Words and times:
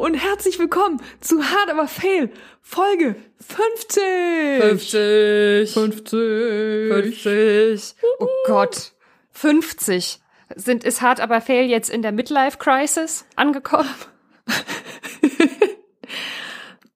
und 0.00 0.14
herzlich 0.14 0.58
willkommen 0.58 1.02
zu 1.20 1.42
Hard 1.44 1.68
Aber 1.68 1.86
Fail, 1.86 2.30
Folge 2.62 3.16
50. 3.38 4.02
50. 4.60 5.72
50. 5.74 7.22
50. 7.22 7.94
Oh 8.18 8.26
Gott. 8.46 8.92
50. 9.32 10.20
Sind, 10.56 10.84
ist 10.84 11.02
Hard 11.02 11.20
Aber 11.20 11.42
Fail 11.42 11.68
jetzt 11.68 11.90
in 11.90 12.00
der 12.00 12.12
Midlife 12.12 12.56
Crisis 12.58 13.26
angekommen? 13.36 13.90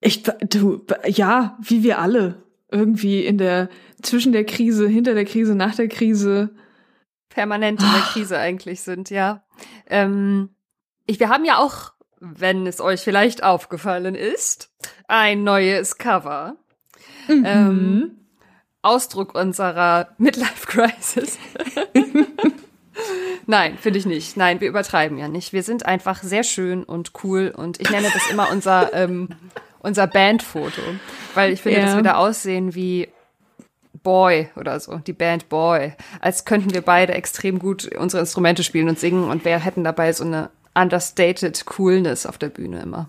Ich, 0.07 0.23
du, 0.23 0.85
ja, 1.07 1.57
wie 1.63 1.83
wir 1.83 1.99
alle. 1.99 2.43
Irgendwie 2.71 3.25
in 3.25 3.39
der, 3.39 3.71
zwischen 4.03 4.33
der 4.33 4.45
Krise, 4.45 4.87
hinter 4.87 5.15
der 5.15 5.25
Krise, 5.25 5.55
nach 5.55 5.75
der 5.75 5.89
Krise. 5.89 6.55
Permanent 7.31 7.83
in 7.83 7.91
der 7.91 8.03
Krise 8.03 8.37
eigentlich 8.37 8.83
sind, 8.83 9.09
ja. 9.09 9.47
Ähm, 9.87 10.55
ich, 11.07 11.21
wir 11.21 11.31
haben 11.31 11.47
ja 11.47 11.57
auch, 11.57 11.94
wenn 12.37 12.67
es 12.67 12.81
euch 12.81 13.03
vielleicht 13.03 13.43
aufgefallen 13.43 14.15
ist, 14.15 14.71
ein 15.09 15.45
neues 15.45 15.99
Cover. 15.99 16.57
Mhm. 17.29 17.45
Ähm, 17.47 18.11
Ausdruck 18.83 19.35
unserer 19.35 20.09
Midlife 20.19 20.67
Crisis. 20.67 21.39
Nein, 23.47 23.77
finde 23.79 23.99
ich 23.99 24.07
nicht. 24.07 24.37
Nein, 24.37 24.61
wir 24.61 24.69
übertreiben 24.69 25.19
ja 25.19 25.29
nicht. 25.29 25.53
Wir 25.53 25.63
sind 25.63 25.87
einfach 25.87 26.23
sehr 26.23 26.45
schön 26.45 26.85
und 26.85 27.13
cool 27.23 27.53
und 27.55 27.81
ich 27.81 27.91
nenne 27.91 28.09
das 28.13 28.31
immer 28.31 28.51
unser, 28.51 28.93
ähm, 28.95 29.29
unser 29.81 30.07
Bandfoto, 30.07 30.81
weil 31.35 31.53
ich 31.53 31.63
finde, 31.63 31.81
Ja. 31.81 31.87
dass 31.87 31.97
wir 31.97 32.03
da 32.03 32.15
aussehen 32.15 32.75
wie 32.75 33.09
Boy 34.03 34.49
oder 34.57 34.79
so, 34.81 34.97
die 34.99 35.13
Band 35.13 35.49
Boy, 35.49 35.95
als 36.21 36.45
könnten 36.45 36.75
wir 36.75 36.83
beide 36.83 37.15
extrem 37.15 37.59
gut 37.59 37.95
unsere 37.97 38.21
Instrumente 38.21 38.63
spielen 38.63 38.89
und 38.89 38.99
singen 38.99 39.29
und 39.31 39.45
wir 39.45 39.59
hätten 39.59 39.83
dabei 39.85 40.13
so 40.13 40.25
eine 40.25 40.51
understated 40.75 41.65
Coolness 41.67 42.27
auf 42.27 42.39
der 42.39 42.49
Bühne 42.49 42.83
immer. 42.83 43.09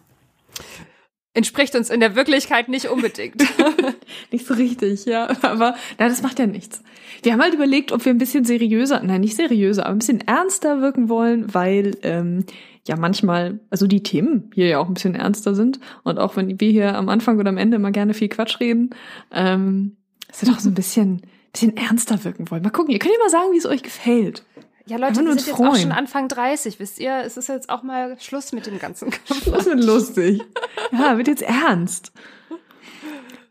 Entspricht 1.34 1.76
uns 1.76 1.90
in 1.90 2.00
der 2.00 2.16
Wirklichkeit 2.16 2.70
nicht 2.70 2.88
unbedingt. 2.88 3.44
Nicht 4.32 4.48
so 4.48 4.54
richtig, 4.54 5.04
ja. 5.04 5.28
Aber 5.42 5.76
na, 6.00 6.08
das 6.08 6.22
macht 6.22 6.40
ja 6.40 6.48
nichts. 6.48 6.82
Wir 7.24 7.34
haben 7.34 7.42
halt 7.42 7.54
überlegt, 7.54 7.92
ob 7.92 8.06
wir 8.06 8.14
ein 8.14 8.18
bisschen 8.18 8.46
seriöser, 8.46 9.02
nein, 9.04 9.22
nicht 9.22 9.36
seriöser, 9.36 9.86
aber 9.86 9.96
ein 9.96 10.00
bisschen 10.00 10.22
ernster 10.22 10.82
wirken 10.82 11.10
wollen, 11.10 11.54
weil 11.54 11.98
ähm, 12.04 12.46
ja 12.88 12.96
manchmal, 12.96 13.60
also 13.70 13.88
die 13.88 14.04
Themen 14.04 14.50
hier 14.54 14.68
ja 14.68 14.80
auch 14.80 14.88
ein 14.88 14.94
bisschen 14.94 15.16
ernster 15.16 15.56
sind. 15.56 15.80
Und 16.04 16.20
auch 16.20 16.38
wenn 16.38 16.60
wir 16.60 16.72
hier 16.72 16.96
am 16.96 17.10
Anfang 17.10 17.38
oder 17.38 17.50
am 17.50 17.58
Ende 17.58 17.76
immer 17.76 17.92
gerne 17.92 18.14
viel 18.14 18.30
Quatsch 18.30 18.62
reden, 18.62 18.92
ähm, 19.32 19.98
dass 20.28 20.42
wir 20.42 20.54
doch 20.54 20.60
so 20.60 20.70
ein 20.70 20.76
bisschen, 20.76 21.24
bisschen 21.52 21.76
ernster 21.76 22.24
wirken 22.24 22.50
wollen. 22.50 22.64
Mal 22.64 22.70
gucken, 22.70 22.94
ihr 22.94 23.00
könnt 23.00 23.14
ja 23.14 23.20
mal 23.20 23.30
sagen, 23.30 23.52
wie 23.52 23.58
es 23.58 23.66
euch 23.66 23.84
gefällt. 23.84 24.45
Ja, 24.88 24.98
Leute, 24.98 25.16
wir 25.16 25.34
sind 25.34 25.48
jetzt 25.48 25.50
freuen. 25.50 25.70
auch 25.70 25.78
schon 25.78 25.92
Anfang 25.92 26.28
30, 26.28 26.80
wisst 26.80 27.00
ihr? 27.00 27.18
Es 27.26 27.38
ist 27.38 27.50
jetzt 27.50 27.70
auch 27.70 27.82
mal 27.82 28.18
Schluss 28.20 28.52
mit 28.52 28.68
dem 28.68 28.78
ganzen 28.78 29.12
Das 29.28 29.46
wird 29.66 29.84
lustig. 29.84 30.44
Ja, 30.92 31.18
wird 31.18 31.28
jetzt 31.28 31.42
ernst. 31.42 32.12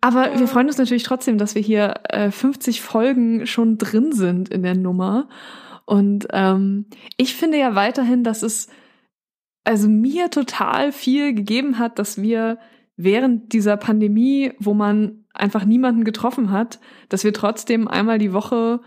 Aber 0.01 0.39
wir 0.39 0.47
freuen 0.47 0.69
uns 0.69 0.79
natürlich 0.79 1.03
trotzdem, 1.03 1.39
dass 1.39 1.55
wir 1.55 1.63
hier 1.63 1.95
äh, 2.11 2.31
50 2.31 2.83
Folgen 2.83 3.47
schon 3.47 3.79
drin 3.79 4.13
sind 4.13 4.49
in 4.51 4.63
der 4.63 4.77
Nummer. 4.77 5.29
Und 5.87 6.29
ähm, 6.31 6.87
ich 7.17 7.35
finde 7.35 7.59
ja 7.59 7.75
weiterhin, 7.75 8.23
dass 8.23 8.43
es 8.43 8.69
also 9.65 9.89
mir 9.89 10.31
total 10.31 10.93
viel 10.93 11.35
gegeben 11.35 11.79
hat, 11.79 11.99
dass 11.99 12.21
wir 12.21 12.59
während 12.97 13.53
dieser 13.53 13.77
Pandemie, 13.77 14.53
wo 14.59 14.75
man 14.75 15.25
einfach 15.33 15.65
niemanden 15.65 16.05
getroffen 16.05 16.53
hat, 16.53 16.79
dass 17.09 17.25
wir 17.25 17.33
trotzdem 17.33 17.89
einmal 17.89 18.19
die 18.19 18.33
Woche 18.33 18.81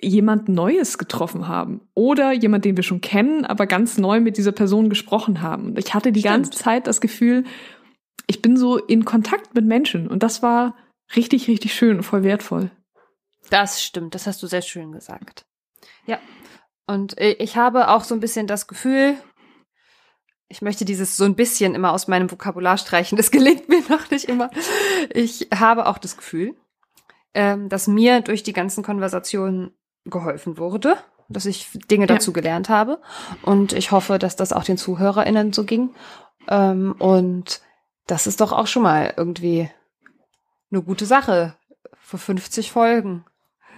jemand 0.00 0.48
Neues 0.48 0.98
getroffen 0.98 1.48
haben 1.48 1.80
oder 1.94 2.32
jemand, 2.32 2.64
den 2.64 2.76
wir 2.76 2.82
schon 2.82 3.00
kennen, 3.00 3.44
aber 3.44 3.66
ganz 3.66 3.98
neu 3.98 4.20
mit 4.20 4.36
dieser 4.36 4.52
Person 4.52 4.88
gesprochen 4.88 5.42
haben. 5.42 5.66
Und 5.66 5.78
ich 5.78 5.94
hatte 5.94 6.12
die 6.12 6.20
Stimmt. 6.20 6.34
ganze 6.34 6.50
Zeit 6.50 6.86
das 6.86 7.00
Gefühl, 7.00 7.44
ich 8.26 8.42
bin 8.42 8.56
so 8.56 8.78
in 8.78 9.04
Kontakt 9.04 9.54
mit 9.54 9.64
Menschen 9.64 10.08
und 10.08 10.22
das 10.22 10.42
war 10.42 10.76
richtig, 11.14 11.48
richtig 11.48 11.74
schön 11.74 11.98
und 11.98 12.02
voll 12.02 12.24
wertvoll. 12.24 12.70
Das 13.50 13.82
stimmt, 13.82 14.14
das 14.14 14.26
hast 14.26 14.42
du 14.42 14.46
sehr 14.46 14.62
schön 14.62 14.92
gesagt. 14.92 15.44
Ja. 16.06 16.18
Und 16.86 17.18
ich 17.20 17.56
habe 17.56 17.88
auch 17.88 18.04
so 18.04 18.14
ein 18.14 18.20
bisschen 18.20 18.46
das 18.46 18.66
Gefühl, 18.66 19.16
ich 20.48 20.62
möchte 20.62 20.84
dieses 20.84 21.16
so 21.16 21.24
ein 21.24 21.34
bisschen 21.34 21.74
immer 21.74 21.92
aus 21.92 22.08
meinem 22.08 22.30
Vokabular 22.30 22.76
streichen, 22.76 23.16
das 23.16 23.30
gelingt 23.30 23.68
mir 23.68 23.82
noch 23.88 24.10
nicht 24.10 24.26
immer. 24.26 24.50
Ich 25.10 25.48
habe 25.54 25.86
auch 25.86 25.98
das 25.98 26.16
Gefühl, 26.16 26.54
ähm, 27.34 27.68
dass 27.68 27.86
mir 27.86 28.20
durch 28.20 28.42
die 28.42 28.52
ganzen 28.52 28.82
Konversationen 28.82 29.72
geholfen 30.04 30.58
wurde, 30.58 30.96
dass 31.28 31.46
ich 31.46 31.68
Dinge 31.90 32.04
Ja. 32.06 32.14
dazu 32.14 32.32
gelernt 32.32 32.68
habe. 32.68 33.00
Und 33.42 33.72
ich 33.72 33.90
hoffe, 33.92 34.18
dass 34.18 34.36
das 34.36 34.52
auch 34.52 34.64
den 34.64 34.76
ZuhörerInnen 34.78 35.52
so 35.52 35.64
ging. 35.64 35.94
Ähm, 36.48 36.94
und 36.98 37.60
das 38.06 38.26
ist 38.26 38.40
doch 38.40 38.52
auch 38.52 38.66
schon 38.66 38.82
mal 38.82 39.14
irgendwie 39.16 39.70
eine 40.70 40.82
gute 40.82 41.06
Sache 41.06 41.54
für 42.00 42.18
50 42.18 42.72
Folgen. 42.72 43.24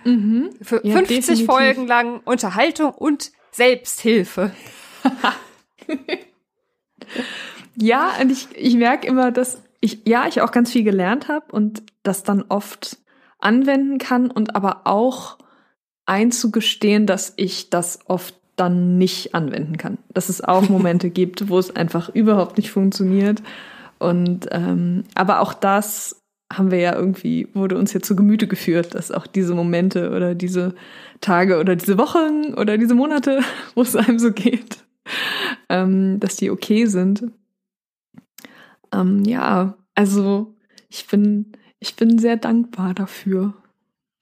Mhm. 0.04 0.50
Für 0.62 0.84
Ja, 0.86 0.96
50 0.96 1.16
definitiv. 1.18 1.46
Folgen 1.46 1.86
lang 1.86 2.20
Unterhaltung 2.24 2.92
und 2.92 3.32
Selbsthilfe. 3.52 4.52
Ja, 7.76 8.10
und 8.20 8.30
ich, 8.30 8.48
ich 8.54 8.74
merke 8.76 9.06
immer, 9.06 9.32
dass 9.32 9.60
ich, 9.80 10.02
ja, 10.06 10.26
ich 10.28 10.40
auch 10.40 10.52
ganz 10.52 10.70
viel 10.70 10.84
gelernt 10.84 11.28
habe 11.28 11.46
und 11.52 11.82
das 12.02 12.22
dann 12.22 12.42
oft 12.48 12.98
anwenden 13.40 13.98
kann 13.98 14.30
und 14.30 14.54
aber 14.56 14.82
auch 14.86 15.36
einzugestehen, 16.06 17.06
dass 17.06 17.32
ich 17.37 17.70
das 17.70 18.00
oft 18.06 18.34
dann 18.56 18.98
nicht 18.98 19.34
anwenden 19.34 19.76
kann. 19.76 19.98
Dass 20.12 20.28
es 20.28 20.42
auch 20.42 20.69
Momente 20.69 21.10
gibt, 21.10 21.48
wo 21.48 21.59
es 21.59 21.75
einfach 21.75 22.09
überhaupt 22.09 22.56
nicht 22.56 22.70
funktioniert. 22.70 23.42
Und 23.98 24.48
ähm, 24.50 25.04
aber 25.14 25.41
auch 25.41 25.54
das 25.54 26.20
haben 26.53 26.70
wir 26.70 26.78
ja 26.78 26.94
irgendwie, 26.94 27.48
wurde 27.54 27.78
uns 27.78 27.93
ja 27.93 28.00
zu 28.00 28.14
Gemüte 28.14 28.47
geführt, 28.47 28.94
dass 28.94 29.10
auch 29.10 29.26
diese 29.26 29.54
Momente 29.54 30.10
oder 30.10 30.34
diese 30.34 30.75
Tage 31.20 31.59
oder 31.59 31.75
diese 31.75 31.98
Wochen 31.98 32.54
oder 32.54 32.78
diese 32.78 32.94
Monate, 32.94 33.41
wo 33.75 33.82
es 33.82 33.97
einem 33.97 34.19
so 34.19 34.32
geht, 34.32 34.84
ähm, 35.69 36.20
dass 36.20 36.37
die 36.37 36.50
okay 36.50 36.87
sind. 36.87 37.25
Ähm, 38.93 39.25
ja, 39.25 39.75
also 39.94 40.54
ich 40.88 41.06
bin, 41.06 41.53
ich 41.81 41.97
bin 41.97 42.19
sehr 42.19 42.37
dankbar 42.37 42.94
dafür. 42.94 43.54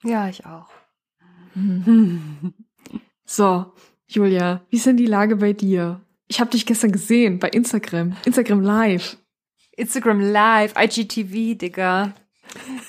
Ja, 0.04 0.28
ich 0.28 0.46
auch. 0.46 0.68
So, 3.24 3.72
Julia, 4.08 4.60
wie 4.68 4.76
ist 4.76 4.84
denn 4.84 4.98
die 4.98 5.06
Lage 5.06 5.36
bei 5.36 5.54
dir? 5.54 6.00
Ich 6.28 6.40
habe 6.40 6.50
dich 6.50 6.66
gestern 6.66 6.92
gesehen 6.92 7.38
bei 7.38 7.48
Instagram, 7.48 8.14
Instagram 8.26 8.60
Live. 8.60 9.16
Instagram 9.76 10.20
Live, 10.20 10.74
IGTV, 10.76 11.56
Digga. 11.56 12.12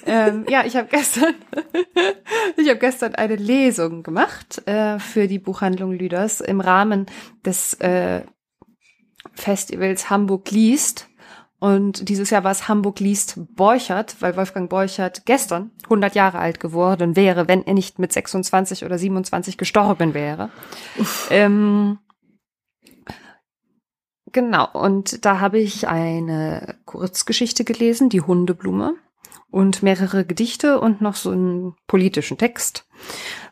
ähm, 0.06 0.46
ja, 0.50 0.66
ich 0.66 0.76
habe 0.76 0.90
gestern, 0.90 1.36
ich 2.58 2.68
habe 2.68 2.80
gestern 2.80 3.16
eine 3.16 3.38
Lesung 3.38 4.04
gemacht 4.04 4.68
äh, 4.68 5.00
für 5.00 5.28
die 5.28 5.40
Buchhandlung 5.40 5.94
Lüders 5.94 6.42
im 6.42 6.60
Rahmen 6.60 7.06
des 7.46 7.76
äh, 7.76 8.24
Festivals 9.34 10.10
Hamburg 10.10 10.52
liest. 10.52 11.08
Und 11.64 12.10
dieses 12.10 12.30
Jahr 12.30 12.44
war 12.44 12.52
es 12.52 12.68
Hamburg 12.68 13.00
liest 13.00 13.36
Borchert, 13.56 14.18
weil 14.20 14.36
Wolfgang 14.36 14.70
Borchert 14.70 15.26
gestern 15.26 15.72
100 15.86 16.14
Jahre 16.14 16.40
alt 16.40 16.60
geworden 16.60 17.16
wäre, 17.16 17.48
wenn 17.48 17.66
er 17.66 17.74
nicht 17.74 18.00
mit 18.00 18.12
26 18.12 18.84
oder 18.84 18.98
27 18.98 19.58
gestorben 19.58 20.14
wäre. 20.14 20.50
Ähm, 21.30 22.00
genau, 24.34 24.68
und 24.74 25.24
da 25.24 25.40
habe 25.40 25.58
ich 25.58 25.88
eine 25.88 26.76
Kurzgeschichte 26.84 27.64
gelesen, 27.64 28.10
die 28.10 28.20
Hundeblume, 28.20 28.96
und 29.50 29.84
mehrere 29.84 30.26
Gedichte 30.26 30.82
und 30.82 31.00
noch 31.00 31.16
so 31.16 31.32
einen 31.32 31.76
politischen 31.88 32.38
Text. 32.38 32.86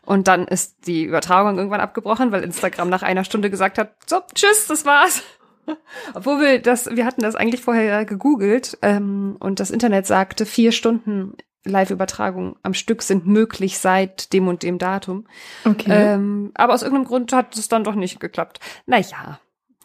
Und 0.04 0.28
dann 0.28 0.46
ist 0.46 0.86
die 0.86 1.04
Übertragung 1.04 1.56
irgendwann 1.56 1.80
abgebrochen, 1.80 2.30
weil 2.30 2.44
Instagram 2.44 2.90
nach 2.90 3.02
einer 3.02 3.24
Stunde 3.24 3.48
gesagt 3.48 3.78
hat, 3.78 3.94
so, 4.04 4.20
tschüss, 4.34 4.66
das 4.66 4.84
war's. 4.84 5.22
Obwohl 6.14 6.40
wir 6.40 6.58
das, 6.60 6.94
wir 6.94 7.06
hatten 7.06 7.22
das 7.22 7.34
eigentlich 7.34 7.60
vorher 7.60 8.04
gegoogelt 8.04 8.78
ähm, 8.82 9.36
und 9.38 9.60
das 9.60 9.70
Internet 9.70 10.06
sagte, 10.06 10.46
vier 10.46 10.72
Stunden 10.72 11.36
Live-Übertragung 11.64 12.56
am 12.62 12.74
Stück 12.74 13.02
sind 13.02 13.26
möglich 13.26 13.78
seit 13.78 14.32
dem 14.32 14.48
und 14.48 14.64
dem 14.64 14.78
Datum. 14.78 15.26
Okay. 15.64 15.90
Ähm, 15.90 16.50
aber 16.54 16.74
aus 16.74 16.82
irgendeinem 16.82 17.06
Grund 17.06 17.32
hat 17.32 17.56
es 17.56 17.68
dann 17.68 17.84
doch 17.84 17.94
nicht 17.94 18.18
geklappt. 18.18 18.58
Naja, 18.86 19.38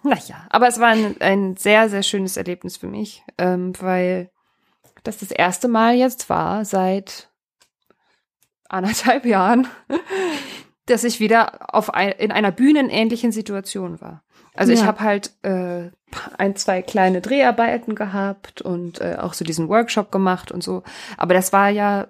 naja. 0.03 0.45
Aber 0.49 0.67
es 0.67 0.79
war 0.79 0.89
ein, 0.89 1.15
ein 1.21 1.57
sehr, 1.57 1.89
sehr 1.89 2.03
schönes 2.03 2.37
Erlebnis 2.37 2.77
für 2.77 2.87
mich, 2.87 3.23
ähm, 3.37 3.73
weil 3.79 4.31
das 5.03 5.17
das 5.17 5.31
erste 5.31 5.67
Mal 5.67 5.95
jetzt 5.95 6.29
war 6.29 6.65
seit 6.65 7.29
anderthalb 8.69 9.25
Jahren, 9.25 9.67
dass 10.85 11.03
ich 11.03 11.19
wieder 11.19 11.73
auf 11.73 11.93
ein, 11.93 12.11
in 12.11 12.31
einer 12.31 12.51
bühnenähnlichen 12.51 13.31
Situation 13.31 14.01
war. 14.01 14.23
Also 14.57 14.73
ich 14.73 14.81
Ja. 14.81 14.85
habe 14.87 14.99
halt 15.01 15.31
äh, 15.43 15.91
ein, 16.37 16.55
zwei 16.55 16.81
kleine 16.81 17.21
Dreharbeiten 17.21 17.95
gehabt 17.95 18.61
und 18.61 18.99
äh, 19.01 19.17
auch 19.19 19.33
so 19.33 19.45
diesen 19.45 19.69
Workshop 19.69 20.11
gemacht 20.11 20.51
und 20.51 20.63
so. 20.63 20.83
Aber 21.17 21.33
das 21.33 21.53
war 21.53 21.69
ja 21.69 22.07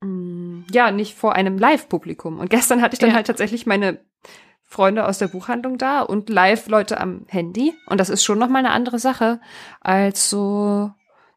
mh, 0.00 0.64
ja 0.72 0.90
nicht 0.90 1.16
vor 1.16 1.34
einem 1.34 1.58
Live-Publikum. 1.58 2.38
Und 2.38 2.50
gestern 2.50 2.82
hatte 2.82 2.94
ich 2.94 2.98
dann 3.00 3.10
Ja. 3.10 3.16
halt 3.16 3.26
tatsächlich 3.26 3.66
meine 3.66 3.98
Freunde 4.64 5.06
aus 5.06 5.18
der 5.18 5.28
Buchhandlung 5.28 5.78
da 5.78 6.00
und 6.00 6.28
live 6.30 6.68
Leute 6.68 7.00
am 7.00 7.24
Handy. 7.28 7.74
Und 7.86 7.98
das 7.98 8.08
ist 8.08 8.24
schon 8.24 8.38
nochmal 8.38 8.64
eine 8.64 8.72
andere 8.74 8.98
Sache, 8.98 9.40
als 9.80 10.30
so 10.30 10.90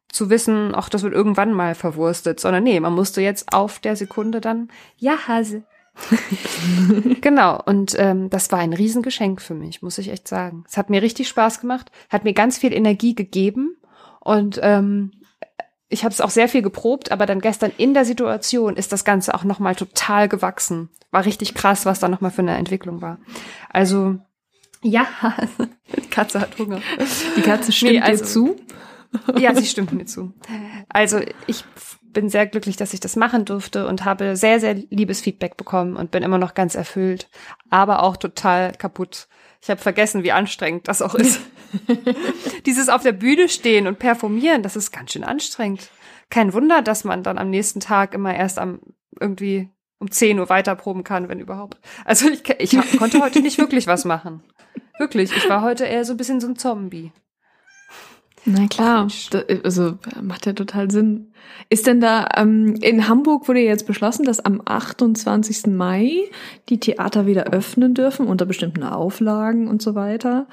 zu 0.09 0.29
wissen, 0.29 0.73
ach, 0.75 0.89
das 0.89 1.01
wird 1.01 1.13
irgendwann 1.15 1.51
mal 1.53 1.73
verwurstet, 1.73 2.39
sondern 2.39 2.63
nee, 2.63 2.79
man 2.79 2.93
musste 2.93 3.21
jetzt 3.21 3.51
auf 3.51 3.79
der 3.79 3.95
Sekunde 3.95 4.39
dann, 4.41 4.69
ja, 4.97 5.27
Hase. 5.27 5.63
genau, 7.21 7.61
und 7.65 7.95
ähm, 7.97 8.29
das 8.29 8.51
war 8.51 8.59
ein 8.59 8.73
Riesengeschenk 8.73 9.41
für 9.41 9.53
mich, 9.53 9.81
muss 9.81 9.97
ich 9.97 10.09
echt 10.09 10.27
sagen. 10.27 10.63
Es 10.67 10.77
hat 10.77 10.89
mir 10.89 11.01
richtig 11.01 11.27
Spaß 11.27 11.61
gemacht, 11.61 11.91
hat 12.09 12.23
mir 12.23 12.33
ganz 12.33 12.57
viel 12.57 12.73
Energie 12.73 13.15
gegeben 13.15 13.77
und 14.19 14.59
ähm, 14.63 15.11
ich 15.89 16.03
habe 16.03 16.11
es 16.11 16.21
auch 16.21 16.31
sehr 16.31 16.49
viel 16.49 16.63
geprobt, 16.63 17.11
aber 17.11 17.27
dann 17.27 17.39
gestern 17.39 17.71
in 17.77 17.93
der 17.93 18.05
Situation 18.05 18.75
ist 18.75 18.91
das 18.91 19.05
Ganze 19.05 19.35
auch 19.35 19.43
nochmal 19.43 19.75
total 19.75 20.27
gewachsen. 20.27 20.89
War 21.11 21.25
richtig 21.25 21.53
krass, 21.53 21.85
was 21.85 21.99
da 21.99 22.09
nochmal 22.09 22.31
für 22.31 22.41
eine 22.41 22.57
Entwicklung 22.57 23.01
war. 23.01 23.19
Also, 23.69 24.17
ja, 24.81 25.05
die 25.95 26.01
Katze 26.09 26.41
hat 26.41 26.57
Hunger. 26.57 26.81
Die 27.37 27.41
Katze 27.41 27.71
stimmt 27.71 27.91
nee, 27.91 28.01
also, 28.01 28.23
dir 28.23 28.29
zu? 28.29 28.55
Ja, 29.39 29.53
sie 29.53 29.65
stimmt 29.65 29.93
mir 29.93 30.05
zu. 30.05 30.33
Also 30.89 31.19
ich 31.45 31.63
bin 32.13 32.29
sehr 32.29 32.47
glücklich, 32.47 32.77
dass 32.77 32.93
ich 32.93 32.99
das 32.99 33.15
machen 33.15 33.45
durfte 33.45 33.87
und 33.87 34.05
habe 34.05 34.35
sehr, 34.35 34.59
sehr 34.59 34.75
liebes 34.75 35.21
Feedback 35.21 35.57
bekommen 35.57 35.95
und 35.95 36.11
bin 36.11 36.23
immer 36.23 36.37
noch 36.37 36.53
ganz 36.53 36.75
erfüllt, 36.75 37.29
aber 37.69 38.03
auch 38.03 38.17
total 38.17 38.73
kaputt. 38.73 39.27
Ich 39.61 39.69
habe 39.69 39.81
vergessen, 39.81 40.23
wie 40.23 40.31
anstrengend 40.31 40.87
das 40.87 41.01
auch 41.01 41.15
ist. 41.15 41.39
Dieses 42.65 42.89
auf 42.89 43.03
der 43.03 43.13
Bühne 43.13 43.49
stehen 43.49 43.87
und 43.87 43.99
performieren, 43.99 44.61
das 44.61 44.75
ist 44.75 44.91
ganz 44.91 45.13
schön 45.13 45.23
anstrengend. 45.23 45.89
Kein 46.29 46.53
Wunder, 46.53 46.81
dass 46.81 47.03
man 47.03 47.23
dann 47.23 47.37
am 47.37 47.49
nächsten 47.49 47.79
Tag 47.79 48.13
immer 48.13 48.35
erst 48.35 48.59
am 48.59 48.79
irgendwie 49.19 49.69
um 49.99 50.11
10 50.11 50.39
Uhr 50.39 50.49
weiterproben 50.49 51.03
kann, 51.03 51.29
wenn 51.29 51.39
überhaupt. 51.39 51.79
Also 52.03 52.29
ich, 52.29 52.43
ich 52.59 52.97
konnte 52.97 53.21
heute 53.21 53.41
nicht 53.41 53.57
wirklich 53.57 53.87
was 53.87 54.03
machen. 54.03 54.43
Wirklich, 54.99 55.35
ich 55.35 55.49
war 55.49 55.61
heute 55.61 55.85
eher 55.85 56.05
so 56.05 56.13
ein 56.13 56.17
bisschen 56.17 56.41
so 56.41 56.47
ein 56.47 56.57
Zombie. 56.57 57.11
Na 58.45 58.67
klar, 58.67 59.07
also 59.63 59.97
macht 60.21 60.45
ja 60.45 60.53
total 60.53 60.91
Sinn. 60.91 61.31
Ist 61.69 61.87
denn 61.87 62.01
da, 62.01 62.27
ähm, 62.35 62.75
in 62.81 63.07
Hamburg 63.07 63.47
wurde 63.47 63.61
jetzt 63.61 63.87
beschlossen, 63.87 64.25
dass 64.25 64.43
am 64.43 64.61
28. 64.65 65.67
Mai 65.67 66.29
die 66.67 66.79
Theater 66.79 67.25
wieder 67.25 67.45
öffnen 67.45 67.93
dürfen 67.93 68.27
unter 68.27 68.45
bestimmten 68.45 68.83
Auflagen 68.83 69.67
und 69.67 69.81
so 69.81 69.95
weiter. 69.95 70.47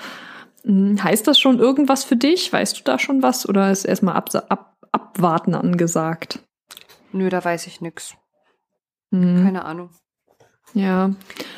Hm, 0.64 1.02
heißt 1.02 1.26
das 1.26 1.40
schon 1.40 1.58
irgendwas 1.58 2.04
für 2.04 2.16
dich? 2.16 2.52
Weißt 2.52 2.78
du 2.78 2.84
da 2.84 2.98
schon 2.98 3.22
was 3.22 3.48
oder 3.48 3.72
ist 3.72 3.84
erstmal 3.84 4.14
ab, 4.14 4.30
ab, 4.48 4.76
abwarten 4.92 5.54
angesagt? 5.54 6.40
Nö, 7.12 7.28
da 7.28 7.44
weiß 7.44 7.66
ich 7.66 7.80
nix. 7.80 8.14
Hm. 9.10 9.42
Keine 9.42 9.64
Ahnung. 9.64 9.90
Ja, 10.74 11.10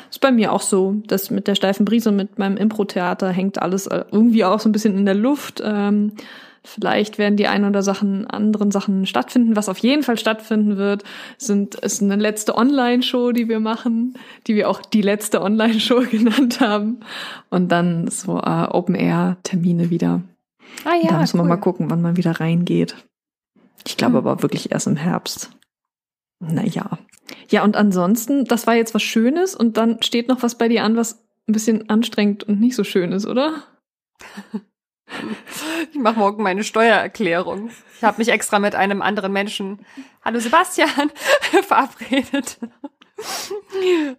ist 0.09 0.21
bei 0.21 0.31
mir 0.31 0.51
auch 0.51 0.61
so. 0.61 0.95
Das 1.07 1.29
mit 1.29 1.47
der 1.47 1.55
steifen 1.55 1.85
Brise 1.85 2.09
und 2.09 2.15
mit 2.15 2.39
meinem 2.39 2.57
Impro-Theater 2.57 3.29
hängt 3.29 3.61
alles 3.61 3.87
äh, 3.87 4.05
irgendwie 4.11 4.43
auch 4.43 4.59
so 4.59 4.69
ein 4.69 4.71
bisschen 4.71 4.97
in 4.97 5.05
der 5.05 5.15
Luft. 5.15 5.61
Ähm, 5.63 6.13
vielleicht 6.63 7.17
werden 7.17 7.37
die 7.37 7.47
ein 7.47 7.65
oder 7.65 7.83
Sachen, 7.83 8.25
anderen 8.27 8.71
Sachen 8.71 9.05
stattfinden. 9.05 9.55
Was 9.55 9.69
auf 9.69 9.77
jeden 9.79 10.03
Fall 10.03 10.17
stattfinden 10.17 10.77
wird, 10.77 11.03
sind, 11.37 11.75
ist 11.75 12.01
eine 12.01 12.15
letzte 12.15 12.57
Online-Show, 12.57 13.33
die 13.33 13.49
wir 13.49 13.59
machen, 13.59 14.17
die 14.47 14.55
wir 14.55 14.69
auch 14.69 14.81
die 14.81 15.01
letzte 15.01 15.41
Online-Show 15.41 16.03
genannt 16.11 16.59
haben. 16.59 17.01
Und 17.49 17.71
dann 17.71 18.07
so 18.07 18.39
äh, 18.39 18.67
Open-Air-Termine 18.69 19.89
wieder. 19.89 20.21
Ah 20.85 20.95
ja. 21.01 21.11
Da 21.11 21.19
müssen 21.19 21.39
cool. 21.39 21.45
wir 21.45 21.49
mal 21.49 21.57
gucken, 21.57 21.89
wann 21.89 22.01
man 22.01 22.17
wieder 22.17 22.39
reingeht. 22.39 22.95
Ich 23.85 23.97
glaube 23.97 24.17
hm. 24.17 24.27
aber 24.27 24.41
wirklich 24.41 24.71
erst 24.71 24.87
im 24.87 24.95
Herbst. 24.95 25.51
Naja. 26.39 26.97
Ja, 27.49 27.63
und 27.63 27.75
ansonsten, 27.75 28.45
das 28.45 28.67
war 28.67 28.75
jetzt 28.75 28.93
was 28.93 29.03
Schönes 29.03 29.55
und 29.55 29.77
dann 29.77 30.01
steht 30.01 30.27
noch 30.27 30.43
was 30.43 30.57
bei 30.57 30.67
dir 30.67 30.83
an, 30.83 30.95
was 30.95 31.23
ein 31.47 31.53
bisschen 31.53 31.89
anstrengend 31.89 32.43
und 32.43 32.59
nicht 32.59 32.75
so 32.75 32.83
schön 32.83 33.11
ist, 33.11 33.25
oder? 33.25 33.63
Ich 35.91 35.99
mache 35.99 36.17
morgen 36.17 36.41
meine 36.41 36.63
Steuererklärung. 36.63 37.69
Ich 37.97 38.03
habe 38.03 38.17
mich 38.17 38.29
extra 38.29 38.57
mit 38.57 38.73
einem 38.73 39.03
anderen 39.03 39.31
Menschen, 39.31 39.85
hallo 40.23 40.39
Sebastian, 40.39 41.11
verabredet, 41.67 42.57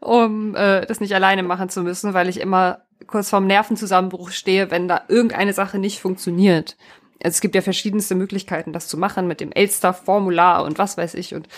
um 0.01 0.55
äh, 0.55 0.87
das 0.87 1.01
nicht 1.01 1.15
alleine 1.15 1.43
machen 1.43 1.69
zu 1.69 1.83
müssen, 1.83 2.15
weil 2.15 2.29
ich 2.29 2.41
immer 2.41 2.83
kurz 3.09 3.31
vorm 3.31 3.47
Nervenzusammenbruch 3.47 4.31
stehe, 4.31 4.71
wenn 4.71 4.87
da 4.87 5.03
irgendeine 5.09 5.53
Sache 5.53 5.79
nicht 5.79 6.01
funktioniert. 6.01 6.77
Also 7.23 7.37
es 7.37 7.41
gibt 7.41 7.55
ja 7.55 7.63
verschiedenste 7.63 8.15
Möglichkeiten, 8.15 8.73
das 8.73 8.87
zu 8.87 8.97
machen 8.99 9.27
mit 9.27 9.41
dem 9.41 9.51
Elster-Formular 9.51 10.65
und 10.65 10.79
was 10.79 10.97
weiß 10.97 11.15
ich. 11.15 11.35
Und 11.35 11.49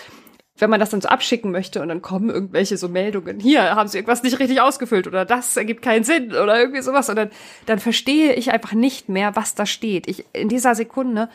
wenn 0.59 0.69
man 0.69 0.79
das 0.79 0.89
dann 0.89 1.01
so 1.01 1.07
abschicken 1.07 1.51
möchte 1.51 1.81
und 1.81 1.89
dann 1.89 2.01
kommen 2.01 2.29
irgendwelche 2.29 2.77
so 2.77 2.89
Meldungen, 2.89 3.39
hier 3.39 3.75
haben 3.75 3.87
sie 3.87 3.97
irgendwas 3.97 4.23
nicht 4.23 4.39
richtig 4.39 4.61
ausgefüllt 4.61 5.07
oder 5.07 5.25
das 5.25 5.55
ergibt 5.55 5.81
keinen 5.81 6.03
Sinn 6.03 6.31
oder 6.31 6.59
irgendwie 6.59 6.81
sowas 6.81 7.09
und 7.09 7.15
dann, 7.15 7.29
dann 7.65 7.79
verstehe 7.79 8.33
ich 8.33 8.51
einfach 8.51 8.73
nicht 8.73 9.09
mehr, 9.09 9.35
was 9.35 9.55
da 9.55 9.65
steht. 9.65 10.07
Ich, 10.07 10.25
in 10.33 10.49
dieser 10.49 10.75
Sekunde 10.75 11.29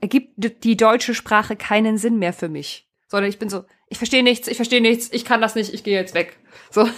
ergibt 0.00 0.32
die 0.64 0.76
deutsche 0.76 1.14
Sprache 1.14 1.56
keinen 1.56 1.98
Sinn 1.98 2.18
mehr 2.18 2.32
für 2.32 2.48
mich, 2.48 2.88
sondern 3.08 3.30
ich 3.30 3.38
bin 3.38 3.48
so, 3.48 3.64
ich 3.88 3.98
verstehe 3.98 4.22
nichts, 4.22 4.48
ich 4.48 4.56
verstehe 4.56 4.80
nichts, 4.80 5.08
ich 5.12 5.24
kann 5.24 5.40
das 5.40 5.54
nicht, 5.54 5.74
ich 5.74 5.84
gehe 5.84 5.98
jetzt 5.98 6.14
weg. 6.14 6.38
So 6.70 6.88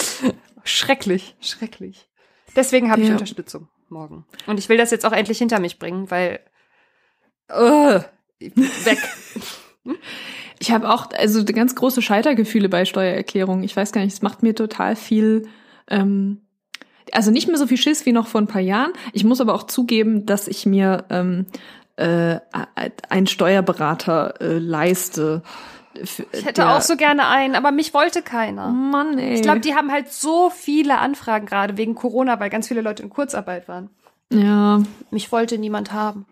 schrecklich, 0.64 1.36
schrecklich. 1.40 2.08
Deswegen 2.56 2.90
habe 2.90 3.02
ja. 3.02 3.08
ich 3.08 3.12
Unterstützung 3.12 3.68
morgen 3.88 4.24
und 4.46 4.58
ich 4.58 4.68
will 4.68 4.76
das 4.76 4.90
jetzt 4.90 5.04
auch 5.04 5.12
endlich 5.12 5.38
hinter 5.38 5.60
mich 5.60 5.78
bringen, 5.78 6.10
weil 6.10 6.40
uh, 7.52 8.00
weg. 8.38 8.98
Ich 10.62 10.70
habe 10.70 10.90
auch 10.90 11.08
also 11.16 11.42
ganz 11.46 11.74
große 11.74 12.02
Scheitergefühle 12.02 12.68
bei 12.68 12.84
Steuererklärungen. 12.84 13.64
Ich 13.64 13.74
weiß 13.74 13.92
gar 13.92 14.02
nicht, 14.02 14.12
es 14.12 14.20
macht 14.20 14.42
mir 14.42 14.54
total 14.54 14.94
viel, 14.94 15.48
ähm, 15.88 16.42
also 17.12 17.30
nicht 17.30 17.48
mehr 17.48 17.56
so 17.56 17.66
viel 17.66 17.78
Schiss 17.78 18.04
wie 18.04 18.12
noch 18.12 18.26
vor 18.26 18.42
ein 18.42 18.46
paar 18.46 18.60
Jahren. 18.60 18.92
Ich 19.14 19.24
muss 19.24 19.40
aber 19.40 19.54
auch 19.54 19.62
zugeben, 19.62 20.26
dass 20.26 20.48
ich 20.48 20.66
mir 20.66 21.06
ähm, 21.08 21.46
äh, 21.96 22.40
einen 23.08 23.26
Steuerberater 23.26 24.34
äh, 24.42 24.58
leiste. 24.58 25.42
Ich 25.94 26.22
hätte 26.44 26.68
auch 26.68 26.82
so 26.82 26.96
gerne 26.96 27.26
einen, 27.26 27.54
aber 27.54 27.72
mich 27.72 27.94
wollte 27.94 28.20
keiner. 28.20 28.68
Mann, 28.68 29.18
ey. 29.18 29.34
Ich 29.34 29.42
glaube, 29.42 29.60
die 29.60 29.74
haben 29.74 29.90
halt 29.90 30.12
so 30.12 30.50
viele 30.50 30.98
Anfragen 30.98 31.46
gerade 31.46 31.78
wegen 31.78 31.94
Corona, 31.94 32.38
weil 32.38 32.50
ganz 32.50 32.68
viele 32.68 32.82
Leute 32.82 33.02
in 33.02 33.08
Kurzarbeit 33.08 33.66
waren. 33.66 33.88
Ja. 34.30 34.82
Mich 35.10 35.32
wollte 35.32 35.56
niemand 35.56 35.94
haben. 35.94 36.26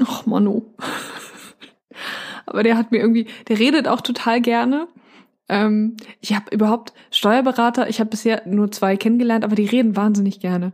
Ach, 0.00 0.26
Manu 0.26 0.74
aber 2.48 2.62
der 2.62 2.76
hat 2.76 2.90
mir 2.90 2.98
irgendwie, 2.98 3.26
der 3.48 3.58
redet 3.58 3.88
auch 3.88 4.00
total 4.00 4.40
gerne. 4.40 4.88
Ähm, 5.48 5.96
ich 6.20 6.34
habe 6.34 6.54
überhaupt 6.54 6.92
Steuerberater, 7.10 7.88
ich 7.88 8.00
habe 8.00 8.10
bisher 8.10 8.42
nur 8.46 8.70
zwei 8.70 8.96
kennengelernt, 8.96 9.44
aber 9.44 9.56
die 9.56 9.66
reden 9.66 9.96
wahnsinnig 9.96 10.40
gerne. 10.40 10.72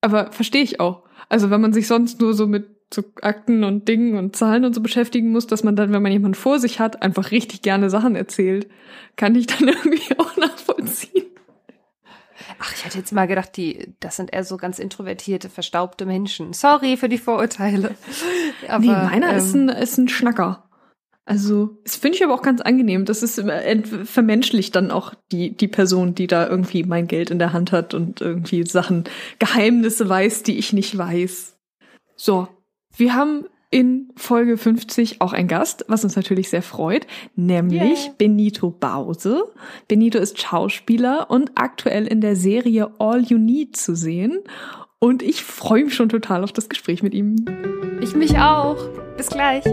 Aber 0.00 0.32
verstehe 0.32 0.62
ich 0.62 0.80
auch. 0.80 1.02
Also 1.28 1.50
wenn 1.50 1.60
man 1.60 1.72
sich 1.72 1.86
sonst 1.86 2.20
nur 2.20 2.34
so 2.34 2.46
mit 2.46 2.68
so 2.92 3.02
Akten 3.22 3.64
und 3.64 3.88
Dingen 3.88 4.18
und 4.18 4.36
Zahlen 4.36 4.64
und 4.64 4.74
so 4.74 4.82
beschäftigen 4.82 5.30
muss, 5.30 5.46
dass 5.46 5.64
man 5.64 5.76
dann, 5.76 5.92
wenn 5.92 6.02
man 6.02 6.12
jemanden 6.12 6.34
vor 6.34 6.58
sich 6.58 6.78
hat, 6.78 7.02
einfach 7.02 7.30
richtig 7.30 7.62
gerne 7.62 7.88
Sachen 7.88 8.16
erzählt, 8.16 8.68
kann 9.16 9.34
ich 9.34 9.46
dann 9.46 9.68
irgendwie 9.68 10.18
auch 10.18 10.36
nachvollziehen. 10.36 11.26
Ach, 12.58 12.72
ich 12.74 12.84
hatte 12.84 12.98
jetzt 12.98 13.12
mal 13.12 13.26
gedacht, 13.26 13.56
die, 13.56 13.94
das 14.00 14.16
sind 14.16 14.32
eher 14.32 14.44
so 14.44 14.56
ganz 14.56 14.78
introvertierte, 14.78 15.48
verstaubte 15.48 16.06
Menschen. 16.06 16.52
Sorry 16.52 16.96
für 16.96 17.08
die 17.08 17.18
Vorurteile. 17.18 17.94
Aber, 18.68 18.80
nee, 18.80 18.88
meiner 18.88 19.30
ähm, 19.30 19.36
ist, 19.36 19.54
ein, 19.54 19.68
ist 19.68 19.98
ein 19.98 20.08
Schnacker. 20.08 20.61
Also, 21.24 21.78
das 21.84 21.96
finde 21.96 22.16
ich 22.18 22.24
aber 22.24 22.34
auch 22.34 22.42
ganz 22.42 22.60
angenehm. 22.60 23.04
Das 23.04 23.22
ist 23.22 23.40
vermenschlicht 24.04 24.74
dann 24.74 24.90
auch 24.90 25.14
die, 25.30 25.56
die 25.56 25.68
Person, 25.68 26.14
die 26.14 26.26
da 26.26 26.48
irgendwie 26.48 26.82
mein 26.82 27.06
Geld 27.06 27.30
in 27.30 27.38
der 27.38 27.52
Hand 27.52 27.70
hat 27.70 27.94
und 27.94 28.20
irgendwie 28.20 28.66
Sachen, 28.66 29.04
Geheimnisse 29.38 30.08
weiß, 30.08 30.42
die 30.42 30.58
ich 30.58 30.72
nicht 30.72 30.98
weiß. 30.98 31.56
So. 32.16 32.48
Wir 32.94 33.14
haben 33.14 33.46
in 33.70 34.10
Folge 34.16 34.58
50 34.58 35.22
auch 35.22 35.32
einen 35.32 35.48
Gast, 35.48 35.86
was 35.88 36.04
uns 36.04 36.14
natürlich 36.14 36.50
sehr 36.50 36.60
freut, 36.60 37.06
nämlich 37.36 38.04
yeah. 38.04 38.14
Benito 38.18 38.70
Bause. 38.70 39.44
Benito 39.88 40.18
ist 40.18 40.40
Schauspieler 40.40 41.30
und 41.30 41.52
aktuell 41.54 42.06
in 42.06 42.20
der 42.20 42.36
Serie 42.36 42.90
All 42.98 43.22
You 43.22 43.38
Need 43.38 43.76
zu 43.76 43.96
sehen. 43.96 44.40
Und 44.98 45.22
ich 45.22 45.42
freue 45.42 45.84
mich 45.84 45.94
schon 45.94 46.10
total 46.10 46.44
auf 46.44 46.52
das 46.52 46.68
Gespräch 46.68 47.02
mit 47.02 47.14
ihm. 47.14 47.44
Ich 48.02 48.14
mich 48.14 48.36
auch. 48.38 48.76
Bis 49.16 49.28
gleich. 49.28 49.64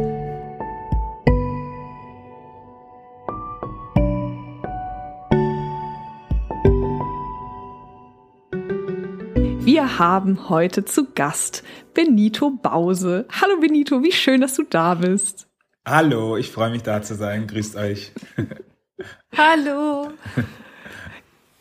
Wir 9.72 10.00
haben 10.00 10.50
heute 10.50 10.84
zu 10.84 11.12
Gast 11.14 11.64
Benito 11.94 12.50
Bause. 12.50 13.28
Hallo 13.40 13.60
Benito, 13.60 14.02
wie 14.02 14.12
schön, 14.12 14.42
dass 14.42 14.56
du 14.56 14.64
da 14.64 14.96
bist. 14.96 15.48
Hallo, 15.86 16.38
ich 16.38 16.50
freue 16.50 16.72
mich 16.72 16.82
da 16.82 17.04
zu 17.04 17.14
sein. 17.14 17.46
Grüßt 17.46 17.76
euch. 17.76 18.12
Hallo. 19.38 20.08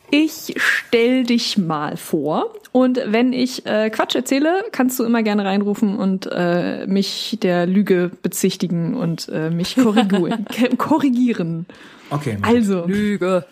Ich 0.09 0.55
stell 0.57 1.23
dich 1.23 1.59
mal 1.59 1.97
vor 1.97 2.51
und 2.71 2.99
wenn 3.05 3.31
ich 3.31 3.67
äh, 3.67 3.91
Quatsch 3.91 4.15
erzähle, 4.15 4.63
kannst 4.71 4.97
du 4.97 5.03
immer 5.03 5.21
gerne 5.21 5.45
reinrufen 5.45 5.95
und 5.95 6.27
äh, 6.31 6.87
mich 6.87 7.37
der 7.43 7.67
Lüge 7.67 8.09
bezichtigen 8.23 8.95
und 8.95 9.29
äh, 9.29 9.51
mich 9.51 9.75
korrigieren. 9.75 10.47
korrigieren. 10.79 11.67
Okay. 12.09 12.39
Also 12.41 12.87
Lüge. 12.87 13.45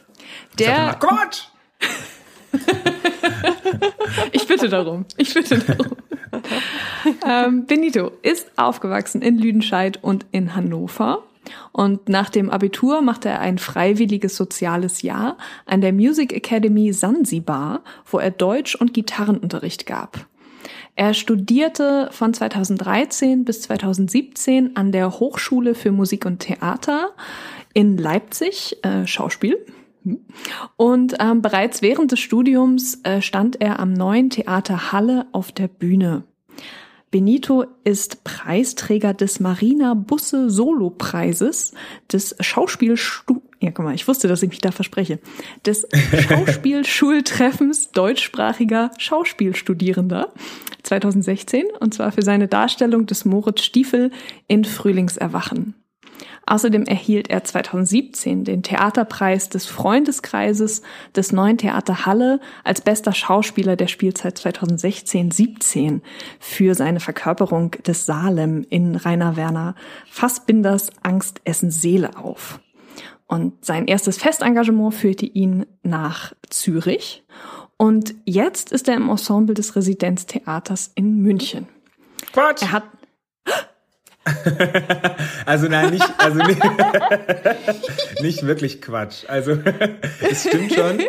Der 0.57 0.95
Quatsch. 0.99 1.43
ich 4.31 4.47
bitte 4.47 4.69
darum. 4.69 5.05
Ich 5.17 5.33
bitte 5.33 5.59
darum. 5.59 5.97
ähm, 7.27 7.65
Benito 7.65 8.11
ist 8.21 8.51
aufgewachsen 8.57 9.21
in 9.21 9.37
Lüdenscheid 9.37 10.03
und 10.03 10.25
in 10.31 10.55
Hannover. 10.55 11.23
Und 11.71 12.09
nach 12.09 12.29
dem 12.29 12.49
Abitur 12.49 13.01
machte 13.01 13.29
er 13.29 13.39
ein 13.39 13.57
freiwilliges 13.57 14.35
soziales 14.35 15.01
Jahr 15.01 15.37
an 15.65 15.81
der 15.81 15.93
Music 15.93 16.33
Academy 16.33 16.91
Sansibar, 16.91 17.81
wo 18.05 18.19
er 18.19 18.31
Deutsch- 18.31 18.75
und 18.75 18.93
Gitarrenunterricht 18.93 19.85
gab. 19.85 20.25
Er 20.95 21.13
studierte 21.13 22.09
von 22.11 22.33
2013 22.33 23.45
bis 23.45 23.61
2017 23.61 24.75
an 24.75 24.91
der 24.91 25.19
Hochschule 25.19 25.75
für 25.75 25.91
Musik 25.91 26.25
und 26.25 26.39
Theater 26.39 27.11
in 27.73 27.97
Leipzig, 27.97 28.77
äh, 28.83 29.05
Schauspiel. 29.05 29.63
Und 30.75 31.15
ähm, 31.19 31.41
bereits 31.41 31.81
während 31.81 32.11
des 32.11 32.19
Studiums 32.19 32.99
äh, 33.03 33.21
stand 33.21 33.61
er 33.61 33.79
am 33.79 33.93
neuen 33.93 34.29
Theater 34.29 34.91
Halle 34.91 35.27
auf 35.31 35.51
der 35.51 35.67
Bühne. 35.67 36.23
Benito 37.09 37.63
ist 37.85 38.25
Preisträger 38.25 39.13
des 39.13 39.39
Marina 39.39 39.93
Busse 39.93 40.49
Solo 40.49 40.89
Preises, 40.89 41.73
des 42.11 42.35
Schauspielstu 42.41 43.41
ja, 43.59 43.71
guck 43.71 43.85
mal, 43.85 43.95
ich 43.95 44.07
wusste, 44.07 44.27
dass 44.27 44.43
ich 44.43 44.49
mich 44.49 44.61
da 44.61 44.71
verspreche, 44.71 45.19
des 45.65 45.87
Schauspielschultreffens 46.27 47.91
deutschsprachiger 47.91 48.91
Schauspielstudierender 48.97 50.31
2016 50.83 51.65
und 51.79 51.93
zwar 51.93 52.11
für 52.11 52.21
seine 52.21 52.47
Darstellung 52.47 53.05
des 53.07 53.25
Moritz 53.25 53.61
Stiefel 53.61 54.11
in 54.47 54.63
Frühlingserwachen. 54.63 55.73
Außerdem 56.49 56.83
erhielt 56.83 57.29
er 57.29 57.43
2017 57.43 58.45
den 58.45 58.63
Theaterpreis 58.63 59.49
des 59.49 59.65
Freundeskreises 59.65 60.81
des 61.13 61.33
Neuen 61.33 61.57
Theater 61.57 62.05
Halle 62.05 62.39
als 62.63 62.79
bester 62.79 63.11
Schauspieler 63.11 63.75
der 63.75 63.87
Spielzeit 63.87 64.39
2016-17 64.39 65.99
für 66.39 66.73
seine 66.73 67.01
Verkörperung 67.01 67.71
des 67.85 68.05
Salem 68.05 68.65
in 68.69 68.95
Rainer 68.95 69.35
Werner 69.35 69.75
Fassbinders 70.09 70.91
Angst, 71.03 71.41
Essen, 71.43 71.69
Seele 71.69 72.17
auf. 72.17 72.61
Und 73.27 73.65
sein 73.65 73.85
erstes 73.85 74.17
Festengagement 74.17 74.93
führte 74.93 75.25
ihn 75.25 75.65
nach 75.83 76.33
Zürich. 76.49 77.25
Und 77.75 78.15
jetzt 78.23 78.71
ist 78.71 78.87
er 78.87 78.95
im 78.95 79.09
Ensemble 79.09 79.53
des 79.53 79.75
Residenztheaters 79.75 80.91
in 80.95 81.21
München. 81.21 81.67
Quatsch! 82.31 82.61
Er 82.61 82.71
hat 82.71 82.83
also 85.45 85.67
nein, 85.67 85.91
nicht, 85.91 86.05
also 86.17 86.37
nicht, 86.39 86.59
nicht 88.21 88.45
wirklich 88.45 88.81
Quatsch. 88.81 89.23
Also 89.27 89.57
es 90.29 90.43
stimmt 90.47 90.73
schon. 90.73 90.99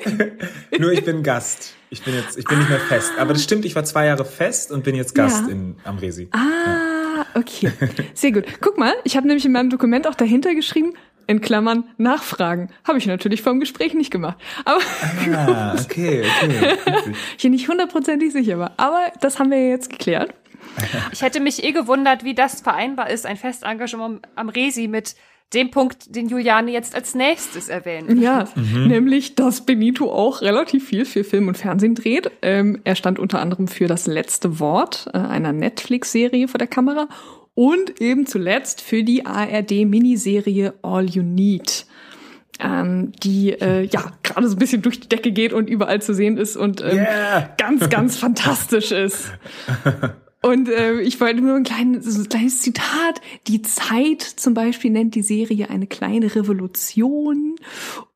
Nur 0.79 0.93
ich 0.93 1.05
bin 1.05 1.23
Gast. 1.23 1.75
Ich 1.91 2.03
bin 2.03 2.15
jetzt, 2.15 2.37
ich 2.39 2.45
bin 2.45 2.59
nicht 2.59 2.69
mehr 2.69 2.81
fest. 2.81 3.13
Aber 3.19 3.33
das 3.33 3.43
stimmt, 3.43 3.65
ich 3.65 3.75
war 3.75 3.85
zwei 3.85 4.07
Jahre 4.07 4.25
fest 4.25 4.71
und 4.71 4.85
bin 4.85 4.95
jetzt 4.95 5.15
Gast 5.15 5.45
Ja. 5.47 5.53
in, 5.53 5.77
am 5.85 5.99
Resi. 5.99 6.29
Ah, 6.33 7.25
okay. 7.35 7.73
Sehr 8.15 8.33
gut. 8.33 8.45
Guck 8.61 8.79
mal, 8.79 8.93
ich 9.05 9.17
habe 9.17 9.27
nämlich 9.27 9.45
in 9.47 9.53
meinem 9.53 9.71
Dokument 9.71 10.07
auch 10.07 10.15
dahinter 10.15 10.55
geschrieben, 10.55 10.93
in 11.27 11.41
Klammern 11.41 11.85
Nachfragen. 11.99 12.71
Habe 12.87 12.99
ich 12.99 13.07
natürlich 13.07 13.43
vom 13.43 13.61
Gespräch 13.61 13.95
nicht 13.95 14.11
gemacht. 14.11 14.37
Aber 14.65 14.81
Ah, 15.35 15.75
okay, 15.79 16.25
okay. 16.43 16.77
Witzig. 16.87 17.17
ich 17.37 17.43
bin 17.43 17.53
nicht 17.53 17.69
hundertprozentig 17.69 18.33
sicher 18.33 18.59
war. 18.59 18.73
Aber 18.77 19.13
das 19.21 19.39
haben 19.39 19.51
wir 19.51 19.59
ja 19.59 19.69
jetzt 19.71 19.91
geklärt. 19.91 20.33
Ich 21.13 21.23
hätte 21.23 21.41
mich 21.41 21.65
eh 21.65 21.73
gewundert, 21.73 22.25
wie 22.25 22.35
das 22.35 22.61
vereinbar 22.61 23.11
ist, 23.11 23.27
ein 23.27 23.37
Festengagement 23.37 24.23
am 24.35 24.49
Resi 24.49 24.89
mit 24.89 25.15
dem 25.55 25.71
Punkt, 25.71 26.15
den 26.15 26.29
Juliane 26.29 26.71
jetzt 26.71 26.95
als 26.95 27.15
nächstes 27.15 27.69
erwähnt. 27.71 28.21
Ja, 28.21 28.47
nämlich, 28.57 29.35
dass 29.35 29.63
Benito 29.65 30.13
auch 30.13 30.43
relativ 30.43 30.87
viel 30.87 31.07
für 31.07 31.25
Film 31.25 31.49
und 31.49 31.57
Fernsehen 31.57 31.95
dreht. 31.95 32.31
Ähm, 32.43 32.81
er 32.85 32.97
stand 32.97 33.19
unter 33.19 33.41
anderem 33.41 33.67
für 33.67 33.87
das 33.87 34.07
letzte 34.07 34.61
Wort 34.61 35.09
äh, 35.15 35.19
einer 35.19 35.55
Netflix-Serie 35.55 36.49
vor 36.49 36.59
der 36.59 36.67
Kamera 36.67 37.09
und 37.55 37.99
eben 38.01 38.27
zuletzt 38.27 38.83
für 38.83 39.03
die 39.03 39.25
ARD-Miniserie 39.25 40.75
All 40.83 41.09
You 41.09 41.23
Need. 41.23 41.87
Ähm, 42.61 43.13
die 43.23 43.53
äh, 43.53 43.85
ja 43.85 44.13
gerade 44.25 44.49
so 44.49 44.57
ein 44.57 44.59
bisschen 44.59 44.83
durch 44.83 44.99
die 45.01 45.09
Decke 45.09 45.31
geht 45.31 45.53
und 45.53 45.71
überall 45.71 46.03
zu 46.03 46.13
sehen 46.13 46.37
ist 46.37 46.57
und 46.57 46.81
ähm, 46.83 46.97
Yeah. 46.99 47.55
ganz, 47.57 47.89
ganz 47.89 48.17
fantastisch 48.19 48.91
ist. 48.91 49.31
Und 50.41 50.69
äh, 50.69 51.01
ich 51.01 51.21
wollte 51.21 51.41
nur 51.41 51.57
ein 51.57 51.65
kleines, 51.65 52.05
so 52.05 52.21
ein 52.21 52.29
kleines 52.29 52.61
Zitat. 52.61 53.21
Die 53.49 53.63
Zeit 53.63 54.23
zum 54.23 54.55
Beispiel 54.55 54.93
nennt 54.93 55.17
die 55.17 55.23
Serie 55.23 55.69
eine 55.69 55.89
kleine 55.89 56.35
Revolution. 56.35 57.57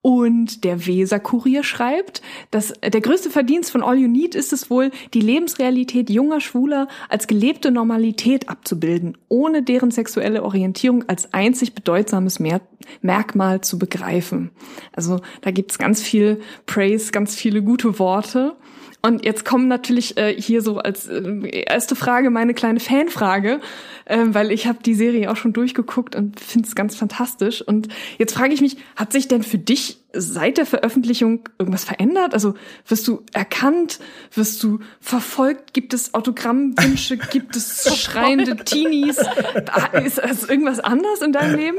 Und 0.02 0.62
der 0.64 0.86
Weser-Kurier 0.86 1.64
schreibt, 1.64 2.22
dass 2.52 2.72
äh, 2.80 2.90
der 2.90 3.00
größte 3.00 3.30
Verdienst 3.30 3.72
von 3.72 3.82
All 3.82 3.98
You 3.98 4.08
Need 4.08 4.36
ist 4.36 4.52
es 4.52 4.70
wohl, 4.70 4.92
die 5.14 5.20
Lebensrealität 5.20 6.10
junger 6.10 6.40
Schwuler 6.40 6.86
als 7.08 7.26
gelebte 7.26 7.72
Normalität 7.72 8.48
abzubilden, 8.48 9.18
ohne 9.28 9.64
deren 9.64 9.90
sexuelle 9.90 10.44
Orientierung 10.44 11.08
als 11.08 11.34
einzig 11.34 11.74
bedeutsames 11.74 12.38
Mer 12.38 12.60
Merkmal 13.00 13.60
zu 13.60 13.78
begreifen. 13.78 14.50
Also 14.92 15.20
da 15.40 15.52
gibt's 15.52 15.78
ganz 15.78 16.02
viel 16.02 16.40
Praise, 16.66 17.12
ganz 17.12 17.36
viele 17.36 17.62
gute 17.62 17.98
Worte. 18.00 18.56
Und 19.04 19.24
jetzt 19.24 19.44
kommen 19.44 19.66
natürlich 19.66 20.16
äh, 20.16 20.32
hier 20.40 20.62
so 20.62 20.78
als 20.78 21.08
äh, 21.08 21.64
erste 21.66 21.96
Frage 21.96 22.30
meine 22.30 22.54
kleine 22.54 22.78
Fanfrage, 22.78 23.60
äh, 24.04 24.18
weil 24.28 24.52
ich 24.52 24.68
habe 24.68 24.78
die 24.84 24.94
Serie 24.94 25.28
auch 25.28 25.36
schon 25.36 25.52
durchgeguckt 25.52 26.14
und 26.14 26.38
finde 26.38 26.68
es 26.68 26.76
ganz 26.76 26.94
fantastisch. 26.94 27.62
Und 27.62 27.88
jetzt 28.18 28.32
frage 28.32 28.54
ich 28.54 28.60
mich, 28.60 28.76
hat 28.94 29.12
sich 29.12 29.26
denn 29.26 29.42
für 29.42 29.58
dich 29.58 29.98
seit 30.12 30.56
der 30.56 30.66
Veröffentlichung 30.66 31.48
irgendwas 31.58 31.82
verändert? 31.82 32.32
Also 32.32 32.54
wirst 32.86 33.08
du 33.08 33.24
erkannt? 33.32 33.98
Wirst 34.34 34.62
du 34.62 34.78
verfolgt? 35.00 35.74
Gibt 35.74 35.94
es 35.94 36.14
Autogrammwünsche? 36.14 37.16
Gibt 37.32 37.56
es 37.56 38.00
schreiende 38.00 38.56
Teenies? 38.56 39.18
Ah, 39.72 39.98
Ist, 39.98 40.18
ist 40.18 40.48
irgendwas 40.48 40.78
anders 40.78 41.22
in 41.22 41.32
deinem 41.32 41.58
Leben? 41.58 41.78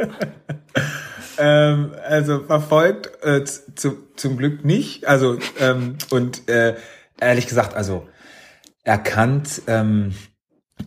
ähm, 1.38 1.92
also 2.06 2.44
verfolgt 2.44 3.24
äh, 3.24 3.46
zu, 3.46 3.98
zum 4.18 4.38
Glück 4.38 4.65
nicht. 4.65 5.08
Also 5.08 5.38
ähm, 5.60 5.96
und 6.10 6.50
äh, 6.50 6.75
ehrlich 7.24 7.48
gesagt, 7.48 7.75
also 7.75 8.08
erkannt 8.84 9.62
ähm, 9.68 10.13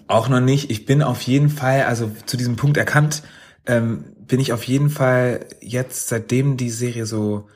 auch 0.07 0.29
noch 0.29 0.41
nicht. 0.41 0.71
Ich 0.71 0.87
bin 0.87 1.03
auf 1.03 1.23
jeden 1.23 1.49
Fall, 1.49 1.85
also 1.85 2.11
zu 2.27 2.37
diesem 2.37 2.57
Punkt 2.57 2.77
erkannt, 2.77 3.23
ähm, 3.67 4.05
bin 4.19 4.41
ich 4.41 4.53
auf 4.53 4.65
jeden 4.65 4.91
Fall 4.91 5.47
jetzt, 5.61 6.09
seitdem 6.09 6.57
die 6.57 6.71
Serie 6.71 7.07
so 7.07 7.49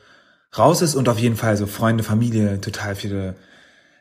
raus 0.57 0.81
ist 0.81 0.95
und 0.95 1.09
auf 1.09 1.19
jeden 1.19 1.35
Fall 1.35 1.57
so 1.57 1.65
Freunde, 1.65 2.03
Familie, 2.03 2.59
total 2.61 2.95
viele 2.95 3.35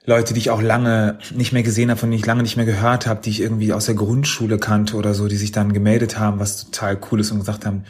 Leute, 0.07 0.35
die 0.35 0.41
ich 0.41 0.51
auch 0.51 0.63
lange 0.63 1.19
nicht 1.35 1.53
mehr 1.53 1.63
gesehen 1.63 1.91
habe, 1.91 2.01
von 2.01 2.11
denen 2.11 2.21
ich 2.21 2.27
lange 2.27 2.43
nicht 2.43 2.57
mehr 2.57 2.67
gehört 2.67 3.07
habe, 3.07 3.21
die 3.21 3.31
ich 3.31 3.41
irgendwie 3.41 3.73
aus 3.73 3.87
der 3.87 3.95
Grundschule 3.95 4.59
kannte 4.59 4.97
oder 4.97 5.15
so, 5.15 5.29
die 5.29 5.37
sich 5.37 5.53
dann 5.53 5.73
gemeldet 5.73 6.19
haben, 6.19 6.41
was 6.41 6.65
total 6.65 6.99
cool 7.11 7.21
ist 7.21 7.31
und 7.31 7.41
gesagt 7.41 7.67
haben, 7.67 7.85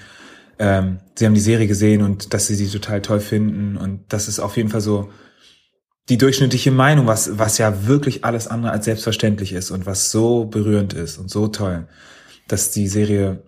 ähm, 0.58 0.98
sie 1.14 1.24
haben 1.24 1.34
die 1.34 1.40
Serie 1.40 1.66
gesehen 1.66 2.02
und 2.02 2.34
dass 2.34 2.46
sie 2.46 2.54
sie 2.54 2.68
total 2.68 3.00
toll 3.00 3.20
finden 3.20 3.76
und 3.76 4.00
das 4.08 4.28
ist 4.28 4.40
auf 4.40 4.56
jeden 4.56 4.68
Fall 4.68 4.82
so 4.82 5.10
die 6.10 6.18
durchschnittliche 6.18 6.72
Meinung, 6.72 7.06
was, 7.06 7.38
was 7.38 7.56
ja 7.58 7.86
wirklich 7.86 8.24
alles 8.24 8.48
andere 8.48 8.72
als 8.72 8.84
selbstverständlich 8.84 9.52
ist 9.52 9.70
und 9.70 9.86
was 9.86 10.10
so 10.10 10.44
berührend 10.44 10.92
ist 10.92 11.18
und 11.18 11.30
so 11.30 11.46
toll, 11.46 11.86
dass 12.48 12.72
die 12.72 12.88
Serie 12.88 13.44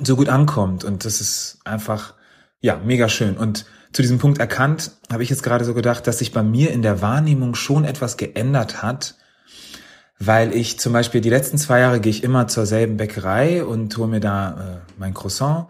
so 0.00 0.14
gut 0.14 0.28
ankommt 0.28 0.84
und 0.84 1.04
das 1.04 1.20
ist 1.20 1.58
einfach, 1.64 2.14
ja, 2.60 2.76
mega 2.76 3.08
schön. 3.08 3.36
Und 3.36 3.66
zu 3.92 4.02
diesem 4.02 4.18
Punkt 4.18 4.38
erkannt, 4.38 4.92
habe 5.12 5.24
ich 5.24 5.30
jetzt 5.30 5.42
gerade 5.42 5.64
so 5.64 5.74
gedacht, 5.74 6.06
dass 6.06 6.20
sich 6.20 6.30
bei 6.30 6.44
mir 6.44 6.70
in 6.70 6.82
der 6.82 7.02
Wahrnehmung 7.02 7.56
schon 7.56 7.84
etwas 7.84 8.16
geändert 8.16 8.84
hat, 8.84 9.16
weil 10.20 10.54
ich 10.54 10.78
zum 10.78 10.92
Beispiel 10.92 11.20
die 11.20 11.30
letzten 11.30 11.58
zwei 11.58 11.80
Jahre 11.80 11.98
gehe 11.98 12.10
ich 12.10 12.22
immer 12.22 12.46
zur 12.46 12.66
selben 12.66 12.98
Bäckerei 12.98 13.64
und 13.64 13.96
hole 13.96 14.08
mir 14.08 14.20
da 14.20 14.50
äh, 14.86 14.92
mein 14.96 15.12
Croissant 15.12 15.66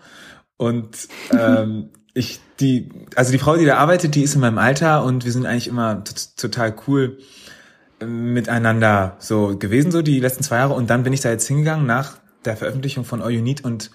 und 0.58 1.08
ähm, 1.32 1.92
ich 2.20 2.40
die 2.60 2.90
also 3.16 3.32
die 3.32 3.38
Frau, 3.38 3.56
die 3.56 3.64
da 3.64 3.76
arbeitet, 3.76 4.14
die 4.14 4.22
ist 4.22 4.34
in 4.34 4.40
meinem 4.40 4.58
Alter 4.58 5.04
und 5.04 5.24
wir 5.24 5.32
sind 5.32 5.46
eigentlich 5.46 5.68
immer 5.68 6.04
total 6.36 6.74
cool 6.86 7.18
äh, 8.00 8.06
miteinander 8.06 9.16
so 9.18 9.56
gewesen 9.58 9.90
so 9.90 10.02
die 10.02 10.20
letzten 10.20 10.44
zwei 10.44 10.56
Jahre 10.56 10.74
und 10.74 10.88
dann 10.90 11.02
bin 11.02 11.12
ich 11.12 11.20
da 11.20 11.30
jetzt 11.30 11.48
hingegangen 11.48 11.86
nach 11.86 12.18
der 12.44 12.56
Veröffentlichung 12.56 13.04
von 13.04 13.22
All 13.22 13.30
You 13.30 13.42
Need 13.42 13.64
und 13.64 13.90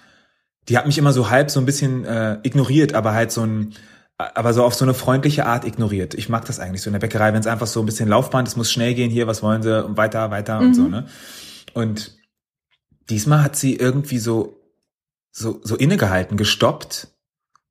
die 0.67 0.77
hat 0.77 0.87
mich 0.87 0.97
immer 0.97 1.13
so 1.13 1.29
halb 1.29 1.51
so 1.51 1.59
ein 1.59 1.65
bisschen 1.65 2.05
äh, 2.05 2.39
ignoriert, 2.43 2.93
aber 2.93 3.13
halt 3.13 3.31
so 3.31 3.41
ein 3.41 3.73
aber 4.17 4.53
so 4.53 4.63
auf 4.63 4.73
so 4.73 4.85
eine 4.85 4.93
freundliche 4.93 5.45
Art 5.45 5.65
ignoriert. 5.65 6.13
Ich 6.13 6.29
mag 6.29 6.45
das 6.45 6.59
eigentlich 6.61 6.81
so 6.81 6.89
in 6.89 6.93
der 6.93 7.01
Bäckerei, 7.01 7.33
wenn 7.33 7.41
es 7.41 7.47
einfach 7.47 7.67
so 7.67 7.81
ein 7.81 7.85
bisschen 7.85 8.07
Laufband, 8.07 8.47
es 8.47 8.55
muss 8.55 8.71
schnell 8.71 8.93
gehen, 8.93 9.11
hier, 9.11 9.27
was 9.27 9.43
wollen 9.43 9.61
sie, 9.61 9.85
und 9.85 9.97
weiter, 9.97 10.31
weiter 10.31 10.59
und 10.59 10.73
so, 10.73 10.87
ne? 10.87 11.07
Und 11.73 12.17
diesmal 13.09 13.43
hat 13.43 13.57
sie 13.57 13.75
irgendwie 13.75 14.17
so, 14.17 14.61
so, 15.31 15.59
so 15.63 15.75
innegehalten, 15.75 16.37
gestoppt 16.37 17.09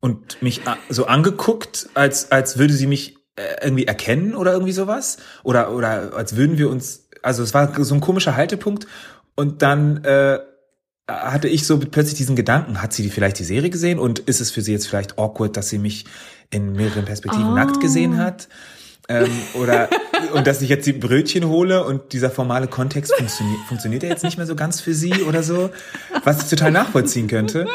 und 0.05 0.43
mich 0.43 0.67
a- 0.69 0.77
so 0.91 1.07
angeguckt, 1.07 1.89
als, 1.95 2.31
als 2.31 2.59
würde 2.59 2.75
sie 2.75 2.87
mich 2.87 3.17
äh, 3.37 3.65
irgendwie 3.65 3.87
erkennen 3.87 4.35
oder 4.35 4.53
irgendwie 4.53 4.73
sowas. 4.73 5.17
Oder, 5.43 5.73
oder 5.73 6.15
als 6.15 6.37
würden 6.37 6.59
wir 6.59 6.69
uns, 6.69 7.09
also 7.23 7.43
es 7.43 7.55
war 7.55 7.73
so 7.83 7.95
ein 7.95 8.01
komischer 8.01 8.37
Haltepunkt 8.37 8.87
und 9.35 9.63
dann, 9.63 10.05
äh, 10.05 10.39
hatte 11.09 11.49
ich 11.49 11.67
so 11.67 11.79
plötzlich 11.79 12.17
diesen 12.17 12.35
Gedanken, 12.37 12.81
hat 12.81 12.93
sie 12.95 13.03
die 13.03 13.11
vielleicht 13.11 13.39
die 13.39 13.45
Serie 13.45 13.69
gesehen 13.71 13.99
und 13.99 14.21
ist 14.21 14.41
es 14.41 14.51
für 14.51 14.63
sie 14.63 14.73
jetzt 14.73 14.89
vielleicht 14.89 15.19
awkward, 15.19 15.55
dass 15.57 15.69
sie 15.69 15.79
mich 15.79 16.07
in 16.51 16.73
mehreren 16.73 17.05
Perspektiven 17.05 17.49
Oh. 17.53 17.55
nackt 17.55 17.79
gesehen 17.81 18.17
hat? 18.19 18.49
Ähm, 19.09 19.29
oder 19.55 19.89
und 20.35 20.47
dass 20.47 20.63
ich 20.63 20.69
jetzt 20.71 20.87
die 20.87 20.95
Brötchen 20.95 21.47
hole 21.49 21.85
und 21.85 22.13
dieser 22.15 22.31
formale 22.31 22.69
Kontext 22.69 23.15
funktioniert, 23.15 23.59
funktioniert 23.69 24.03
ja 24.03 24.09
jetzt 24.11 24.25
nicht 24.25 24.39
mehr 24.39 24.47
so 24.47 24.55
ganz 24.57 24.81
für 24.81 24.95
sie 24.95 25.23
oder 25.25 25.43
so, 25.43 25.71
was 26.25 26.43
ich 26.45 26.49
total 26.51 26.71
nachvollziehen 26.71 27.27
könnte. 27.29 27.67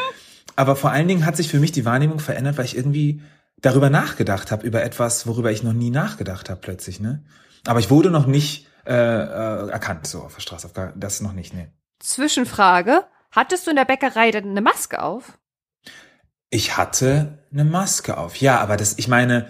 Aber 0.60 0.76
vor 0.76 0.92
allen 0.92 1.08
Dingen 1.08 1.26
hat 1.26 1.38
sich 1.38 1.48
für 1.48 1.62
mich 1.62 1.72
die 1.72 1.86
Wahrnehmung 1.86 2.20
verändert, 2.20 2.58
weil 2.58 2.66
ich 2.66 2.76
irgendwie 2.76 3.22
darüber 3.62 3.90
nachgedacht 3.90 4.52
habe, 4.52 4.68
über 4.68 4.84
etwas, 4.84 5.26
worüber 5.26 5.54
ich 5.54 5.64
noch 5.64 5.72
nie 5.72 5.90
nachgedacht 5.90 6.50
habe 6.50 6.60
plötzlich. 6.60 7.00
Ne? 7.00 7.24
Aber 7.66 7.80
ich 7.80 7.90
wurde 7.90 8.10
noch 8.10 8.28
nicht 8.28 8.68
äh, 8.86 8.92
äh, 8.94 9.70
erkannt, 9.70 10.06
so 10.06 10.20
auf 10.20 10.36
der 10.36 10.42
Straße. 10.42 10.70
Das 10.98 11.22
noch 11.22 11.32
nicht, 11.32 11.54
ne. 11.54 11.72
Zwischenfrage. 12.00 13.06
Hattest 13.32 13.68
du 13.68 13.70
in 13.72 13.78
der 13.78 13.86
Bäckerei 13.86 14.32
denn 14.32 14.50
eine 14.50 14.60
Maske 14.60 15.02
auf? 15.02 15.38
Ich 16.50 16.76
hatte 16.76 17.40
eine 17.54 17.64
Maske 17.64 18.18
auf. 18.18 18.36
Ja, 18.36 18.60
aber 18.60 18.76
das, 18.76 18.98
ich 18.98 19.08
meine, 19.08 19.48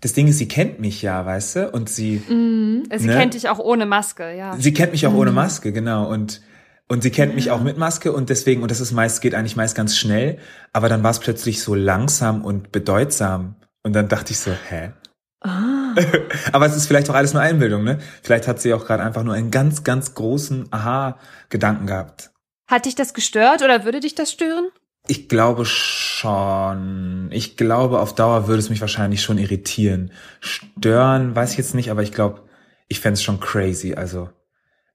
das 0.00 0.12
Ding 0.12 0.28
ist, 0.28 0.38
sie 0.38 0.46
kennt 0.46 0.78
mich 0.78 1.02
ja, 1.02 1.26
weißt 1.26 1.56
du? 1.56 1.70
Und 1.70 1.88
sie. 1.90 2.22
Mhm. 2.28 2.84
Sie 2.96 3.08
Ne? 3.08 3.16
kennt 3.16 3.34
dich 3.34 3.48
auch 3.48 3.58
ohne 3.58 3.84
Maske, 3.84 4.32
ja. 4.36 4.54
Sie 4.60 4.72
kennt 4.72 4.92
mich 4.92 5.08
auch 5.08 5.14
ohne 5.14 5.32
Maske, 5.32 5.72
genau. 5.72 6.08
Und, 6.08 6.40
und 6.88 7.02
sie 7.02 7.10
kennt 7.10 7.34
mich 7.34 7.50
auch 7.50 7.62
mit 7.62 7.78
Maske 7.78 8.12
und 8.12 8.30
deswegen, 8.30 8.62
und 8.62 8.70
das 8.70 8.80
ist 8.80 8.92
meist, 8.92 9.22
geht 9.22 9.34
eigentlich 9.34 9.56
meist 9.56 9.74
ganz 9.74 9.96
schnell, 9.96 10.38
aber 10.72 10.88
dann 10.88 11.02
war 11.02 11.10
es 11.10 11.20
plötzlich 11.20 11.62
so 11.62 11.74
langsam 11.74 12.44
und 12.44 12.72
bedeutsam. 12.72 13.56
Und 13.82 13.94
dann 13.94 14.08
dachte 14.08 14.32
ich 14.32 14.38
so, 14.38 14.52
hä? 14.52 14.92
Ah. 15.40 15.94
Aber 16.52 16.66
es 16.66 16.76
ist 16.76 16.86
vielleicht 16.86 17.10
auch 17.10 17.14
alles 17.14 17.32
nur 17.32 17.42
Einbildung, 17.42 17.82
ne? 17.82 17.98
Vielleicht 18.22 18.46
hat 18.46 18.60
sie 18.60 18.72
auch 18.74 18.86
gerade 18.86 19.02
einfach 19.02 19.24
nur 19.24 19.34
einen 19.34 19.50
ganz, 19.50 19.82
ganz 19.82 20.14
großen 20.14 20.72
Aha-Gedanken 20.72 21.86
gehabt. 21.86 22.30
Hat 22.70 22.86
dich 22.86 22.94
das 22.94 23.12
gestört 23.12 23.62
oder 23.62 23.84
würde 23.84 24.00
dich 24.00 24.14
das 24.14 24.30
stören? 24.30 24.68
Ich 25.08 25.28
glaube 25.28 25.64
schon. 25.64 27.28
Ich 27.32 27.56
glaube, 27.56 27.98
auf 27.98 28.14
Dauer 28.14 28.46
würde 28.46 28.60
es 28.60 28.70
mich 28.70 28.80
wahrscheinlich 28.80 29.22
schon 29.22 29.38
irritieren. 29.38 30.12
Stören, 30.40 31.34
weiß 31.34 31.52
ich 31.52 31.58
jetzt 31.58 31.74
nicht, 31.74 31.90
aber 31.90 32.02
ich 32.02 32.12
glaube, 32.12 32.42
ich 32.86 33.00
fände 33.00 33.14
es 33.14 33.22
schon 33.22 33.40
crazy. 33.40 33.94
Also, 33.94 34.30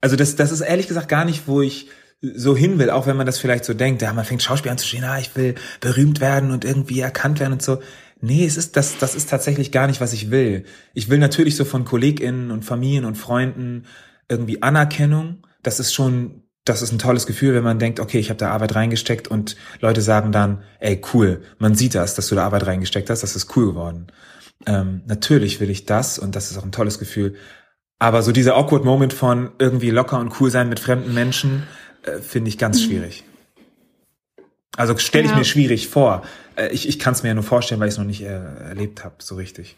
also 0.00 0.16
das, 0.16 0.36
das 0.36 0.52
ist 0.52 0.60
ehrlich 0.60 0.88
gesagt 0.88 1.08
gar 1.08 1.24
nicht, 1.24 1.46
wo 1.46 1.60
ich 1.60 1.88
so 2.20 2.56
hin 2.56 2.78
will, 2.78 2.90
auch 2.90 3.06
wenn 3.06 3.16
man 3.16 3.26
das 3.26 3.38
vielleicht 3.38 3.64
so 3.64 3.74
denkt, 3.74 4.02
ja, 4.02 4.12
man 4.12 4.24
fängt 4.24 4.42
Schauspiel 4.42 4.72
an 4.72 4.78
zu 4.78 4.86
stehen, 4.86 5.04
ah, 5.04 5.18
ich 5.18 5.36
will 5.36 5.54
berühmt 5.80 6.20
werden 6.20 6.50
und 6.50 6.64
irgendwie 6.64 7.00
erkannt 7.00 7.38
werden 7.38 7.54
und 7.54 7.62
so. 7.62 7.80
Nee, 8.20 8.44
es 8.44 8.56
ist, 8.56 8.76
das, 8.76 8.98
das 8.98 9.14
ist 9.14 9.30
tatsächlich 9.30 9.70
gar 9.70 9.86
nicht, 9.86 10.00
was 10.00 10.12
ich 10.12 10.30
will. 10.30 10.64
Ich 10.94 11.08
will 11.08 11.18
natürlich 11.18 11.54
so 11.54 11.64
von 11.64 11.84
KollegInnen 11.84 12.50
und 12.50 12.64
Familien 12.64 13.04
und 13.04 13.16
Freunden 13.16 13.86
irgendwie 14.28 14.62
Anerkennung. 14.62 15.46
Das 15.62 15.78
ist 15.78 15.94
schon, 15.94 16.42
das 16.64 16.82
ist 16.82 16.90
ein 16.90 16.98
tolles 16.98 17.26
Gefühl, 17.26 17.54
wenn 17.54 17.62
man 17.62 17.78
denkt, 17.78 18.00
okay, 18.00 18.18
ich 18.18 18.30
habe 18.30 18.38
da 18.38 18.50
Arbeit 18.50 18.74
reingesteckt 18.74 19.28
und 19.28 19.54
Leute 19.80 20.02
sagen 20.02 20.32
dann, 20.32 20.62
ey, 20.80 21.00
cool, 21.14 21.42
man 21.58 21.76
sieht 21.76 21.94
das, 21.94 22.16
dass 22.16 22.26
du 22.26 22.34
da 22.34 22.44
Arbeit 22.44 22.66
reingesteckt 22.66 23.08
hast, 23.08 23.22
das 23.22 23.36
ist 23.36 23.56
cool 23.56 23.66
geworden. 23.66 24.08
Ähm, 24.66 25.02
natürlich 25.06 25.60
will 25.60 25.70
ich 25.70 25.86
das 25.86 26.18
und 26.18 26.34
das 26.34 26.50
ist 26.50 26.58
auch 26.58 26.64
ein 26.64 26.72
tolles 26.72 26.98
Gefühl. 26.98 27.36
Aber 27.98 28.22
so 28.22 28.32
dieser 28.32 28.56
awkward 28.56 28.84
Moment 28.84 29.12
von 29.12 29.50
irgendwie 29.58 29.90
locker 29.90 30.18
und 30.20 30.40
cool 30.40 30.50
sein 30.50 30.68
mit 30.68 30.78
fremden 30.80 31.14
Menschen, 31.14 31.64
äh, 32.04 32.18
finde 32.18 32.48
ich 32.48 32.58
ganz 32.58 32.80
schwierig. 32.82 33.24
Also 34.76 34.96
stelle 34.98 35.24
ich 35.24 35.32
Ja. 35.32 35.38
mir 35.38 35.44
schwierig 35.44 35.88
vor. 35.88 36.22
Äh, 36.56 36.68
ich 36.68 36.88
ich 36.88 36.98
kann 36.98 37.12
es 37.12 37.22
mir 37.22 37.30
ja 37.30 37.34
nur 37.34 37.42
vorstellen, 37.42 37.80
weil 37.80 37.88
ich 37.88 37.94
es 37.94 37.98
noch 37.98 38.04
nicht 38.06 38.22
äh, 38.22 38.26
erlebt 38.68 39.04
habe, 39.04 39.16
so 39.18 39.34
richtig. 39.34 39.76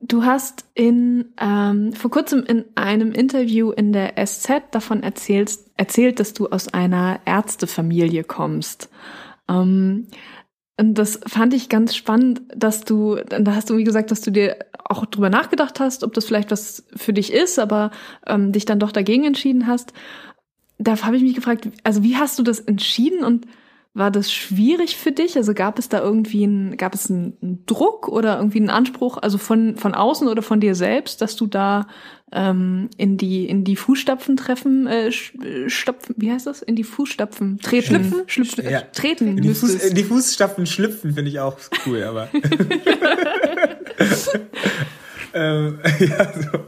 Du 0.00 0.24
hast 0.24 0.64
in 0.74 1.26
ähm, 1.40 1.92
vor 1.92 2.10
kurzem 2.10 2.44
in 2.44 2.64
einem 2.74 3.12
Interview 3.12 3.70
in 3.70 3.92
der 3.92 4.14
SZ 4.26 4.50
davon 4.70 5.02
erzählt, 5.02 5.50
erzählt, 5.76 6.20
dass 6.20 6.32
du 6.34 6.48
aus 6.48 6.68
einer 6.72 7.20
Ärztefamilie 7.26 8.24
kommst. 8.24 8.88
Ähm, 9.48 10.08
und 10.76 10.94
das 10.94 11.20
fand 11.26 11.54
ich 11.54 11.68
ganz 11.68 11.94
spannend, 11.94 12.42
dass 12.54 12.84
du, 12.84 13.16
da 13.16 13.54
hast 13.54 13.70
du 13.70 13.76
wie 13.76 13.84
gesagt, 13.84 14.10
dass 14.10 14.22
du 14.22 14.32
dir 14.32 14.56
auch 14.84 15.06
drüber 15.06 15.30
nachgedacht 15.30 15.78
hast, 15.78 16.02
ob 16.02 16.12
das 16.14 16.24
vielleicht 16.24 16.50
was 16.50 16.84
für 16.96 17.12
dich 17.12 17.32
ist, 17.32 17.58
aber 17.58 17.92
ähm, 18.26 18.50
dich 18.52 18.64
dann 18.64 18.80
doch 18.80 18.90
dagegen 18.90 19.24
entschieden 19.24 19.66
hast. 19.68 19.92
Da 20.78 21.00
habe 21.02 21.16
ich 21.16 21.22
mich 21.22 21.34
gefragt, 21.34 21.68
also 21.84 22.02
wie 22.02 22.16
hast 22.16 22.38
du 22.38 22.42
das 22.42 22.58
entschieden 22.58 23.24
und 23.24 23.46
war 23.94 24.10
das 24.10 24.32
schwierig 24.32 24.96
für 24.96 25.12
dich? 25.12 25.36
Also 25.36 25.54
gab 25.54 25.78
es 25.78 25.88
da 25.88 26.00
irgendwie 26.00 26.42
einen, 26.42 26.76
gab 26.76 26.94
es 26.94 27.08
einen, 27.08 27.62
Druck 27.64 28.08
oder 28.08 28.36
irgendwie 28.36 28.58
einen 28.58 28.70
Anspruch, 28.70 29.18
also 29.22 29.38
von, 29.38 29.76
von 29.76 29.94
außen 29.94 30.26
oder 30.26 30.42
von 30.42 30.58
dir 30.58 30.74
selbst, 30.74 31.22
dass 31.22 31.36
du 31.36 31.46
da 31.46 31.86
ähm, 32.32 32.90
in 32.96 33.16
die 33.16 33.48
in 33.48 33.62
die 33.62 33.76
Fußstapfen 33.76 34.36
treffen, 34.36 34.88
äh, 34.88 35.08
äh, 35.08 35.68
stopfen, 35.68 36.16
wie 36.18 36.32
heißt 36.32 36.48
das? 36.48 36.60
In 36.60 36.74
die 36.74 36.82
Fußstapfen 36.82 37.60
treten, 37.60 37.86
Schlüpfen? 37.86 38.22
schlüpfen, 38.26 38.68
Ja. 38.68 38.80
treten 38.80 39.38
In 39.38 39.42
die, 39.44 39.54
Fuß, 39.54 39.72
in 39.72 39.94
die 39.94 40.04
Fußstapfen 40.04 40.66
schlüpfen 40.66 41.14
finde 41.14 41.30
ich 41.30 41.38
auch 41.38 41.56
cool, 41.86 42.02
aber. 42.02 42.28
ähm, 45.34 45.78
ja, 45.98 46.32
so. 46.32 46.58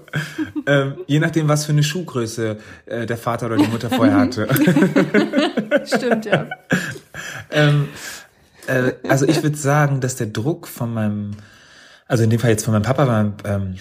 ähm, 0.66 0.94
je 1.06 1.20
nachdem, 1.20 1.48
was 1.48 1.64
für 1.64 1.72
eine 1.72 1.82
Schuhgröße 1.82 2.58
äh, 2.86 3.06
der 3.06 3.16
Vater 3.16 3.46
oder 3.46 3.56
die 3.56 3.68
Mutter 3.68 3.88
vorher 3.90 4.16
hatte. 4.18 4.48
Stimmt, 5.86 6.26
ja. 6.26 6.46
ähm, 7.50 7.88
äh, 8.66 8.92
also 9.08 9.26
ich 9.26 9.42
würde 9.42 9.56
sagen, 9.56 10.00
dass 10.00 10.16
der 10.16 10.26
Druck 10.26 10.66
von 10.66 10.92
meinem, 10.92 11.32
also 12.06 12.24
in 12.24 12.30
dem 12.30 12.40
Fall 12.40 12.50
jetzt 12.50 12.64
von 12.64 12.72
meinem 12.72 12.82
Papa, 12.82 13.06
weil, 13.06 13.32
ähm, 13.44 13.76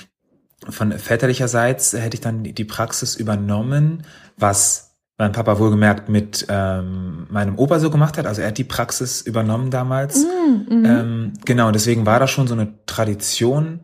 von 0.69 0.91
väterlicherseits 0.93 1.93
hätte 1.93 2.15
ich 2.15 2.21
dann 2.21 2.43
die 2.43 2.65
Praxis 2.65 3.15
übernommen, 3.15 4.03
was 4.37 4.85
mein 5.17 5.31
Papa 5.31 5.59
wohlgemerkt 5.59 6.09
mit 6.09 6.45
ähm, 6.49 7.27
meinem 7.29 7.57
Opa 7.57 7.79
so 7.79 7.89
gemacht 7.89 8.17
hat. 8.17 8.25
Also 8.27 8.41
er 8.41 8.49
hat 8.49 8.57
die 8.57 8.65
Praxis 8.65 9.21
übernommen 9.21 9.71
damals. 9.71 10.25
Mhm. 10.69 10.85
Ähm, 10.85 11.33
genau, 11.45 11.71
deswegen 11.71 12.05
war 12.05 12.19
da 12.19 12.27
schon 12.27 12.47
so 12.47 12.53
eine 12.53 12.73
Tradition, 12.85 13.81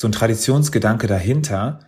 so 0.00 0.08
ein 0.08 0.12
Traditionsgedanke 0.12 1.06
dahinter. 1.06 1.80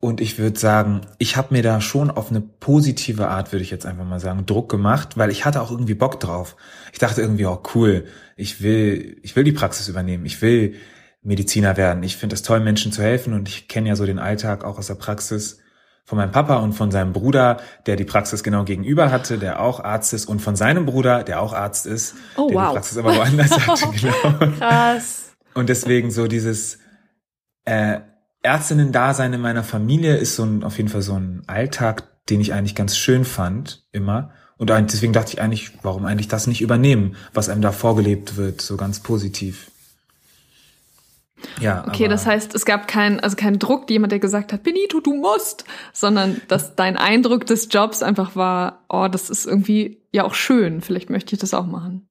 Und 0.00 0.20
ich 0.20 0.38
würde 0.38 0.58
sagen, 0.58 1.00
ich 1.18 1.36
habe 1.36 1.54
mir 1.54 1.62
da 1.62 1.80
schon 1.80 2.10
auf 2.10 2.30
eine 2.30 2.42
positive 2.42 3.28
Art, 3.28 3.52
würde 3.52 3.62
ich 3.62 3.70
jetzt 3.70 3.86
einfach 3.86 4.04
mal 4.04 4.20
sagen, 4.20 4.44
Druck 4.44 4.68
gemacht, 4.68 5.16
weil 5.16 5.30
ich 5.30 5.46
hatte 5.46 5.62
auch 5.62 5.70
irgendwie 5.70 5.94
Bock 5.94 6.20
drauf. 6.20 6.56
Ich 6.92 6.98
dachte 6.98 7.22
irgendwie, 7.22 7.46
oh 7.46 7.62
cool, 7.74 8.04
ich 8.36 8.60
will, 8.62 9.16
ich 9.22 9.34
will 9.34 9.44
die 9.44 9.52
Praxis 9.52 9.88
übernehmen, 9.88 10.26
ich 10.26 10.42
will 10.42 10.74
Mediziner 11.22 11.78
werden. 11.78 12.02
Ich 12.02 12.18
finde 12.18 12.34
es 12.34 12.42
toll, 12.42 12.60
Menschen 12.60 12.92
zu 12.92 13.02
helfen 13.02 13.32
und 13.32 13.48
ich 13.48 13.66
kenne 13.66 13.88
ja 13.88 13.96
so 13.96 14.04
den 14.04 14.18
Alltag 14.18 14.62
auch 14.62 14.76
aus 14.78 14.88
der 14.88 14.94
Praxis 14.96 15.60
von 16.04 16.18
meinem 16.18 16.32
Papa 16.32 16.56
und 16.56 16.74
von 16.74 16.90
seinem 16.90 17.14
Bruder, 17.14 17.56
der 17.86 17.96
die 17.96 18.04
Praxis 18.04 18.42
genau 18.42 18.64
gegenüber 18.64 19.10
hatte, 19.10 19.38
der 19.38 19.60
auch 19.60 19.80
Arzt 19.82 20.12
ist 20.12 20.26
und 20.26 20.42
von 20.42 20.54
seinem 20.54 20.84
Bruder, 20.84 21.24
der 21.24 21.40
auch 21.40 21.54
Arzt 21.54 21.86
ist, 21.86 22.14
Oh, 22.36 22.48
der 22.48 22.56
wow. 22.58 22.68
die 22.68 22.74
Praxis 22.74 22.98
aber 22.98 23.16
woanders 23.16 23.50
hatte, 23.66 23.86
genau. 23.98 24.52
Krass. 24.58 25.32
Und 25.54 25.70
deswegen 25.70 26.10
so 26.10 26.26
dieses 26.26 26.78
äh, 27.64 28.00
Ärztinnen-Dasein 28.42 29.32
in 29.32 29.40
meiner 29.40 29.64
Familie 29.64 30.16
ist 30.16 30.36
so 30.36 30.44
ein, 30.44 30.62
auf 30.64 30.76
jeden 30.76 30.90
Fall 30.90 31.02
so 31.02 31.14
ein 31.14 31.42
Alltag, 31.46 32.04
den 32.28 32.40
ich 32.40 32.52
eigentlich 32.52 32.74
ganz 32.74 32.96
schön 32.96 33.24
fand, 33.24 33.84
immer. 33.92 34.30
Und 34.56 34.70
deswegen 34.70 35.12
dachte 35.12 35.32
ich 35.32 35.40
eigentlich, 35.40 35.72
warum 35.82 36.04
eigentlich 36.04 36.28
das 36.28 36.46
nicht 36.46 36.60
übernehmen, 36.60 37.16
was 37.32 37.48
einem 37.48 37.62
da 37.62 37.72
vorgelebt 37.72 38.36
wird, 38.36 38.60
so 38.60 38.76
ganz 38.76 39.00
positiv. 39.00 39.70
Ja, 41.60 41.84
Okay, 41.86 42.08
das 42.08 42.26
heißt, 42.26 42.54
es 42.54 42.64
gab 42.64 42.88
keinen, 42.88 43.20
also 43.20 43.36
keinen 43.36 43.58
Druck, 43.58 43.90
jemand, 43.90 44.12
der 44.12 44.18
gesagt 44.18 44.52
hat, 44.52 44.62
Benito, 44.62 45.00
du 45.00 45.14
musst, 45.14 45.64
sondern 45.92 46.40
dass 46.48 46.76
dein 46.76 46.96
Eindruck 46.96 47.46
des 47.46 47.68
Jobs 47.70 48.02
einfach 48.02 48.36
war, 48.36 48.84
oh, 48.88 49.08
das 49.10 49.30
ist 49.30 49.46
irgendwie 49.46 50.02
ja 50.12 50.24
auch 50.24 50.34
schön, 50.34 50.80
vielleicht 50.80 51.10
möchte 51.10 51.34
ich 51.34 51.40
das 51.40 51.54
auch 51.54 51.66
machen. 51.66 52.08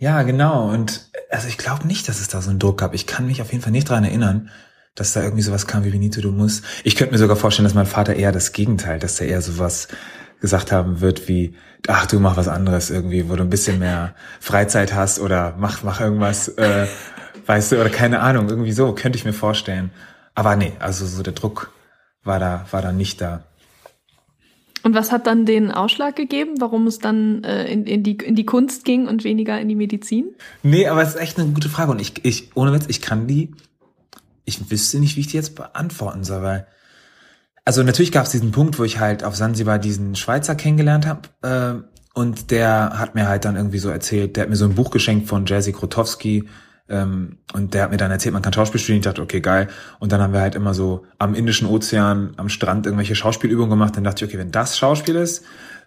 Ja, 0.00 0.22
genau. 0.22 0.70
Und 0.70 1.10
also 1.30 1.46
ich 1.46 1.58
glaube 1.58 1.86
nicht, 1.86 2.08
dass 2.08 2.20
es 2.20 2.28
da 2.28 2.40
so 2.40 2.48
einen 2.48 2.58
Druck 2.58 2.78
gab. 2.78 2.94
Ich 2.94 3.06
kann 3.06 3.26
mich 3.26 3.42
auf 3.42 3.52
jeden 3.52 3.62
Fall 3.62 3.70
nicht 3.70 3.88
dran 3.88 4.02
erinnern, 4.02 4.50
dass 4.94 5.12
da 5.12 5.22
irgendwie 5.22 5.42
sowas 5.42 5.66
kam 5.66 5.84
wie 5.84 5.90
Benito, 5.90 6.22
du 6.22 6.32
musst. 6.32 6.64
Ich 6.84 6.96
könnte 6.96 7.12
mir 7.12 7.18
sogar 7.18 7.36
vorstellen, 7.36 7.64
dass 7.64 7.74
mein 7.74 7.86
Vater 7.86 8.16
eher 8.16 8.32
das 8.32 8.52
Gegenteil, 8.52 8.98
dass 8.98 9.20
er 9.20 9.28
eher 9.28 9.42
sowas 9.42 9.88
gesagt 10.40 10.72
haben 10.72 11.02
wird 11.02 11.28
wie, 11.28 11.54
ach 11.86 12.06
du 12.06 12.18
mach 12.18 12.38
was 12.38 12.48
anderes 12.48 12.88
irgendwie, 12.88 13.28
wo 13.28 13.36
du 13.36 13.42
ein 13.42 13.50
bisschen 13.50 13.78
mehr 13.78 14.14
Freizeit 14.40 14.94
hast 14.94 15.20
oder 15.20 15.54
mach, 15.58 15.82
mach 15.82 16.00
irgendwas, 16.00 16.48
äh, 16.48 16.86
weißt 17.46 17.72
du, 17.72 17.80
oder 17.80 17.90
keine 17.90 18.20
Ahnung, 18.20 18.48
irgendwie 18.48 18.72
so, 18.72 18.94
könnte 18.94 19.18
ich 19.18 19.26
mir 19.26 19.34
vorstellen. 19.34 19.90
Aber 20.34 20.56
nee, 20.56 20.72
also 20.78 21.04
so 21.04 21.22
der 21.22 21.34
Druck 21.34 21.72
war 22.24 22.38
da, 22.38 22.64
war 22.70 22.80
da 22.80 22.90
nicht 22.92 23.20
da. 23.20 23.44
Und 24.82 24.94
was 24.94 25.12
hat 25.12 25.26
dann 25.26 25.44
den 25.44 25.70
Ausschlag 25.70 26.16
gegeben, 26.16 26.54
warum 26.58 26.86
es 26.86 26.98
dann 26.98 27.44
äh, 27.44 27.70
in, 27.70 27.86
in, 27.86 28.02
die, 28.02 28.16
in 28.16 28.34
die 28.34 28.46
Kunst 28.46 28.84
ging 28.84 29.06
und 29.06 29.24
weniger 29.24 29.60
in 29.60 29.68
die 29.68 29.74
Medizin? 29.74 30.34
Nee, 30.62 30.86
aber 30.86 31.02
es 31.02 31.10
ist 31.10 31.20
echt 31.20 31.38
eine 31.38 31.52
gute 31.52 31.68
Frage 31.68 31.90
und 31.90 32.00
ich, 32.00 32.24
ich, 32.24 32.50
ohne 32.54 32.72
Witz, 32.72 32.86
ich 32.88 33.02
kann 33.02 33.26
die, 33.26 33.50
ich 34.44 34.70
wüsste 34.70 34.98
nicht, 34.98 35.16
wie 35.16 35.20
ich 35.20 35.26
die 35.28 35.36
jetzt 35.36 35.54
beantworten 35.54 36.24
soll, 36.24 36.42
weil, 36.42 36.66
also 37.64 37.82
natürlich 37.82 38.12
gab 38.12 38.24
es 38.24 38.32
diesen 38.32 38.52
Punkt, 38.52 38.78
wo 38.78 38.84
ich 38.84 38.98
halt 38.98 39.22
auf 39.22 39.36
Sansibar 39.36 39.78
diesen 39.78 40.16
Schweizer 40.16 40.54
kennengelernt 40.54 41.06
habe 41.06 41.28
äh, 41.42 42.18
und 42.18 42.50
der 42.50 42.98
hat 42.98 43.14
mir 43.14 43.28
halt 43.28 43.44
dann 43.44 43.56
irgendwie 43.56 43.78
so 43.78 43.90
erzählt, 43.90 44.36
der 44.36 44.44
hat 44.44 44.50
mir 44.50 44.56
so 44.56 44.64
ein 44.64 44.74
Buch 44.74 44.90
geschenkt 44.90 45.28
von 45.28 45.44
Jerzy 45.46 45.72
Krotowski 45.72 46.48
ähm, 46.90 47.38
und 47.52 47.72
der 47.72 47.84
hat 47.84 47.90
mir 47.90 47.96
dann 47.96 48.10
erzählt, 48.10 48.32
man 48.32 48.42
kann 48.42 48.52
Schauspiel 48.52 48.80
studieren. 48.80 48.98
Ich 49.00 49.04
dachte, 49.04 49.22
okay, 49.22 49.40
geil. 49.40 49.68
Und 50.00 50.12
dann 50.12 50.20
haben 50.20 50.32
wir 50.32 50.40
halt 50.40 50.54
immer 50.54 50.74
so 50.74 51.06
am 51.18 51.34
Indischen 51.34 51.66
Ozean, 51.68 52.34
am 52.36 52.48
Strand 52.48 52.86
irgendwelche 52.86 53.14
Schauspielübungen 53.14 53.70
gemacht. 53.70 53.96
Dann 53.96 54.04
dachte 54.04 54.24
ich, 54.24 54.30
okay, 54.30 54.38
wenn 54.38 54.50
das 54.50 54.76
Schauspiel 54.76 55.14
ist, 55.16 55.44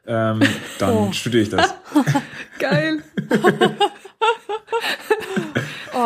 ähm, 0.08 0.42
dann 0.80 0.90
Oh. 0.94 1.12
studiere 1.12 1.44
ich 1.44 1.50
das. 1.50 1.74
Geil. 2.60 3.04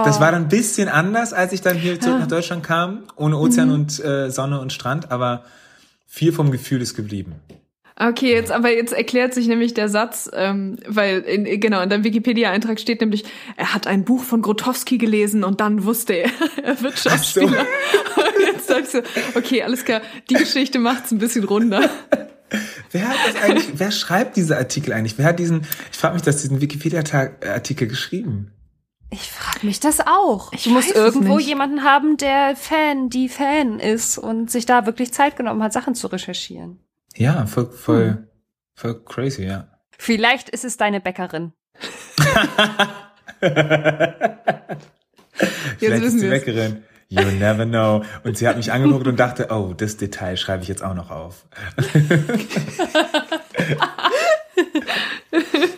Das 0.03 0.19
war 0.19 0.31
dann 0.31 0.43
ein 0.43 0.49
bisschen 0.49 0.89
anders, 0.89 1.33
als 1.33 1.53
ich 1.53 1.61
dann 1.61 1.77
hier 1.77 1.99
zurück 1.99 2.19
nach 2.19 2.27
Deutschland 2.27 2.61
kam, 2.61 3.03
ohne 3.15 3.37
Ozean 3.37 3.69
mhm. 3.69 3.73
und 3.73 4.03
äh, 4.03 4.29
Sonne 4.29 4.59
und 4.59 4.73
Strand, 4.73 5.11
aber 5.11 5.43
viel 6.05 6.33
vom 6.33 6.51
Gefühl 6.51 6.81
ist 6.81 6.93
geblieben. 6.93 7.35
Okay, 7.99 8.31
jetzt 8.31 8.51
aber 8.51 8.71
jetzt 8.71 8.93
erklärt 8.93 9.33
sich 9.33 9.47
nämlich 9.47 9.73
der 9.73 9.89
Satz, 9.89 10.29
ähm, 10.31 10.77
weil 10.87 11.21
in, 11.21 11.59
genau 11.59 11.81
in 11.81 11.89
deinem 11.89 12.03
Wikipedia-Eintrag 12.03 12.79
steht 12.79 13.01
nämlich, 13.01 13.25
er 13.55 13.73
hat 13.73 13.87
ein 13.87 14.05
Buch 14.05 14.21
von 14.21 14.43
Grotowski 14.43 14.99
gelesen 14.99 15.43
und 15.43 15.61
dann 15.61 15.83
wusste 15.83 16.13
er, 16.13 16.29
er 16.63 16.79
wird 16.81 16.99
Schauspieler. 16.99 17.65
So. 18.15 18.21
Und 18.21 18.45
jetzt 18.45 18.67
sagst 18.67 18.93
du, 18.93 19.03
okay, 19.33 19.63
alles 19.63 19.83
klar, 19.83 20.01
die 20.29 20.35
Geschichte 20.35 20.77
macht's 20.77 21.11
ein 21.11 21.17
bisschen 21.17 21.43
runder. 21.43 21.89
Wer 22.91 23.07
hat 23.07 23.17
das 23.27 23.41
eigentlich, 23.41 23.67
wer 23.73 23.91
schreibt 23.91 24.37
diese 24.37 24.57
Artikel 24.57 24.93
eigentlich? 24.93 25.17
Wer 25.17 25.25
hat 25.25 25.39
diesen, 25.39 25.65
ich 25.91 25.97
frage 25.97 26.13
mich, 26.13 26.23
dass 26.23 26.41
diesen 26.43 26.61
Wikipedia-Artikel 26.61 27.87
geschrieben? 27.87 28.51
Ich 29.09 29.31
frage 29.31 29.65
mich 29.65 29.79
das 29.79 30.01
auch. 30.01 30.51
Ich 30.53 30.65
du 30.65 30.69
musst 30.69 30.93
irgendwo 30.93 31.39
jemanden 31.39 31.83
haben, 31.83 32.17
der 32.17 32.55
Fan, 32.55 33.09
die 33.09 33.27
Fan 33.27 33.79
ist 33.79 34.17
und 34.17 34.51
sich 34.51 34.65
da 34.65 34.85
wirklich 34.85 35.13
Zeit 35.13 35.35
genommen 35.35 35.63
hat, 35.63 35.73
Sachen 35.73 35.95
zu 35.95 36.07
recherchieren. 36.07 36.79
Ja, 37.17 37.45
voll, 37.47 37.71
voll, 37.71 38.09
hm. 38.09 38.27
voll 38.75 39.03
crazy, 39.03 39.45
ja. 39.45 39.67
Vielleicht 39.97 40.49
ist 40.49 40.63
es 40.63 40.77
deine 40.77 41.01
Bäckerin. 41.01 41.53
Vielleicht 45.79 46.03
ist 46.03 46.21
die 46.21 46.29
Bäckerin. 46.29 46.83
You 47.09 47.23
never 47.23 47.65
know. 47.65 48.03
Und 48.23 48.37
sie 48.37 48.47
hat 48.47 48.57
mich 48.57 48.71
angeguckt 48.71 49.07
und 49.07 49.19
dachte, 49.19 49.47
oh, 49.49 49.73
das 49.75 49.97
Detail 49.97 50.37
schreibe 50.37 50.61
ich 50.61 50.69
jetzt 50.69 50.83
auch 50.83 50.93
noch 50.93 51.09
auf. 51.09 51.47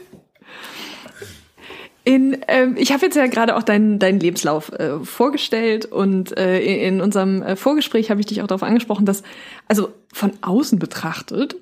In, 2.10 2.40
ähm, 2.48 2.76
ich 2.76 2.92
habe 2.92 3.06
jetzt 3.06 3.14
ja 3.14 3.28
gerade 3.28 3.56
auch 3.56 3.62
deinen 3.62 4.00
deinen 4.00 4.20
Lebenslauf 4.20 4.72
äh, 4.72 5.00
vorgestellt 5.04 5.86
und 5.86 6.36
äh, 6.40 6.60
in 6.60 7.02
unserem 7.02 7.44
äh, 7.44 7.56
Vorgespräch 7.56 8.10
habe 8.10 8.20
ich 8.20 8.26
dich 8.26 8.42
auch 8.42 8.48
darauf 8.48 8.64
angesprochen, 8.64 9.06
dass 9.06 9.22
also 9.68 9.94
von 10.12 10.32
außen 10.42 10.80
betrachtet, 10.80 11.56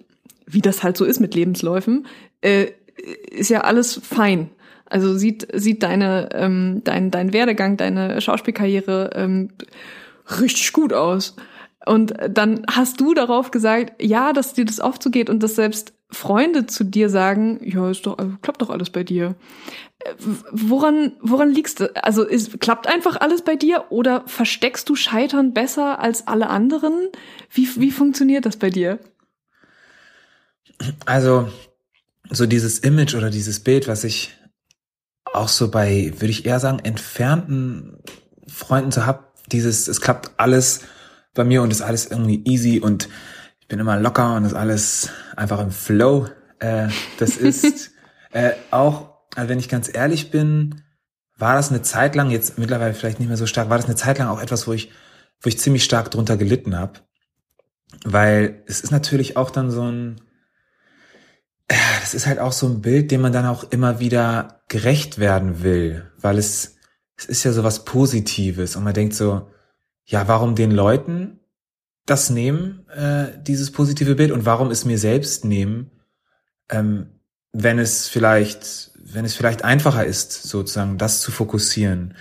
wie 0.45 0.61
das 0.61 0.83
halt 0.83 0.95
so 0.95 1.03
ist 1.03 1.19
mit 1.19 1.35
Lebensläufen, 1.35 2.07
äh, 2.39 2.67
ist 3.29 3.49
ja 3.49 3.65
alles 3.65 3.99
fein. 4.01 4.49
Also 4.85 5.17
sieht 5.17 5.49
sieht 5.53 5.83
deine 5.83 6.29
ähm, 6.31 6.79
dein 6.85 7.11
dein 7.11 7.33
Werdegang, 7.33 7.75
deine 7.75 8.21
Schauspielkarriere 8.21 9.09
ähm, 9.15 9.49
richtig 10.39 10.71
gut 10.71 10.93
aus. 10.93 11.35
Und 11.85 12.13
dann 12.29 12.61
hast 12.71 13.01
du 13.01 13.13
darauf 13.13 13.51
gesagt, 13.51 14.01
ja, 14.01 14.31
dass 14.31 14.53
dir 14.53 14.63
das 14.63 14.79
oft 14.79 15.03
so 15.03 15.09
geht 15.09 15.29
und 15.29 15.43
dass 15.43 15.55
selbst 15.55 15.91
Freunde 16.09 16.65
zu 16.65 16.85
dir 16.85 17.09
sagen, 17.09 17.59
ja, 17.63 17.89
ist 17.89 18.05
doch, 18.05 18.17
klappt 18.41 18.61
doch 18.61 18.69
alles 18.69 18.89
bei 18.89 19.03
dir. 19.03 19.35
Woran, 20.51 21.13
woran 21.21 21.51
liegst 21.51 21.81
du? 21.81 21.93
Also 22.01 22.23
ist, 22.23 22.61
klappt 22.61 22.87
einfach 22.87 23.19
alles 23.19 23.41
bei 23.41 23.55
dir 23.55 23.85
oder 23.89 24.23
versteckst 24.25 24.87
du 24.87 24.95
Scheitern 24.95 25.53
besser 25.53 25.99
als 25.99 26.27
alle 26.27 26.49
anderen? 26.49 27.09
Wie, 27.51 27.67
wie 27.77 27.91
funktioniert 27.91 28.45
das 28.45 28.55
bei 28.55 28.69
dir? 28.69 28.99
Also, 31.05 31.49
so 32.29 32.45
dieses 32.45 32.79
Image 32.79 33.15
oder 33.15 33.29
dieses 33.29 33.59
Bild, 33.59 33.87
was 33.87 34.03
ich 34.03 34.33
auch 35.33 35.49
so 35.49 35.69
bei, 35.69 36.13
würde 36.13 36.31
ich 36.31 36.45
eher 36.45 36.59
sagen, 36.59 36.79
entfernten 36.79 37.97
Freunden 38.47 38.91
so 38.91 39.05
hab, 39.05 39.33
dieses, 39.47 39.87
es 39.87 40.01
klappt 40.01 40.31
alles 40.37 40.81
bei 41.33 41.43
mir 41.43 41.61
und 41.61 41.71
ist 41.71 41.81
alles 41.81 42.05
irgendwie 42.05 42.41
easy 42.45 42.79
und 42.79 43.09
ich 43.67 43.69
bin 43.69 43.79
immer 43.79 43.99
locker 43.99 44.35
und 44.35 44.45
ist 44.45 44.53
alles 44.53 45.09
einfach 45.35 45.59
im 45.59 45.71
Flow. 45.71 46.27
Äh, 46.59 46.87
das 47.19 47.37
ist 47.37 47.91
äh, 48.31 48.51
auch 48.71 49.17
also 49.37 49.49
wenn 49.49 49.59
ich 49.59 49.69
ganz 49.69 49.87
ehrlich 49.93 50.31
bin, 50.31 50.81
war 51.37 51.53
das 51.53 51.69
eine 51.69 51.83
Zeit 51.83 52.15
lang, 52.15 52.31
jetzt 52.31 52.57
mittlerweile 52.57 52.95
vielleicht 52.95 53.19
nicht 53.19 53.27
mehr 53.27 53.37
so 53.37 53.45
stark, 53.45 53.69
war 53.69 53.77
das 53.77 53.85
eine 53.85 53.95
Zeit 53.95 54.17
lang 54.17 54.29
auch 54.29 54.41
etwas, 54.41 54.67
wo 54.67 54.73
ich, 54.73 54.91
wo 55.41 55.47
ich 55.47 55.59
ziemlich 55.59 55.83
stark 55.83 56.09
drunter 56.09 56.37
gelitten 56.37 56.75
habe. 56.75 57.01
Weil 58.03 58.63
es 58.65 58.81
ist 58.81 58.89
natürlich 58.89 59.37
auch 59.37 59.51
dann 59.51 59.69
so 59.69 59.83
ein, 59.83 60.21
das 61.67 62.15
ist 62.15 62.25
halt 62.25 62.39
auch 62.39 62.51
so 62.51 62.67
ein 62.67 62.81
Bild, 62.81 63.11
dem 63.11 63.21
man 63.21 63.31
dann 63.31 63.45
auch 63.45 63.65
immer 63.65 63.99
wieder 63.99 64.63
gerecht 64.69 65.19
werden 65.19 65.61
will, 65.61 66.11
weil 66.17 66.39
es, 66.39 66.77
es 67.15 67.25
ist 67.25 67.43
ja 67.43 67.51
so 67.51 67.63
was 67.63 67.85
Positives 67.85 68.75
und 68.75 68.83
man 68.83 68.95
denkt 68.95 69.13
so, 69.13 69.51
ja, 70.03 70.27
warum 70.27 70.55
den 70.55 70.71
Leuten 70.71 71.41
das 72.09 72.29
nehmen, 72.29 72.87
äh, 72.89 73.27
dieses 73.41 73.71
positive 73.71 74.15
Bild? 74.15 74.31
Und 74.31 74.45
warum 74.45 74.71
es 74.71 74.85
mir 74.85 74.97
selbst 74.97 75.45
nehmen, 75.45 75.91
ähm, 76.69 77.11
wenn 77.53 77.79
es 77.79 78.07
vielleicht 78.07 78.91
wenn 79.13 79.25
es 79.25 79.35
vielleicht 79.35 79.63
einfacher 79.63 80.05
ist, 80.05 80.33
sozusagen 80.43 80.97
das 80.97 81.21
zu 81.21 81.31
fokussieren 81.31 82.15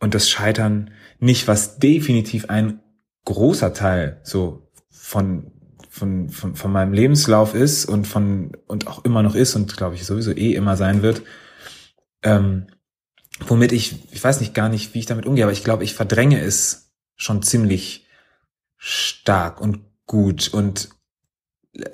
und 0.00 0.14
das 0.14 0.28
Scheitern 0.28 0.90
nicht, 1.20 1.46
was 1.46 1.78
definitiv 1.78 2.50
ein 2.50 2.80
großer 3.24 3.72
Teil 3.72 4.20
so 4.24 4.68
von 4.90 5.52
von, 5.88 6.28
von, 6.28 6.56
von 6.56 6.72
meinem 6.72 6.92
Lebenslauf 6.92 7.54
ist 7.54 7.84
und 7.84 8.06
von 8.08 8.52
und 8.66 8.88
auch 8.88 9.04
immer 9.04 9.22
noch 9.22 9.36
ist 9.36 9.54
und 9.54 9.76
glaube 9.76 9.94
ich 9.94 10.04
sowieso 10.04 10.32
eh 10.32 10.54
immer 10.54 10.76
sein 10.76 11.02
wird, 11.02 11.22
ähm, 12.24 12.66
womit 13.46 13.70
ich, 13.70 14.12
ich 14.12 14.22
weiß 14.22 14.40
nicht 14.40 14.54
gar 14.54 14.68
nicht, 14.68 14.94
wie 14.94 14.98
ich 14.98 15.06
damit 15.06 15.26
umgehe, 15.26 15.44
aber 15.44 15.52
ich 15.52 15.62
glaube, 15.62 15.84
ich 15.84 15.94
verdränge 15.94 16.40
es 16.40 16.92
schon 17.14 17.42
ziemlich 17.42 18.03
stark 18.86 19.62
und 19.62 19.80
gut 20.06 20.52
und 20.52 20.90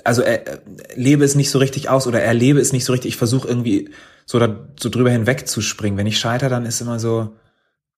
also 0.04 0.22
er, 0.22 0.60
lebe 0.96 1.24
es 1.24 1.36
nicht 1.36 1.50
so 1.50 1.58
richtig 1.58 1.88
aus 1.88 2.08
oder 2.08 2.20
erlebe 2.20 2.60
es 2.60 2.72
nicht 2.72 2.84
so 2.84 2.92
richtig. 2.92 3.10
Ich 3.10 3.16
versuche 3.16 3.46
irgendwie 3.48 3.90
so, 4.26 4.38
da, 4.38 4.68
so 4.78 4.88
drüber 4.88 5.10
hinweg 5.10 5.46
zu 5.46 5.62
springen. 5.62 5.96
Wenn 5.96 6.08
ich 6.08 6.18
scheitere, 6.18 6.50
dann 6.50 6.66
ist 6.66 6.80
immer 6.80 6.98
so, 6.98 7.36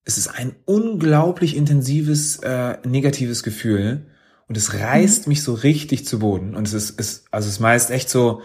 es 0.04 0.18
ist 0.18 0.28
ein 0.28 0.54
unglaublich 0.66 1.56
intensives, 1.56 2.36
äh, 2.40 2.76
negatives 2.86 3.42
Gefühl 3.42 4.06
und 4.46 4.56
es 4.56 4.74
reißt 4.74 5.26
mhm. 5.26 5.30
mich 5.30 5.42
so 5.42 5.54
richtig 5.54 6.06
zu 6.06 6.18
Boden 6.18 6.54
und 6.54 6.68
es 6.68 6.74
ist, 6.74 7.00
ist 7.00 7.24
also 7.30 7.48
es 7.48 7.54
ist 7.54 7.60
meist 7.60 7.90
echt 7.90 8.10
so, 8.10 8.42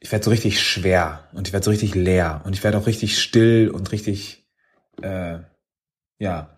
ich 0.00 0.10
werde 0.10 0.24
so 0.24 0.30
richtig 0.30 0.60
schwer 0.60 1.28
und 1.32 1.46
ich 1.46 1.52
werde 1.52 1.64
so 1.64 1.70
richtig 1.70 1.94
leer 1.94 2.42
und 2.44 2.54
ich 2.54 2.64
werde 2.64 2.78
auch 2.78 2.86
richtig 2.86 3.22
still 3.22 3.70
und 3.70 3.92
richtig, 3.92 4.48
äh, 5.00 5.38
ja, 6.18 6.53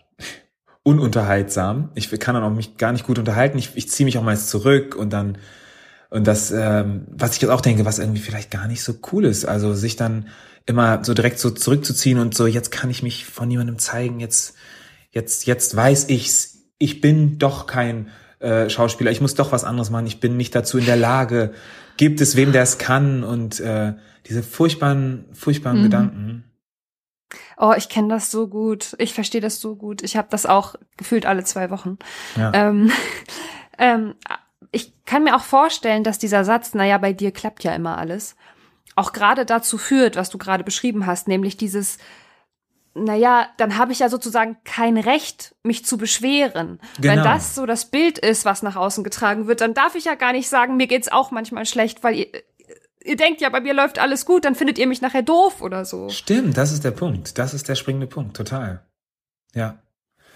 ununterhaltsam. 0.87 1.90
Ich 1.96 2.09
kann 2.20 2.37
dann 2.37 2.44
auch 2.44 2.55
mich 2.55 2.77
gar 2.77 2.92
nicht 2.92 3.05
gut 3.05 3.18
unterhalten. 3.18 3.59
Ich, 3.59 3.72
ich 3.75 3.90
ziehe 3.90 4.05
mich 4.05 4.18
auch 4.18 4.22
meist 4.22 4.49
zurück 4.49 4.94
und 4.94 5.12
dann 5.12 5.37
und 6.11 6.29
das, 6.29 6.53
ähm, 6.53 7.09
was 7.11 7.35
ich 7.35 7.42
jetzt 7.42 7.51
auch 7.51 7.61
denke, 7.61 7.85
was 7.85 7.99
irgendwie 7.99 8.20
vielleicht 8.20 8.53
gar 8.53 8.68
nicht 8.68 8.85
so 8.85 8.94
cool 9.11 9.25
ist. 9.25 9.44
Also 9.46 9.75
sich 9.75 9.96
dann 9.96 10.29
immer 10.64 11.05
so 11.05 11.12
direkt 11.12 11.40
so 11.40 11.51
zurückzuziehen 11.51 12.20
und 12.20 12.37
so, 12.37 12.46
jetzt 12.46 12.70
kann 12.70 12.88
ich 12.88 13.03
mich 13.03 13.27
von 13.27 13.49
niemandem 13.49 13.81
zeigen, 13.81 14.20
jetzt, 14.20 14.55
jetzt, 15.11 15.46
jetzt 15.46 15.75
weiß 15.75 16.09
ich's, 16.09 16.59
ich 16.79 17.01
bin 17.01 17.38
doch 17.38 17.66
kein 17.66 18.09
äh, 18.38 18.70
Schauspieler, 18.70 19.11
ich 19.11 19.20
muss 19.20 19.35
doch 19.35 19.51
was 19.51 19.64
anderes 19.64 19.90
machen, 19.90 20.07
ich 20.07 20.20
bin 20.20 20.37
nicht 20.37 20.55
dazu 20.55 20.79
in 20.79 20.87
der 20.87 20.96
Lage. 20.96 21.53
Gibt 21.96 22.20
es 22.20 22.37
wem, 22.37 22.53
der 22.53 22.62
es 22.62 22.79
kann? 22.79 23.25
Und 23.25 23.59
äh, 23.59 23.94
diese 24.27 24.44
furchtbaren, 24.44 25.25
furchtbaren 25.33 25.81
mhm. 25.81 25.83
Gedanken. 25.83 26.44
Oh, 27.59 27.73
ich 27.77 27.88
kenne 27.88 28.09
das 28.09 28.31
so 28.31 28.49
gut. 28.49 28.95
Ich 28.99 29.14
verstehe 29.14 29.40
das 29.40 29.61
so 29.61 29.77
gut. 29.77 30.03
Ich 30.03 30.16
habe 30.16 30.29
das 30.31 30.45
auch 30.47 30.75
gefühlt 30.97 31.25
alle 31.27 31.45
zwei 31.45 31.71
Wochen. 31.71 31.99
Ja. 32.37 32.53
Ähm, 32.55 32.92
ähm, 33.79 34.14
ich 34.73 34.92
kann 35.07 35.25
mir 35.25 35.37
auch 35.37 35.42
vorstellen, 35.42 36.05
dass 36.05 36.19
dieser 36.19 36.45
Satz, 36.45 36.75
naja, 36.75 36.99
bei 36.99 37.12
dir 37.12 37.33
klappt 37.33 37.64
ja 37.64 37.75
immer 37.75 37.97
alles, 37.99 38.37
auch 38.95 39.12
gerade 39.12 39.47
dazu 39.47 39.79
führt, 39.79 40.16
was 40.16 40.31
du 40.31 40.38
gerade 40.38 40.64
beschrieben 40.64 41.07
hast, 41.07 41.29
nämlich 41.29 41.57
dieses, 41.57 41.99
naja, 42.95 43.49
dann 43.59 43.77
habe 43.77 43.92
ich 43.92 43.99
ja 43.99 44.09
sozusagen 44.09 44.57
kein 44.64 44.97
Recht, 44.97 45.55
mich 45.62 45.85
zu 45.85 45.99
beschweren. 45.99 46.81
Genau. 46.99 47.16
Wenn 47.16 47.23
das 47.23 47.55
so 47.55 47.66
das 47.66 47.87
Bild 47.87 48.19
ist, 48.19 48.45
was 48.45 48.62
nach 48.62 48.77
außen 48.77 49.05
getragen 49.05 49.47
wird, 49.47 49.61
dann 49.61 49.75
darf 49.75 49.95
ich 49.95 50.07
ja 50.07 50.14
gar 50.14 50.33
nicht 50.33 50.49
sagen, 50.49 50.77
mir 50.77 50.87
geht's 50.87 51.12
auch 51.12 51.31
manchmal 51.31 51.66
schlecht, 51.66 52.03
weil 52.03 52.27
ihr, 53.07 53.16
denkt 53.16 53.40
ja, 53.40 53.49
bei 53.49 53.61
mir 53.61 53.75
läuft 53.75 53.99
alles 53.99 54.27
gut, 54.27 54.45
dann 54.45 54.55
findet 54.55 54.79
ihr 54.79 54.87
mich 54.87 55.01
nachher 55.01 55.23
doof 55.23 55.62
oder 55.62 55.85
so. 55.85 56.09
Stimmt, 56.11 56.57
das 56.57 56.73
ist 56.73 56.85
der 56.85 56.90
Punkt. 56.90 57.38
Das 57.38 57.55
ist 57.55 57.69
der 57.69 57.75
springende 57.75 58.07
Punkt, 58.07 58.37
total. 58.37 58.83
Ja. 59.55 59.79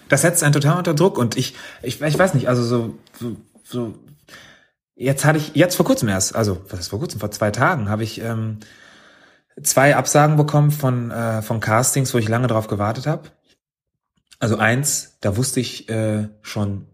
Das 0.09 0.23
setzt 0.23 0.43
einen 0.43 0.53
total 0.53 0.79
unter 0.79 0.95
Druck 0.95 1.19
und 1.19 1.37
ich, 1.37 1.55
ich, 1.83 2.01
ich 2.01 2.19
weiß 2.19 2.35
nicht, 2.35 2.49
also 2.49 2.63
so, 2.63 2.99
so, 3.19 3.37
so 3.63 3.95
Jetzt 5.01 5.25
hatte 5.25 5.39
ich, 5.39 5.55
jetzt 5.55 5.77
vor 5.77 5.87
kurzem 5.87 6.11
erst, 6.11 6.37
also 6.37 6.61
was 6.69 6.81
ist 6.81 6.89
vor 6.89 6.99
kurzem, 6.99 7.21
vor 7.21 7.31
zwei 7.31 7.51
Tagen, 7.51 7.89
habe 7.89 8.03
ich 8.03 8.21
ähm, 8.21 8.59
zwei 9.63 9.97
Absagen 9.97 10.37
bekommen 10.37 10.71
von, 10.71 11.11
äh, 11.11 11.41
von 11.41 11.61
Castings, 11.61 12.13
wo 12.13 12.19
ich 12.19 12.29
lange 12.29 12.49
drauf 12.49 12.67
gewartet 12.67 13.07
habe. 13.07 13.31
Also 14.39 14.59
eins, 14.59 15.17
da 15.23 15.39
wusste 15.39 15.59
ich 15.59 15.89
äh, 15.89 16.29
schon 16.43 16.87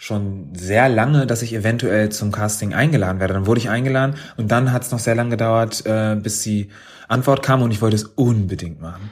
schon 0.00 0.54
sehr 0.54 0.88
lange, 0.88 1.26
dass 1.26 1.42
ich 1.42 1.52
eventuell 1.52 2.08
zum 2.10 2.30
Casting 2.30 2.72
eingeladen 2.72 3.18
werde. 3.18 3.34
Dann 3.34 3.46
wurde 3.46 3.58
ich 3.58 3.68
eingeladen 3.68 4.14
und 4.36 4.50
dann 4.50 4.72
hat 4.72 4.84
es 4.84 4.92
noch 4.92 5.00
sehr 5.00 5.16
lange 5.16 5.30
gedauert, 5.30 5.84
äh, 5.86 6.14
bis 6.14 6.40
die 6.42 6.70
Antwort 7.08 7.42
kam 7.42 7.62
und 7.62 7.72
ich 7.72 7.82
wollte 7.82 7.96
es 7.96 8.04
unbedingt 8.04 8.80
machen. 8.80 9.10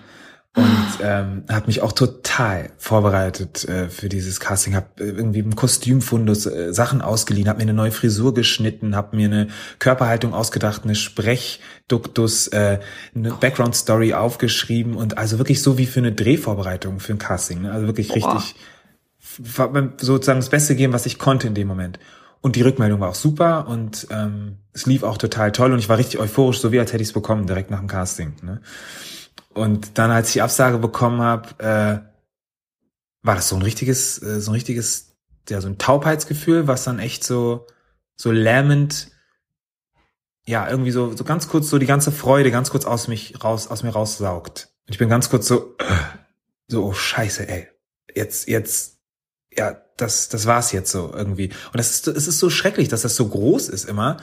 und 0.54 0.86
ähm, 1.02 1.42
habe 1.50 1.66
mich 1.66 1.82
auch 1.82 1.90
total 1.90 2.70
vorbereitet 2.78 3.68
äh, 3.68 3.88
für 3.88 4.08
dieses 4.08 4.38
Casting. 4.38 4.76
Habe 4.76 4.86
äh, 5.00 5.08
irgendwie 5.08 5.40
im 5.40 5.56
Kostümfundus 5.56 6.46
äh, 6.46 6.72
Sachen 6.72 7.02
ausgeliehen, 7.02 7.48
habe 7.48 7.58
mir 7.58 7.64
eine 7.64 7.74
neue 7.74 7.90
Frisur 7.90 8.32
geschnitten, 8.32 8.94
habe 8.94 9.16
mir 9.16 9.26
eine 9.26 9.48
Körperhaltung 9.80 10.34
ausgedacht, 10.34 10.84
eine 10.84 10.94
Sprechduktus, 10.94 12.46
äh, 12.48 12.78
eine 13.12 13.32
Background 13.32 13.74
Story 13.74 14.14
aufgeschrieben 14.14 14.94
und 14.94 15.18
also 15.18 15.38
wirklich 15.38 15.62
so 15.62 15.78
wie 15.78 15.86
für 15.86 15.98
eine 15.98 16.12
Drehvorbereitung 16.12 17.00
für 17.00 17.14
ein 17.14 17.18
Casting. 17.18 17.62
Ne? 17.62 17.72
Also 17.72 17.88
wirklich 17.88 18.06
Boah. 18.06 18.36
richtig 18.36 18.54
sozusagen 19.38 20.40
das 20.40 20.50
Beste 20.50 20.76
geben, 20.76 20.92
was 20.92 21.06
ich 21.06 21.18
konnte 21.18 21.46
in 21.46 21.54
dem 21.54 21.68
Moment. 21.68 21.98
Und 22.40 22.56
die 22.56 22.62
Rückmeldung 22.62 23.00
war 23.00 23.10
auch 23.10 23.14
super 23.14 23.66
und 23.66 24.06
ähm, 24.10 24.58
es 24.72 24.86
lief 24.86 25.02
auch 25.02 25.18
total 25.18 25.52
toll 25.52 25.72
und 25.72 25.78
ich 25.78 25.88
war 25.88 25.98
richtig 25.98 26.20
euphorisch, 26.20 26.60
so 26.60 26.70
wie 26.70 26.78
als 26.78 26.92
hätte 26.92 27.02
ich 27.02 27.08
es 27.08 27.14
bekommen, 27.14 27.46
direkt 27.46 27.70
nach 27.70 27.80
dem 27.80 27.88
Casting. 27.88 28.34
Ne? 28.42 28.60
Und 29.52 29.98
dann, 29.98 30.10
als 30.10 30.28
ich 30.28 30.34
die 30.34 30.42
Absage 30.42 30.78
bekommen 30.78 31.22
habe, 31.22 31.48
äh, 31.58 33.26
war 33.26 33.34
das 33.34 33.48
so 33.48 33.56
ein 33.56 33.62
richtiges, 33.62 34.22
äh, 34.22 34.40
so 34.40 34.50
ein 34.50 34.54
richtiges, 34.54 35.16
ja, 35.48 35.60
so 35.60 35.68
ein 35.68 35.78
Taubheitsgefühl, 35.78 36.68
was 36.68 36.84
dann 36.84 36.98
echt 36.98 37.24
so, 37.24 37.66
so 38.16 38.30
lähmend, 38.30 39.10
ja, 40.46 40.68
irgendwie 40.68 40.92
so, 40.92 41.16
so 41.16 41.24
ganz 41.24 41.48
kurz 41.48 41.68
so 41.68 41.78
die 41.78 41.86
ganze 41.86 42.12
Freude 42.12 42.50
ganz 42.50 42.70
kurz 42.70 42.84
aus 42.84 43.08
mich 43.08 43.42
raus, 43.42 43.66
aus 43.68 43.82
mir 43.82 43.90
raussaugt. 43.90 44.68
Und 44.86 44.92
ich 44.92 44.98
bin 44.98 45.08
ganz 45.08 45.30
kurz 45.30 45.48
so, 45.48 45.74
so, 46.68 46.84
oh 46.84 46.92
Scheiße, 46.92 47.48
ey. 47.48 47.68
Jetzt, 48.14 48.48
jetzt, 48.48 48.95
ja, 49.56 49.76
das, 49.96 50.28
das 50.28 50.46
war's 50.46 50.72
jetzt 50.72 50.90
so 50.90 51.12
irgendwie. 51.14 51.48
Und 51.48 51.76
das 51.76 51.90
ist, 51.90 52.08
es 52.08 52.28
ist 52.28 52.38
so 52.38 52.50
schrecklich, 52.50 52.88
dass 52.88 53.02
das 53.02 53.16
so 53.16 53.28
groß 53.28 53.68
ist 53.68 53.88
immer. 53.88 54.18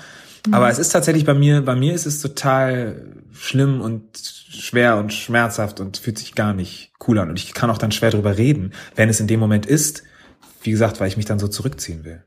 Aber 0.52 0.69
es 0.69 0.78
ist 0.78 0.89
tatsächlich 0.89 1.26
bei 1.26 1.34
mir, 1.34 1.62
bei 1.62 1.76
mir 1.76 1.93
ist 1.93 2.06
es 2.06 2.22
total 2.22 3.24
schlimm 3.32 3.80
und 3.80 4.17
schwer 4.17 4.98
und 4.98 5.13
schmerzhaft 5.13 5.80
und 5.80 5.98
fühlt 5.98 6.17
sich 6.17 6.36
gar 6.36 6.54
nicht 6.54 6.91
cool 7.08 7.17
an. 7.19 7.30
Und 7.30 7.39
ich 7.39 7.54
kann 7.54 7.69
auch 7.69 7.78
dann 7.78 7.93
schwer 7.93 8.12
drüber 8.12 8.38
reden, 8.38 8.74
wenn 8.96 9.08
es 9.08 9.22
in 9.22 9.28
dem 9.28 9.39
Moment 9.39 9.65
ist. 9.65 10.04
Wie 10.62 10.72
gesagt, 10.72 11.00
weil 11.00 11.08
ich 11.08 11.17
mich 11.17 11.26
dann 11.26 11.39
so 11.39 11.48
zurückziehen 11.48 12.04
will. 12.04 12.24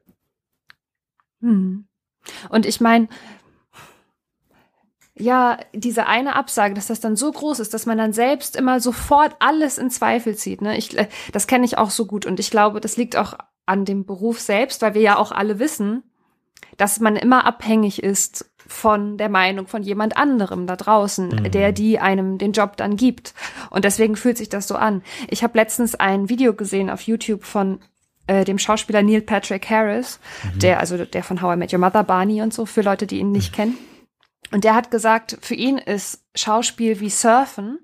Hm. 1.41 1.87
Und 2.49 2.67
ich 2.67 2.81
meine, 2.81 3.09
ja, 5.19 5.59
diese 5.73 6.07
eine 6.07 6.37
Absage, 6.37 6.75
dass 6.75 6.89
das 6.89 7.01
dann 7.01 7.17
so 7.17 7.33
groß 7.33 7.61
ist, 7.61 7.73
dass 7.73 7.87
man 7.87 7.97
dann 7.97 8.13
selbst 8.13 8.55
immer 8.55 8.81
sofort 8.81 9.35
alles 9.39 9.79
in 9.79 9.91
Zweifel 9.91 10.37
zieht. 10.37 10.61
Ne? 10.61 10.77
Ich, 10.77 10.97
äh, 10.97 11.09
das 11.33 11.47
kenne 11.47 11.65
ich 11.65 11.79
auch 11.79 11.91
so 11.91 12.07
gut. 12.07 12.27
Und 12.27 12.39
ich 12.39 12.51
glaube, 12.51 12.81
das 12.81 12.97
liegt 12.97 13.17
auch 13.17 13.35
an 13.65 13.85
dem 13.85 14.05
Beruf 14.05 14.41
selbst, 14.41 14.83
weil 14.83 14.95
wir 14.95 15.01
ja 15.01 15.17
auch 15.17 15.33
alle 15.33 15.59
wissen, 15.59 16.03
dass 16.77 17.01
man 17.01 17.17
immer 17.17 17.47
abhängig 17.47 18.03
ist 18.03 18.51
von 18.67 19.17
der 19.17 19.29
Meinung 19.29 19.67
von 19.67 19.83
jemand 19.83 20.17
anderem 20.17 20.67
da 20.67 20.77
draußen, 20.77 21.29
mhm. 21.29 21.51
der 21.51 21.73
die 21.73 21.99
einem 21.99 22.37
den 22.37 22.53
Job 22.53 22.77
dann 22.77 22.97
gibt. 22.97 23.33
Und 23.71 23.85
deswegen 23.85 24.17
fühlt 24.17 24.37
sich 24.37 24.51
das 24.51 24.69
so 24.69 24.75
an. 24.75 25.03
Ich 25.29 25.43
habe 25.43 25.57
letztens 25.57 25.95
ein 25.95 26.29
Video 26.29 26.53
gesehen 26.53 26.91
auf 26.91 27.03
YouTube 27.03 27.45
von 27.45 27.79
äh, 28.27 28.45
dem 28.45 28.59
Schauspieler 28.59 29.03
Neil 29.03 29.23
Patrick 29.23 29.71
Harris, 29.71 30.21
mhm. 30.43 30.59
der 30.59 30.81
also 30.81 31.05
der 31.05 31.23
von 31.23 31.41
How 31.41 31.55
I 31.55 31.59
Met 31.59 31.73
Your 31.73 31.79
Mother 31.79 32.03
Barney 32.03 32.43
und 32.43 32.53
so 32.53 32.67
für 32.67 32.83
Leute, 32.83 33.07
die 33.07 33.21
ihn 33.21 33.33
nicht 33.33 33.53
mhm. 33.53 33.57
kennen. 33.57 33.79
Und 34.53 34.65
der 34.65 34.75
hat 34.75 34.91
gesagt, 34.91 35.39
für 35.41 35.55
ihn 35.55 35.79
ist 35.79 36.25
Schauspiel 36.35 37.01
wie 37.01 37.11
Surfen. 37.11 37.79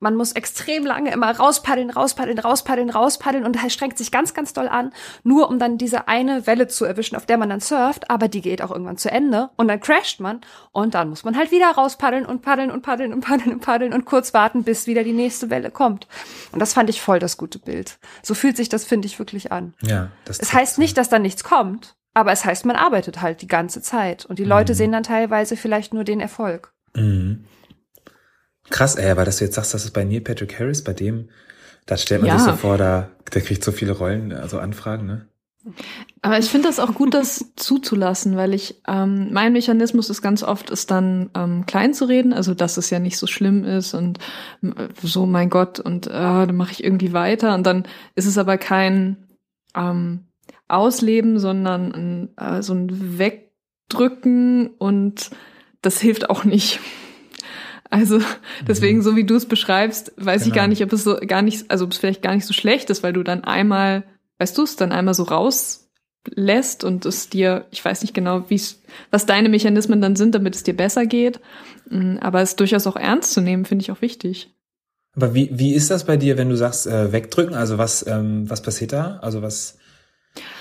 Man 0.00 0.16
muss 0.16 0.32
extrem 0.32 0.84
lange 0.84 1.12
immer 1.12 1.30
rauspaddeln, 1.30 1.88
rauspaddeln, 1.88 2.40
rauspaddeln, 2.40 2.90
rauspaddeln 2.90 3.44
und 3.44 3.62
er 3.62 3.70
strengt 3.70 3.96
sich 3.96 4.10
ganz, 4.10 4.34
ganz 4.34 4.52
doll 4.52 4.66
an, 4.66 4.92
nur 5.22 5.48
um 5.48 5.60
dann 5.60 5.78
diese 5.78 6.08
eine 6.08 6.44
Welle 6.48 6.66
zu 6.66 6.84
erwischen, 6.84 7.14
auf 7.14 7.24
der 7.24 7.38
man 7.38 7.48
dann 7.48 7.60
surft, 7.60 8.10
aber 8.10 8.26
die 8.26 8.40
geht 8.40 8.62
auch 8.62 8.72
irgendwann 8.72 8.96
zu 8.96 9.12
Ende 9.12 9.50
und 9.54 9.68
dann 9.68 9.78
crasht 9.78 10.18
man 10.18 10.40
und 10.72 10.94
dann 10.94 11.08
muss 11.08 11.22
man 11.22 11.36
halt 11.36 11.52
wieder 11.52 11.70
rauspaddeln 11.70 12.26
und 12.26 12.42
paddeln 12.42 12.72
und 12.72 12.82
paddeln 12.82 13.12
und 13.12 13.20
paddeln 13.20 13.52
und 13.52 13.60
paddeln 13.60 13.92
und 13.92 14.04
kurz 14.04 14.34
warten, 14.34 14.64
bis 14.64 14.88
wieder 14.88 15.04
die 15.04 15.12
nächste 15.12 15.50
Welle 15.50 15.70
kommt. 15.70 16.08
Und 16.50 16.58
das 16.58 16.72
fand 16.72 16.90
ich 16.90 17.00
voll 17.00 17.20
das 17.20 17.36
gute 17.36 17.60
Bild. 17.60 18.00
So 18.24 18.34
fühlt 18.34 18.56
sich 18.56 18.68
das, 18.68 18.84
finde 18.84 19.06
ich, 19.06 19.20
wirklich 19.20 19.52
an. 19.52 19.72
Ja, 19.82 20.08
das 20.24 20.40
es 20.40 20.52
heißt 20.52 20.80
nicht, 20.80 20.98
dass 20.98 21.10
da 21.10 21.20
nichts 21.20 21.44
kommt, 21.44 21.94
aber 22.14 22.32
es 22.32 22.44
heißt, 22.44 22.66
man 22.66 22.76
arbeitet 22.76 23.20
halt 23.22 23.42
die 23.42 23.46
ganze 23.48 23.80
Zeit. 23.82 24.26
Und 24.26 24.38
die 24.38 24.44
Leute 24.44 24.72
mhm. 24.72 24.76
sehen 24.76 24.92
dann 24.92 25.02
teilweise 25.02 25.56
vielleicht 25.56 25.94
nur 25.94 26.04
den 26.04 26.20
Erfolg. 26.20 26.72
Mhm. 26.94 27.44
Krass, 28.70 28.96
ey, 28.96 29.10
aber 29.10 29.24
dass 29.24 29.38
du 29.38 29.44
jetzt 29.44 29.54
sagst, 29.54 29.74
dass 29.74 29.84
es 29.84 29.90
bei 29.90 30.04
Neil 30.04 30.20
Patrick 30.20 30.58
Harris, 30.58 30.84
bei 30.84 30.92
dem, 30.92 31.28
da 31.86 31.96
stellt 31.96 32.22
man 32.22 32.28
Ja. 32.28 32.38
sich 32.38 32.50
so 32.50 32.56
vor, 32.56 32.78
da, 32.78 33.10
der 33.32 33.42
kriegt 33.42 33.64
so 33.64 33.72
viele 33.72 33.92
Rollen, 33.92 34.32
also 34.32 34.58
Anfragen, 34.58 35.06
ne? 35.06 35.26
Aber 36.22 36.38
ich 36.38 36.46
finde 36.46 36.66
das 36.66 36.80
auch 36.80 36.92
gut, 36.94 37.14
das 37.14 37.52
zuzulassen, 37.54 38.36
weil 38.36 38.52
ich, 38.52 38.82
ähm, 38.88 39.32
mein 39.32 39.52
Mechanismus 39.52 40.10
ist 40.10 40.20
ganz 40.20 40.42
oft, 40.42 40.70
ist 40.70 40.90
dann 40.90 41.30
ähm, 41.34 41.66
klein 41.66 41.94
zu 41.94 42.06
reden, 42.06 42.32
also 42.32 42.52
dass 42.54 42.76
es 42.78 42.90
ja 42.90 42.98
nicht 42.98 43.16
so 43.16 43.28
schlimm 43.28 43.64
ist 43.64 43.94
und 43.94 44.18
äh, 44.62 44.88
so, 45.02 45.24
mein 45.24 45.50
Gott, 45.50 45.78
und 45.78 46.08
äh, 46.08 46.10
dann 46.10 46.56
mache 46.56 46.72
ich 46.72 46.82
irgendwie 46.82 47.12
weiter 47.12 47.54
und 47.54 47.64
dann 47.64 47.84
ist 48.16 48.26
es 48.26 48.38
aber 48.38 48.58
kein 48.58 49.28
ähm, 49.76 50.26
Ausleben, 50.72 51.38
sondern 51.38 52.30
äh, 52.36 52.62
so 52.62 52.72
ein 52.74 53.18
Wegdrücken 53.18 54.68
und 54.78 55.30
das 55.82 56.00
hilft 56.00 56.30
auch 56.30 56.44
nicht. 56.44 56.80
Also 57.90 58.20
deswegen, 58.66 59.02
so 59.02 59.16
wie 59.16 59.24
du 59.24 59.34
es 59.34 59.44
beschreibst, 59.44 60.14
weiß 60.16 60.46
ich 60.46 60.52
Genau. 60.54 60.62
gar 60.62 60.66
nicht, 60.68 60.82
ob 60.82 60.90
es 60.94 61.04
so 61.04 61.14
gar 61.16 61.42
nicht, 61.42 61.70
also 61.70 61.84
ob 61.84 61.90
es 61.92 61.98
vielleicht 61.98 62.22
gar 62.22 62.34
nicht 62.34 62.46
so 62.46 62.54
schlecht 62.54 62.88
ist, 62.88 63.02
weil 63.02 63.12
du 63.12 63.22
dann 63.22 63.44
einmal, 63.44 64.04
weißt 64.38 64.56
du 64.56 64.62
es, 64.62 64.76
dann 64.76 64.92
einmal 64.92 65.12
so 65.12 65.24
rauslässt 65.24 66.84
und 66.84 67.04
es 67.04 67.28
dir, 67.28 67.66
ich 67.70 67.84
weiß 67.84 68.00
nicht 68.00 68.14
genau, 68.14 68.48
wie 68.48 68.54
es, 68.54 68.80
was 69.10 69.26
deine 69.26 69.50
Mechanismen 69.50 70.00
dann 70.00 70.16
sind, 70.16 70.34
damit 70.34 70.54
es 70.54 70.62
dir 70.62 70.74
besser 70.74 71.04
geht. 71.04 71.40
Mm, 71.90 72.16
Aber 72.22 72.40
es 72.40 72.56
durchaus 72.56 72.86
auch 72.86 72.96
ernst 72.96 73.34
zu 73.34 73.42
nehmen, 73.42 73.66
finde 73.66 73.82
ich 73.82 73.90
auch 73.90 74.00
wichtig. 74.00 74.50
Aber 75.14 75.34
wie, 75.34 75.50
wie 75.52 75.74
ist 75.74 75.90
das 75.90 76.04
bei 76.06 76.16
dir, 76.16 76.38
wenn 76.38 76.48
du 76.48 76.56
sagst, 76.56 76.86
äh, 76.86 77.12
wegdrücken? 77.12 77.54
Also 77.54 77.76
was, 77.76 78.06
ähm, 78.06 78.48
was 78.48 78.62
passiert 78.62 78.94
da? 78.94 79.18
Also 79.20 79.42
was 79.42 79.76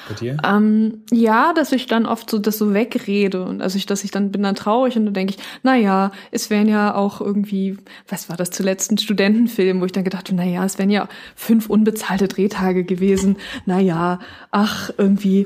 bei 0.07 0.15
dir? 0.15 0.37
Ähm, 0.45 1.03
ja, 1.11 1.53
dass 1.53 1.71
ich 1.71 1.87
dann 1.87 2.05
oft 2.05 2.29
so 2.29 2.39
das 2.39 2.57
so 2.57 2.73
wegrede 2.73 3.43
und 3.43 3.61
also 3.61 3.77
ich, 3.77 3.85
dass 3.85 4.03
ich 4.03 4.11
dann 4.11 4.31
bin 4.31 4.43
dann 4.43 4.55
traurig 4.55 4.97
und 4.97 5.05
dann 5.05 5.13
denke 5.13 5.35
ich, 5.35 5.43
na 5.63 5.75
ja, 5.75 6.11
es 6.31 6.49
wären 6.49 6.67
ja 6.67 6.93
auch 6.93 7.21
irgendwie, 7.21 7.77
was 8.07 8.29
war 8.29 8.37
das 8.37 8.51
zuletzt 8.51 8.91
ein 8.91 8.97
Studentenfilm, 8.97 9.81
wo 9.81 9.85
ich 9.85 9.91
dann 9.91 10.03
gedacht 10.03 10.27
habe, 10.27 10.35
na 10.35 10.45
ja, 10.45 10.65
es 10.65 10.77
wären 10.77 10.89
ja 10.89 11.07
fünf 11.35 11.69
unbezahlte 11.69 12.27
Drehtage 12.27 12.83
gewesen. 12.83 13.37
Na 13.65 13.79
ja, 13.79 14.19
ach 14.51 14.91
irgendwie 14.97 15.45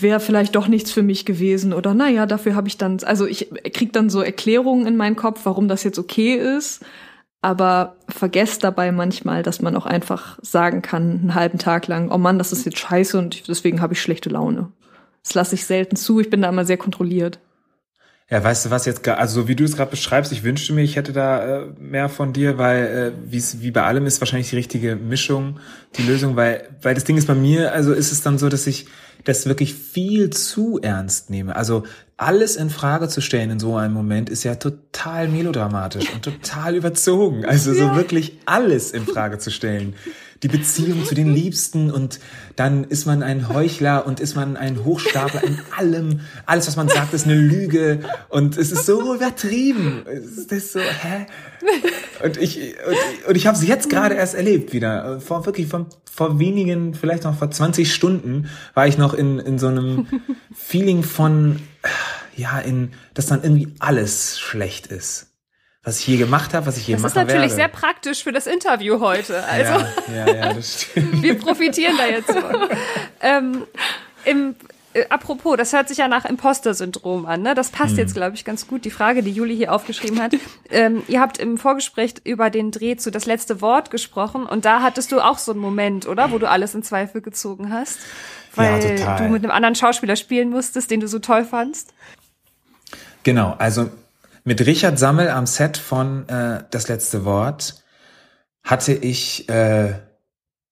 wäre 0.00 0.20
vielleicht 0.20 0.56
doch 0.56 0.68
nichts 0.68 0.90
für 0.90 1.02
mich 1.02 1.24
gewesen 1.24 1.72
oder 1.72 1.94
na 1.94 2.08
ja, 2.08 2.26
dafür 2.26 2.54
habe 2.54 2.68
ich 2.68 2.76
dann, 2.76 2.98
also 3.04 3.26
ich 3.26 3.48
krieg 3.72 3.92
dann 3.92 4.10
so 4.10 4.20
Erklärungen 4.20 4.86
in 4.86 4.96
meinen 4.96 5.16
Kopf, 5.16 5.40
warum 5.44 5.68
das 5.68 5.84
jetzt 5.84 5.98
okay 5.98 6.34
ist 6.34 6.84
aber 7.46 7.94
vergesst 8.08 8.64
dabei 8.64 8.90
manchmal, 8.90 9.44
dass 9.44 9.62
man 9.62 9.76
auch 9.76 9.86
einfach 9.86 10.36
sagen 10.42 10.82
kann, 10.82 11.12
einen 11.12 11.34
halben 11.36 11.58
Tag 11.58 11.86
lang, 11.86 12.10
oh 12.10 12.18
Mann, 12.18 12.38
das 12.38 12.50
ist 12.50 12.66
jetzt 12.66 12.80
scheiße 12.80 13.16
und 13.16 13.46
deswegen 13.46 13.80
habe 13.80 13.92
ich 13.94 14.02
schlechte 14.02 14.30
Laune. 14.30 14.72
Das 15.22 15.34
lasse 15.34 15.54
ich 15.54 15.64
selten 15.64 15.94
zu, 15.94 16.18
ich 16.18 16.28
bin 16.28 16.42
da 16.42 16.48
immer 16.48 16.64
sehr 16.64 16.76
kontrolliert. 16.76 17.38
Ja, 18.28 18.42
weißt 18.42 18.66
du 18.66 18.70
was 18.70 18.84
jetzt, 18.84 19.06
also 19.06 19.42
so 19.42 19.48
wie 19.48 19.54
du 19.54 19.62
es 19.62 19.76
gerade 19.76 19.92
beschreibst, 19.92 20.32
ich 20.32 20.42
wünschte 20.42 20.72
mir, 20.72 20.82
ich 20.82 20.96
hätte 20.96 21.12
da 21.12 21.60
äh, 21.60 21.66
mehr 21.78 22.08
von 22.08 22.32
dir, 22.32 22.58
weil 22.58 22.84
äh, 22.84 23.30
wie 23.30 23.40
wie 23.62 23.70
bei 23.70 23.84
allem 23.84 24.06
ist 24.06 24.20
wahrscheinlich 24.20 24.50
die 24.50 24.56
richtige 24.56 24.96
Mischung, 24.96 25.60
die 25.96 26.02
Lösung, 26.02 26.34
weil 26.34 26.68
weil 26.82 26.94
das 26.94 27.04
Ding 27.04 27.16
ist 27.16 27.28
bei 27.28 27.36
mir, 27.36 27.72
also 27.72 27.92
ist 27.92 28.10
es 28.10 28.22
dann 28.22 28.38
so, 28.38 28.48
dass 28.48 28.66
ich 28.66 28.86
das 29.26 29.46
wirklich 29.46 29.74
viel 29.74 30.30
zu 30.30 30.78
ernst 30.80 31.30
nehme. 31.30 31.56
Also 31.56 31.82
alles 32.16 32.56
in 32.56 32.70
Frage 32.70 33.08
zu 33.08 33.20
stellen 33.20 33.50
in 33.50 33.58
so 33.58 33.76
einem 33.76 33.92
Moment 33.92 34.30
ist 34.30 34.44
ja 34.44 34.54
total 34.54 35.28
melodramatisch 35.28 36.10
und 36.14 36.22
total 36.22 36.76
überzogen. 36.76 37.44
Also 37.44 37.74
so 37.74 37.96
wirklich 37.96 38.38
alles 38.46 38.92
in 38.92 39.04
Frage 39.04 39.38
zu 39.38 39.50
stellen. 39.50 39.94
Die 40.42 40.48
Beziehung 40.48 41.04
zu 41.04 41.14
den 41.14 41.32
Liebsten 41.32 41.90
und 41.90 42.20
dann 42.56 42.84
ist 42.84 43.06
man 43.06 43.22
ein 43.22 43.48
Heuchler 43.48 44.06
und 44.06 44.20
ist 44.20 44.36
man 44.36 44.56
ein 44.56 44.84
Hochstapler 44.84 45.42
in 45.42 45.58
allem. 45.76 46.20
Alles, 46.44 46.66
was 46.66 46.76
man 46.76 46.88
sagt, 46.88 47.14
ist 47.14 47.26
eine 47.26 47.34
Lüge 47.34 48.00
und 48.28 48.56
es 48.56 48.72
ist 48.72 48.86
so 48.86 49.14
übertrieben. 49.14 50.04
Es 50.06 50.38
ist 50.46 50.72
so, 50.72 50.80
hä? 50.80 51.26
Und 52.22 52.36
ich, 52.36 52.74
und, 52.86 53.28
und 53.28 53.36
ich 53.36 53.46
habe 53.46 53.56
es 53.56 53.66
jetzt 53.66 53.90
gerade 53.90 54.14
erst 54.14 54.34
erlebt 54.34 54.72
wieder. 54.72 55.20
Vor 55.20 55.46
wirklich 55.46 55.66
vor, 55.68 55.86
vor 56.10 56.38
wenigen, 56.38 56.94
vielleicht 56.94 57.24
noch 57.24 57.36
vor 57.36 57.50
20 57.50 57.92
Stunden 57.92 58.48
war 58.74 58.86
ich 58.86 58.98
noch 58.98 59.14
in, 59.14 59.38
in 59.38 59.58
so 59.58 59.68
einem 59.68 60.06
Feeling 60.54 61.02
von, 61.02 61.60
ja, 62.36 62.58
in, 62.58 62.92
dass 63.14 63.26
dann 63.26 63.42
irgendwie 63.42 63.74
alles 63.78 64.38
schlecht 64.38 64.86
ist. 64.88 65.35
Was 65.86 66.00
ich 66.00 66.06
je 66.08 66.16
gemacht 66.16 66.52
habe, 66.52 66.66
was 66.66 66.76
ich 66.76 66.88
je 66.88 66.94
Das 66.94 67.02
machen 67.02 67.10
ist 67.10 67.14
natürlich 67.16 67.40
werde. 67.42 67.54
sehr 67.54 67.68
praktisch 67.68 68.24
für 68.24 68.32
das 68.32 68.48
Interview 68.48 68.98
heute. 69.00 69.44
Also 69.44 69.72
ja, 70.12 70.26
ja, 70.26 70.34
ja, 70.34 70.52
das 70.52 70.82
stimmt. 70.82 71.22
wir 71.22 71.38
profitieren 71.38 71.96
da 71.96 72.06
jetzt 72.06 72.30
von. 72.32 72.68
ähm, 73.20 73.62
im, 74.24 74.56
äh, 74.94 75.04
apropos, 75.10 75.56
das 75.56 75.72
hört 75.72 75.86
sich 75.86 75.98
ja 75.98 76.08
nach 76.08 76.24
Imposter-Syndrom 76.24 77.24
an. 77.26 77.42
Ne? 77.42 77.54
Das 77.54 77.70
passt 77.70 77.96
jetzt, 77.98 78.14
glaube 78.14 78.34
ich, 78.34 78.44
ganz 78.44 78.66
gut. 78.66 78.84
Die 78.84 78.90
Frage, 78.90 79.22
die 79.22 79.30
Juli 79.30 79.54
hier 79.56 79.72
aufgeschrieben 79.72 80.20
hat. 80.20 80.32
ähm, 80.70 81.04
ihr 81.06 81.20
habt 81.20 81.38
im 81.38 81.56
Vorgespräch 81.56 82.14
über 82.24 82.50
den 82.50 82.72
Dreh 82.72 82.96
zu 82.96 83.12
das 83.12 83.24
letzte 83.26 83.60
Wort 83.60 83.92
gesprochen 83.92 84.44
und 84.44 84.64
da 84.64 84.82
hattest 84.82 85.12
du 85.12 85.20
auch 85.20 85.38
so 85.38 85.52
einen 85.52 85.60
Moment, 85.60 86.08
oder? 86.08 86.32
Wo 86.32 86.38
du 86.38 86.50
alles 86.50 86.74
in 86.74 86.82
Zweifel 86.82 87.20
gezogen 87.20 87.72
hast. 87.72 88.00
Weil 88.56 88.82
Ja, 88.82 88.96
total. 88.96 89.18
du 89.18 89.32
mit 89.32 89.44
einem 89.44 89.52
anderen 89.52 89.76
Schauspieler 89.76 90.16
spielen 90.16 90.50
musstest, 90.50 90.90
den 90.90 90.98
du 90.98 91.06
so 91.06 91.20
toll 91.20 91.44
fandst. 91.44 91.94
Genau, 93.22 93.54
also 93.58 93.88
mit 94.46 94.64
Richard 94.64 94.98
Sammel 94.98 95.28
am 95.28 95.44
Set 95.44 95.76
von 95.76 96.28
äh, 96.28 96.62
Das 96.70 96.88
letzte 96.88 97.24
Wort 97.24 97.82
hatte 98.62 98.92
ich 98.92 99.48
äh, 99.48 99.94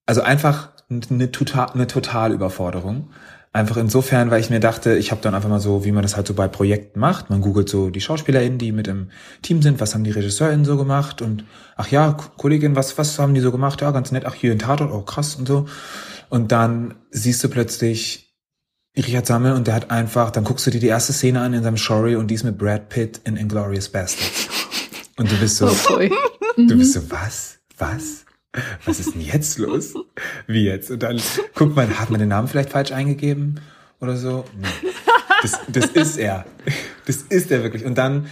also 0.06 0.22
einfach 0.22 0.70
eine, 0.88 1.32
total, 1.32 1.70
eine 1.70 1.86
Totalüberforderung. 1.86 3.10
Einfach 3.52 3.76
insofern, 3.76 4.30
weil 4.30 4.40
ich 4.40 4.50
mir 4.50 4.60
dachte, 4.60 4.96
ich 4.96 5.10
habe 5.10 5.20
dann 5.22 5.34
einfach 5.34 5.48
mal 5.48 5.60
so, 5.60 5.84
wie 5.84 5.92
man 5.92 6.02
das 6.02 6.16
halt 6.16 6.26
so 6.26 6.34
bei 6.34 6.46
Projekten 6.48 7.00
macht. 7.00 7.30
Man 7.30 7.40
googelt 7.40 7.68
so 7.68 7.90
die 7.90 8.00
SchauspielerInnen, 8.00 8.58
die 8.58 8.72
mit 8.72 8.86
im 8.86 9.10
Team 9.42 9.60
sind, 9.60 9.80
was 9.80 9.94
haben 9.94 10.04
die 10.04 10.10
RegisseurInnen 10.10 10.64
so 10.64 10.76
gemacht 10.76 11.20
und 11.20 11.44
ach 11.76 11.88
ja, 11.88 12.12
Kollegin, 12.12 12.76
was, 12.76 12.96
was 12.98 13.18
haben 13.18 13.34
die 13.34 13.40
so 13.40 13.52
gemacht? 13.52 13.80
Ja, 13.80 13.90
ganz 13.90 14.12
nett, 14.12 14.24
ach 14.24 14.34
hier 14.34 14.52
in 14.52 14.58
Tatort, 14.60 14.92
oh 14.92 15.02
krass 15.02 15.34
und 15.36 15.46
so. 15.46 15.66
Und 16.30 16.52
dann 16.52 16.94
siehst 17.10 17.42
du 17.42 17.48
plötzlich 17.48 18.23
Richard 18.96 19.26
Sammel 19.26 19.52
und 19.52 19.66
der 19.66 19.74
hat 19.74 19.90
einfach, 19.90 20.30
dann 20.30 20.44
guckst 20.44 20.66
du 20.66 20.70
dir 20.70 20.80
die 20.80 20.86
erste 20.86 21.12
Szene 21.12 21.40
an 21.40 21.52
in 21.52 21.62
seinem 21.62 21.76
Shory 21.76 22.16
und 22.16 22.28
die 22.28 22.34
ist 22.34 22.44
mit 22.44 22.58
Brad 22.58 22.88
Pitt 22.88 23.20
in 23.24 23.36
Inglourious 23.36 23.88
Bastards. 23.88 24.48
Und 25.16 25.30
du 25.30 25.36
bist 25.36 25.56
so, 25.56 25.66
oh, 25.66 26.00
du 26.56 26.78
bist 26.78 26.92
so, 26.92 27.10
was? 27.10 27.58
Was? 27.78 28.24
was 28.84 29.00
ist 29.00 29.14
denn 29.14 29.20
jetzt 29.20 29.58
los? 29.58 29.94
Wie 30.46 30.64
jetzt? 30.64 30.90
Und 30.90 31.02
dann 31.02 31.20
guckt 31.54 31.74
man, 31.74 31.98
hat 31.98 32.10
man 32.10 32.20
den 32.20 32.28
Namen 32.28 32.48
vielleicht 32.48 32.70
falsch 32.70 32.92
eingegeben 32.92 33.60
oder 34.00 34.16
so? 34.16 34.44
Nee. 34.56 34.90
Das, 35.42 35.60
das 35.68 35.86
ist 35.86 36.16
er. 36.16 36.46
Das 37.06 37.16
ist 37.16 37.50
er 37.50 37.62
wirklich. 37.62 37.84
Und 37.84 37.98
dann 37.98 38.26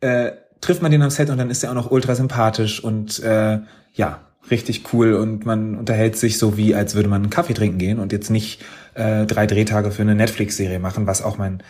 äh, 0.00 0.32
trifft 0.60 0.82
man 0.82 0.90
den 0.90 1.02
am 1.02 1.10
Set 1.10 1.30
und 1.30 1.38
dann 1.38 1.50
ist 1.50 1.62
er 1.62 1.70
auch 1.70 1.74
noch 1.74 1.90
ultra 1.90 2.14
sympathisch 2.14 2.82
und 2.82 3.20
äh, 3.20 3.60
ja, 3.94 4.20
richtig 4.50 4.92
cool 4.92 5.14
und 5.14 5.46
man 5.46 5.76
unterhält 5.76 6.16
sich 6.16 6.38
so 6.38 6.56
wie, 6.56 6.74
als 6.74 6.94
würde 6.94 7.08
man 7.08 7.22
einen 7.22 7.30
Kaffee 7.30 7.54
trinken 7.54 7.78
gehen 7.78 7.98
und 7.98 8.12
jetzt 8.12 8.30
nicht 8.30 8.62
äh, 8.98 9.26
drei 9.26 9.46
Drehtage 9.46 9.90
für 9.90 10.02
eine 10.02 10.14
Netflix-Serie 10.14 10.78
machen, 10.78 11.06
was 11.06 11.22
auch 11.22 11.38
mein 11.38 11.62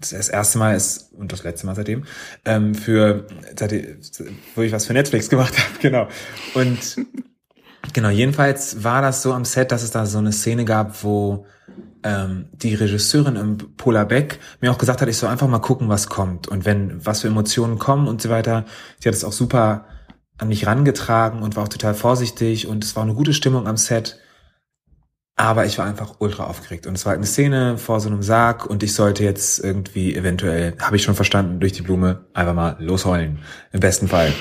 das 0.00 0.28
erste 0.28 0.58
Mal 0.58 0.74
ist 0.74 1.12
und 1.12 1.30
das 1.30 1.44
letzte 1.44 1.64
Mal 1.64 1.76
seitdem 1.76 2.04
ähm, 2.44 2.74
für 2.74 3.26
seitdem, 3.56 3.98
wo 4.56 4.62
ich 4.62 4.72
was 4.72 4.86
für 4.86 4.94
Netflix 4.94 5.28
gemacht 5.28 5.56
habe, 5.58 5.78
genau. 5.80 6.08
Und 6.54 6.96
Genau, 7.92 8.08
jedenfalls 8.08 8.84
war 8.84 9.02
das 9.02 9.22
so 9.22 9.32
am 9.32 9.44
Set, 9.44 9.72
dass 9.72 9.82
es 9.82 9.90
da 9.90 10.06
so 10.06 10.18
eine 10.18 10.32
Szene 10.32 10.64
gab, 10.64 11.02
wo 11.02 11.46
ähm, 12.04 12.48
die 12.52 12.74
Regisseurin 12.74 13.36
im 13.36 13.58
Polar 13.76 14.06
Beck 14.06 14.38
mir 14.60 14.70
auch 14.70 14.78
gesagt 14.78 15.02
hat, 15.02 15.08
ich 15.08 15.16
soll 15.16 15.30
einfach 15.30 15.48
mal 15.48 15.58
gucken, 15.58 15.88
was 15.88 16.08
kommt. 16.08 16.48
Und 16.48 16.64
wenn, 16.64 17.04
was 17.04 17.20
für 17.20 17.28
Emotionen 17.28 17.78
kommen 17.78 18.08
und 18.08 18.22
so 18.22 18.30
weiter. 18.30 18.64
Sie 19.00 19.08
hat 19.08 19.14
es 19.14 19.24
auch 19.24 19.32
super 19.32 19.86
an 20.38 20.48
mich 20.48 20.66
rangetragen 20.66 21.42
und 21.42 21.56
war 21.56 21.64
auch 21.64 21.68
total 21.68 21.94
vorsichtig 21.94 22.66
und 22.66 22.84
es 22.84 22.96
war 22.96 23.02
eine 23.02 23.14
gute 23.14 23.34
Stimmung 23.34 23.66
am 23.66 23.76
Set. 23.76 24.18
Aber 25.36 25.64
ich 25.64 25.78
war 25.78 25.86
einfach 25.86 26.16
ultra 26.18 26.44
aufgeregt. 26.44 26.86
Und 26.86 26.94
es 26.94 27.04
war 27.04 27.10
halt 27.10 27.18
eine 27.18 27.26
Szene 27.26 27.78
vor 27.78 28.00
so 28.00 28.08
einem 28.08 28.22
Sarg 28.22 28.66
und 28.66 28.82
ich 28.82 28.94
sollte 28.94 29.24
jetzt 29.24 29.58
irgendwie 29.64 30.14
eventuell, 30.14 30.74
habe 30.78 30.96
ich 30.96 31.02
schon 31.02 31.14
verstanden, 31.14 31.58
durch 31.58 31.72
die 31.72 31.82
Blume 31.82 32.26
einfach 32.34 32.54
mal 32.54 32.76
losheulen. 32.78 33.38
Im 33.72 33.80
besten 33.80 34.08
Fall. 34.08 34.32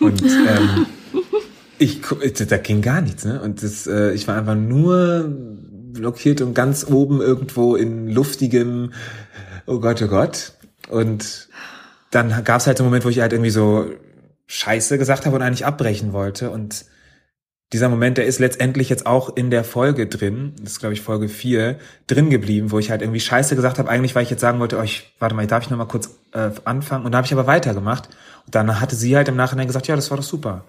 Und 0.00 0.22
ähm, 0.22 0.86
ich, 1.78 2.00
da 2.02 2.56
ging 2.56 2.82
gar 2.82 3.00
nichts, 3.00 3.24
ne? 3.24 3.40
Und 3.40 3.62
das, 3.62 3.86
äh, 3.86 4.12
ich 4.12 4.26
war 4.26 4.36
einfach 4.36 4.56
nur 4.56 5.24
blockiert 5.28 6.40
und 6.40 6.54
ganz 6.54 6.84
oben 6.84 7.20
irgendwo 7.20 7.76
in 7.76 8.08
luftigem, 8.08 8.92
oh 9.66 9.78
Gott, 9.78 10.02
oh 10.02 10.08
Gott. 10.08 10.52
Und 10.88 11.48
dann 12.10 12.44
gab 12.44 12.60
es 12.60 12.66
halt 12.66 12.78
so 12.78 12.84
einen 12.84 12.90
Moment, 12.90 13.04
wo 13.04 13.08
ich 13.08 13.20
halt 13.20 13.32
irgendwie 13.32 13.50
so 13.50 13.86
Scheiße 14.46 14.98
gesagt 14.98 15.26
habe 15.26 15.36
und 15.36 15.42
eigentlich 15.42 15.64
abbrechen 15.64 16.12
wollte. 16.12 16.50
Und 16.50 16.84
dieser 17.74 17.88
Moment, 17.88 18.18
der 18.18 18.26
ist 18.26 18.38
letztendlich 18.38 18.88
jetzt 18.88 19.04
auch 19.04 19.34
in 19.34 19.50
der 19.50 19.64
Folge 19.64 20.06
drin, 20.06 20.52
das 20.60 20.74
ist 20.74 20.78
glaube 20.78 20.94
ich 20.94 21.00
Folge 21.00 21.28
4, 21.28 21.76
drin 22.06 22.30
geblieben, 22.30 22.70
wo 22.70 22.78
ich 22.78 22.88
halt 22.88 23.02
irgendwie 23.02 23.18
Scheiße 23.18 23.56
gesagt 23.56 23.80
habe, 23.80 23.90
eigentlich 23.90 24.14
weil 24.14 24.22
ich 24.22 24.30
jetzt 24.30 24.40
sagen 24.40 24.60
wollte, 24.60 24.78
oh, 24.78 24.86
warte 25.18 25.34
mal, 25.34 25.44
darf 25.48 25.64
ich 25.64 25.70
noch 25.70 25.76
mal 25.76 25.84
kurz 25.86 26.16
äh, 26.32 26.50
anfangen? 26.64 27.04
Und 27.04 27.10
da 27.10 27.18
habe 27.18 27.26
ich 27.26 27.32
aber 27.32 27.48
weitergemacht. 27.48 28.08
Und 28.46 28.54
dann 28.54 28.80
hatte 28.80 28.94
sie 28.94 29.16
halt 29.16 29.26
im 29.26 29.34
Nachhinein 29.34 29.66
gesagt, 29.66 29.88
ja, 29.88 29.96
das 29.96 30.08
war 30.10 30.16
doch 30.16 30.24
super. 30.24 30.64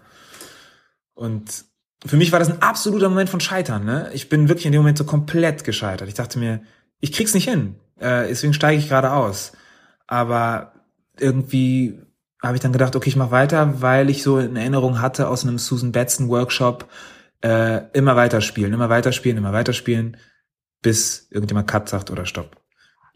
Und 1.14 1.66
für 2.04 2.18
mich 2.18 2.32
war 2.32 2.40
das 2.40 2.50
ein 2.50 2.64
absoluter 2.64 3.10
Moment 3.10 3.30
von 3.30 3.40
Scheitern. 3.40 3.86
Ne? 3.86 4.10
Ich 4.14 4.28
bin 4.28 4.50
wirklich 4.50 4.66
in 4.66 4.72
dem 4.72 4.82
Moment 4.82 4.98
so 4.98 5.04
komplett 5.04 5.64
gescheitert. 5.64 6.08
Ich 6.08 6.16
dachte 6.16 6.40
mir, 6.40 6.64
ich 7.02 7.12
krieg's 7.12 7.36
nicht 7.36 7.48
hin. 7.48 7.76
Äh, 8.00 8.30
deswegen 8.30 8.54
steige 8.54 8.80
ich 8.80 8.90
gerade 8.90 9.14
aus. 9.14 9.52
Aber 10.08 10.74
irgendwie 11.20 12.00
habe 12.48 12.58
ich 12.58 12.62
dann 12.62 12.72
gedacht, 12.72 12.96
okay, 12.96 13.10
ich 13.10 13.16
mache 13.16 13.32
weiter, 13.32 13.82
weil 13.82 14.10
ich 14.10 14.24
so 14.24 14.40
in 14.40 14.56
Erinnerung 14.56 15.02
hatte 15.02 15.28
aus 15.28 15.44
einem 15.44 15.58
Susan 15.58 15.92
Batson 15.92 16.30
Workshop, 16.30 16.90
äh, 17.42 17.82
immer 17.94 18.16
weiterspielen, 18.16 18.74
immer 18.74 18.90
weiterspielen, 18.90 19.38
immer 19.38 19.54
weiterspielen, 19.54 20.18
bis 20.82 21.28
irgendjemand 21.32 21.68
Cut 21.68 21.90
sagt 21.90 22.12
oder 22.12 22.26
Stopp. 22.26 22.62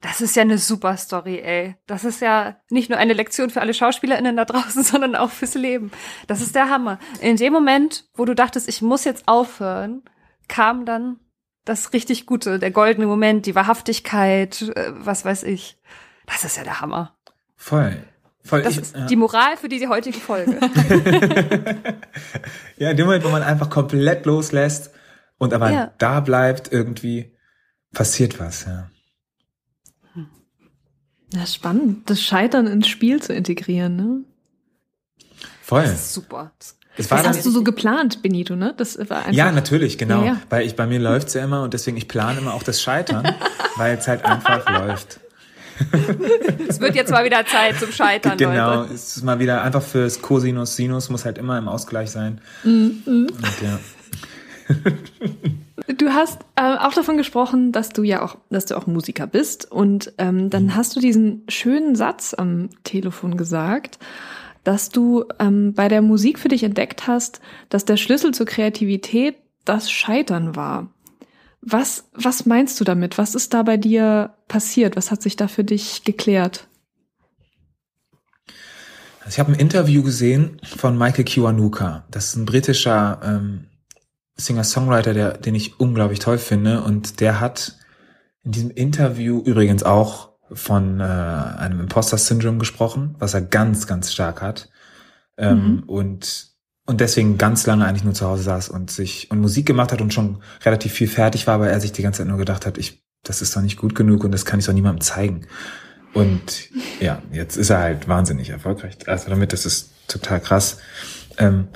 Das 0.02 0.22
ist 0.22 0.36
ja 0.36 0.44
eine 0.44 0.58
super 0.58 0.96
Story, 0.96 1.40
ey. 1.40 1.76
Das 1.86 2.06
ist 2.06 2.22
ja 2.22 2.56
nicht 2.70 2.90
nur 2.90 2.98
eine 2.98 3.14
Lektion 3.14 3.50
für 3.50 3.60
alle 3.60 3.74
SchauspielerInnen 3.74 4.38
da 4.38 4.46
draußen, 4.46 4.84
sondern 4.84 5.16
auch 5.16 5.32
fürs 5.32 5.56
Leben. 5.56 5.92
Das 6.28 6.42
ist 6.42 6.56
der 6.56 6.70
Hammer. 6.70 7.00
In 7.22 7.36
dem 7.36 7.52
Moment, 7.52 8.06
wo 8.16 8.26
du 8.26 8.34
dachtest, 8.34 8.70
ich 8.70 8.82
muss 8.82 9.04
jetzt 9.04 9.28
aufhören, 9.28 10.04
kam 10.48 10.86
dann 10.86 11.20
das 11.66 11.94
richtig 11.94 12.26
Gute, 12.26 12.60
der 12.60 12.72
goldene 12.72 13.08
Moment, 13.08 13.46
die 13.46 13.56
Wahrhaftigkeit, 13.56 14.62
äh, 14.76 14.92
was 14.94 15.26
weiß 15.26 15.44
ich. 15.44 15.78
Das 16.26 16.44
ist 16.46 16.58
ja 16.58 16.64
der 16.64 16.82
Hammer. 16.82 17.18
Voll. 17.56 18.04
Voll. 18.50 18.64
Das 18.64 18.78
ist 18.78 18.96
ja. 18.96 19.06
die 19.06 19.16
Moral 19.16 19.58
für 19.58 19.70
diese 19.70 19.90
heutige 19.90 20.20
Folge. 20.20 20.60
ja, 22.78 22.90
in 22.90 22.98
dem 22.98 23.06
Moment, 23.06 23.24
wo 23.24 23.30
man 23.30 23.44
einfach 23.44 23.70
komplett 23.70 24.26
loslässt 24.26 24.90
und 25.38 25.54
aber 25.54 25.70
ja. 25.70 25.94
da 26.00 26.20
bleibt, 26.20 26.72
irgendwie 26.72 27.38
passiert 27.94 28.40
was, 28.40 28.66
ja. 28.66 28.90
Ja, 31.32 31.46
spannend, 31.46 32.10
das 32.10 32.24
Scheitern 32.24 32.66
ins 32.66 32.88
Spiel 32.88 33.22
zu 33.22 33.34
integrieren, 33.34 33.96
ne? 33.96 34.24
Voll. 35.62 35.84
Das 35.84 35.92
ist 35.92 36.14
super. 36.14 36.52
Das, 36.98 37.08
das 37.08 37.28
hast 37.28 37.46
du 37.46 37.52
so 37.52 37.64
geplant, 37.64 38.24
Benito, 38.24 38.56
ne? 38.56 38.74
Das 38.76 38.98
war 38.98 39.20
einfach 39.20 39.32
ja, 39.32 39.52
natürlich, 39.52 40.00
genau. 40.00 40.22
Ja, 40.22 40.26
ja. 40.26 40.42
Weil 40.50 40.66
ich 40.66 40.76
bei 40.76 40.88
mir 40.88 40.98
läuft's 40.98 41.36
ja 41.36 41.44
immer 41.44 41.62
und 41.62 41.76
deswegen 41.76 41.98
ich 41.98 42.08
plane 42.08 42.40
immer 42.40 42.56
auch 42.56 42.64
das 42.64 42.82
Scheitern, 42.82 43.32
weil 43.76 43.96
es 43.96 44.08
halt 44.08 44.26
einfach 44.26 44.68
läuft. 44.68 45.20
Es 46.68 46.80
wird 46.80 46.96
jetzt 46.96 47.12
mal 47.12 47.26
wieder 47.26 47.46
Zeit 47.46 47.78
zum 47.80 47.92
Scheitern. 47.92 48.38
Genau, 48.38 48.82
Leute. 48.82 48.94
es 48.94 49.18
ist 49.18 49.24
mal 49.24 49.40
wieder 49.40 49.62
einfach 49.62 49.82
fürs 49.82 50.22
Cosinus 50.22 50.76
Sinus 50.76 51.10
muss 51.10 51.26
halt 51.26 51.38
immer 51.38 51.58
im 51.58 51.68
Ausgleich 51.68 52.12
sein. 52.12 52.42
Mhm. 52.64 53.02
Und 53.06 53.34
ja. 53.62 53.80
Du 55.98 56.10
hast 56.10 56.42
äh, 56.56 56.62
auch 56.78 56.94
davon 56.94 57.18
gesprochen, 57.18 57.72
dass 57.72 57.90
du 57.90 58.04
ja 58.04 58.22
auch, 58.22 58.38
dass 58.50 58.66
du 58.66 58.78
auch 58.78 58.86
Musiker 58.86 59.26
bist. 59.26 59.72
Und 59.72 60.14
ähm, 60.18 60.50
dann 60.50 60.66
mhm. 60.66 60.76
hast 60.76 60.96
du 60.96 61.00
diesen 61.00 61.44
schönen 61.50 61.96
Satz 61.96 62.36
am 62.38 62.70
Telefon 62.84 63.38
gesagt, 63.38 63.98
dass 64.64 64.90
du 64.90 65.26
ähm, 65.40 65.74
bei 65.74 65.88
der 65.88 66.02
Musik 66.02 66.38
für 66.38 66.50
dich 66.50 66.64
entdeckt 66.64 67.08
hast, 67.08 67.42
dass 67.70 67.86
der 67.86 67.98
Schlüssel 67.98 68.34
zur 68.34 68.46
Kreativität 68.46 69.38
das 69.66 69.90
Scheitern 69.90 70.56
war. 70.56 70.88
Was, 71.62 72.10
was 72.14 72.46
meinst 72.46 72.80
du 72.80 72.84
damit? 72.84 73.18
Was 73.18 73.36
ist 73.36 73.54
da 73.54 73.64
bei 73.64 73.78
dir 73.78 74.34
passiert? 74.48 74.96
Was 74.96 75.12
hat 75.12 75.22
sich 75.22 75.36
da 75.36 75.48
für 75.48 75.64
dich 75.64 76.04
geklärt? 76.04 76.68
Also 79.20 79.36
ich 79.36 79.40
habe 79.40 79.52
ein 79.52 79.60
Interview 79.60 80.02
gesehen 80.02 80.60
von 80.64 80.98
Michael 80.98 81.26
Kiwanuka. 81.26 82.06
Das 82.10 82.28
ist 82.28 82.36
ein 82.36 82.46
britischer 82.46 83.20
ähm, 83.24 83.66
Singer-Songwriter, 84.38 85.14
der, 85.14 85.38
den 85.38 85.54
ich 85.54 85.80
unglaublich 85.80 86.20
toll 86.20 86.38
finde. 86.38 86.82
Und 86.82 87.20
der 87.20 87.40
hat 87.40 87.78
in 88.44 88.52
diesem 88.54 88.72
Interview 88.72 89.42
übrigens 89.42 89.84
auch 89.84 90.30
von 90.52 91.00
äh, 91.00 91.04
einem 91.04 91.82
Imposter-Syndrom 91.82 92.58
gesprochen, 92.58 93.16
was 93.20 93.34
er 93.34 93.42
ganz, 93.42 93.86
ganz 93.86 94.12
stark 94.12 94.42
hat. 94.42 94.70
Ähm, 95.38 95.58
mhm. 95.58 95.84
Und 95.84 96.49
und 96.90 97.02
deswegen 97.02 97.38
ganz 97.38 97.68
lange 97.68 97.86
eigentlich 97.86 98.04
nur 98.04 98.16
zu 98.16 98.26
Hause 98.26 98.42
saß 98.42 98.70
und 98.70 98.90
sich 98.90 99.30
und 99.30 99.40
Musik 99.40 99.68
gemacht 99.68 99.92
hat 99.92 100.02
und 100.02 100.12
schon 100.12 100.42
relativ 100.66 100.92
viel 100.92 101.08
fertig 101.08 101.46
war, 101.46 101.54
aber 101.54 101.70
er 101.70 101.80
sich 101.80 101.92
die 101.92 102.02
ganze 102.02 102.18
Zeit 102.18 102.28
nur 102.28 102.40
gedacht 102.40 102.66
hat, 102.66 102.80
ich, 102.80 103.04
das 103.22 103.44
ist 103.44 103.56
doch 103.56 103.62
nicht 103.62 103.78
gut 103.78 103.94
genug 103.94 104.24
und 104.24 104.32
das 104.32 104.44
kann 104.44 104.60
ich 104.60 104.66
doch 104.66 104.74
niemandem 104.74 105.02
zeigen. 105.02 105.46
Und 106.16 106.70
ja, 107.00 107.22
jetzt 107.32 107.58
ist 107.58 107.70
er 107.70 107.78
halt 107.78 108.08
wahnsinnig 108.08 108.50
erfolgreich. 108.50 108.98
Also 109.06 109.30
damit, 109.30 109.54
das 109.54 109.68
ist 109.68 109.92
total 110.08 110.40
krass. 110.40 110.80
Ähm, 111.38 111.68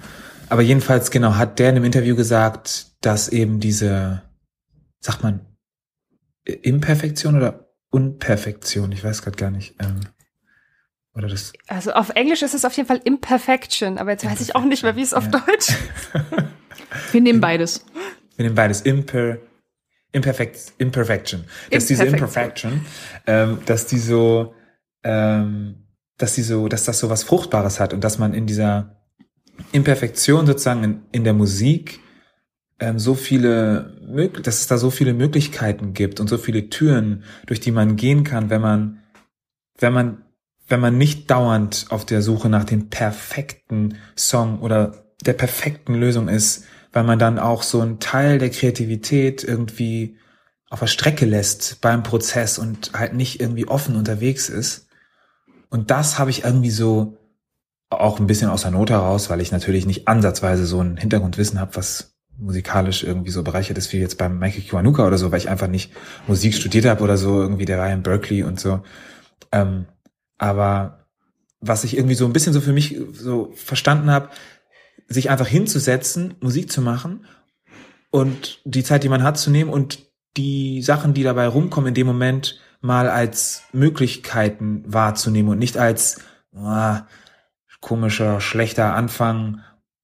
aber 0.50 0.64
jedenfalls, 0.64 1.12
genau, 1.12 1.36
hat 1.36 1.60
der 1.60 1.70
in 1.70 1.76
einem 1.76 1.86
Interview 1.86 2.16
gesagt, 2.16 2.88
dass 3.02 3.30
eben 3.30 3.60
diese, 3.60 4.24
sagt 5.00 5.22
man, 5.22 5.42
Imperfektion 6.44 7.36
oder 7.38 7.70
Unperfektion, 7.92 8.92
ich 8.92 9.04
weiß 9.04 9.22
gerade 9.22 9.38
gar 9.38 9.52
nicht. 9.52 9.76
Ähm, 9.80 10.00
oder 11.16 11.28
das. 11.28 11.54
Also 11.68 11.94
auf 11.94 12.10
Englisch 12.10 12.42
ist 12.42 12.54
es 12.54 12.66
auf 12.66 12.74
jeden 12.74 12.88
Fall 12.88 13.02
Imperfection, 13.04 13.98
aber 13.98 14.12
jetzt 14.12 14.26
weiß 14.26 14.42
ich 14.42 14.56
auch 14.56 14.66
nicht 14.66 14.84
mehr, 14.84 14.96
wie 14.96 15.02
es 15.02 15.14
auf 15.14 15.26
ja. 15.26 15.32
Deutsch. 15.32 15.74
Wir 17.12 17.22
nehmen 17.22 17.42
beides. 17.42 17.86
Wir 18.36 18.46
nehmen 18.46 18.56
beides. 18.56 18.82
Imper, 18.82 19.38
Imperfect, 20.12 20.74
Imperfection. 20.78 21.44
Dass 21.72 21.88
diese 21.88 22.06
Imperfection, 22.06 22.86
ähm, 23.26 23.60
dass 23.66 23.88
die 23.88 24.00
so, 24.00 24.54
ähm, 25.04 25.88
dass 26.18 26.36
die 26.36 26.44
so, 26.44 26.68
dass 26.68 26.86
das 26.86 27.00
so 27.00 27.10
was 27.10 27.24
Fruchtbares 27.24 27.80
hat 27.80 27.94
und 27.94 28.04
dass 28.04 28.20
man 28.20 28.34
in 28.34 28.46
dieser 28.46 28.96
Imperfektion 29.72 30.46
sozusagen 30.46 30.84
in, 30.84 31.02
in 31.12 31.24
der 31.24 31.34
Musik 31.34 32.00
ähm, 32.80 33.00
so 33.00 33.16
viele, 33.16 33.98
dass 34.44 34.62
es 34.62 34.68
da 34.68 34.78
so 34.78 34.90
viele 34.90 35.14
Möglichkeiten 35.14 35.94
gibt 35.94 36.20
und 36.20 36.28
so 36.28 36.38
viele 36.38 36.70
Türen, 36.70 37.24
durch 37.46 37.60
die 37.60 37.72
man 37.72 37.96
gehen 37.96 38.24
kann, 38.24 38.50
wenn 38.50 38.62
man, 38.62 39.00
wenn 39.80 39.94
man, 39.94 40.23
wenn 40.68 40.80
man 40.80 40.98
nicht 40.98 41.30
dauernd 41.30 41.88
auf 41.90 42.06
der 42.06 42.22
Suche 42.22 42.50
nach 42.50 42.64
dem 42.64 42.90
perfekten 42.90 43.98
Song 44.18 44.60
oder 44.60 45.06
der 45.26 45.34
perfekten 45.34 45.96
Lösung 45.96 46.28
ist, 46.30 46.66
weil 46.92 47.04
man 47.04 47.20
dann 47.20 47.40
auch 47.40 47.64
so 47.64 47.82
einen 47.82 48.00
Teil 48.00 48.38
der 48.38 48.50
Kreativität 48.50 49.44
irgendwie 49.44 50.18
auf 50.70 50.80
der 50.80 50.88
Strecke 50.88 51.26
lässt 51.26 51.82
beim 51.82 52.04
Prozess 52.04 52.58
und 52.58 52.92
halt 52.94 53.14
nicht 53.14 53.40
irgendwie 53.40 53.68
offen 53.68 53.96
unterwegs 53.96 54.50
ist. 54.50 54.88
Und 55.70 55.92
das 55.92 56.18
habe 56.18 56.32
ich 56.32 56.44
irgendwie 56.44 56.72
so 56.72 57.18
auch 57.90 58.20
ein 58.20 58.28
bisschen 58.28 58.50
aus 58.50 58.64
der 58.64 58.72
Not 58.72 58.90
heraus, 58.90 59.30
weil 59.30 59.42
ich 59.42 59.52
natürlich 59.52 59.86
nicht 59.86 60.08
ansatzweise 60.08 60.66
so 60.66 60.82
ein 60.82 60.98
Hintergrundwissen 60.98 61.60
habe, 61.60 61.76
was 61.76 62.16
musikalisch 62.38 63.04
irgendwie 63.04 63.30
so 63.30 63.44
bereichert 63.44 63.78
ist 63.78 63.94
wie 63.94 64.00
jetzt 64.00 64.18
beim 64.18 64.40
Michael 64.40 64.64
Kiwanuka 64.64 65.06
oder 65.06 65.18
so, 65.18 65.32
weil 65.32 65.40
ich 65.40 65.50
einfach 65.50 65.68
nicht 65.68 65.92
Musik 66.28 66.56
studiert 66.56 66.86
habe 66.86 67.04
oder 67.04 67.18
so, 67.18 67.42
irgendwie 67.42 67.66
der 67.66 67.78
war 67.78 67.92
in 67.92 68.04
Berkeley 68.04 68.44
und 68.44 68.60
so. 68.60 68.82
Ähm, 69.52 69.86
aber 70.44 71.08
was 71.62 71.86
ich 71.86 71.96
irgendwie 71.96 72.16
so 72.16 72.26
ein 72.26 72.34
bisschen 72.34 72.52
so 72.52 72.60
für 72.60 72.74
mich 72.74 73.00
so 73.14 73.54
verstanden 73.56 74.12
habe, 74.12 74.28
sich 75.08 75.30
einfach 75.30 75.48
hinzusetzen, 75.48 76.36
Musik 76.42 76.70
zu 76.70 76.82
machen 76.82 77.26
und 78.12 78.60
die 78.66 78.84
Zeit, 78.84 79.06
die 79.06 79.10
man 79.10 79.24
hat, 79.24 79.38
zu 79.38 79.52
nehmen 79.52 79.70
und 79.70 80.00
die 80.36 80.82
Sachen, 80.82 81.14
die 81.14 81.24
dabei 81.24 81.48
rumkommen, 81.48 81.90
in 81.90 81.94
dem 81.94 82.08
Moment 82.08 82.60
mal 82.82 83.10
als 83.10 83.64
Möglichkeiten 83.72 84.84
wahrzunehmen 84.86 85.52
und 85.52 85.60
nicht 85.60 85.78
als 85.78 86.20
ah, 86.54 87.08
komischer, 87.80 88.42
schlechter 88.42 88.96
Anfang, 88.96 89.62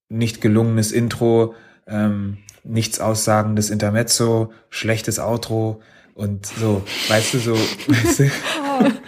nicht 0.08 0.40
gelungenes 0.40 0.94
Intro, 0.94 1.54
ähm, 1.86 2.38
nichts 2.64 3.02
aussagendes 3.02 3.72
Intermezzo, 3.72 4.54
schlechtes 4.70 5.20
Outro 5.20 5.82
und 6.14 6.46
so, 6.46 6.82
weißt 7.10 7.34
du, 7.34 7.40
so, 7.40 7.54
weißt 7.88 8.20
du? 8.20 8.32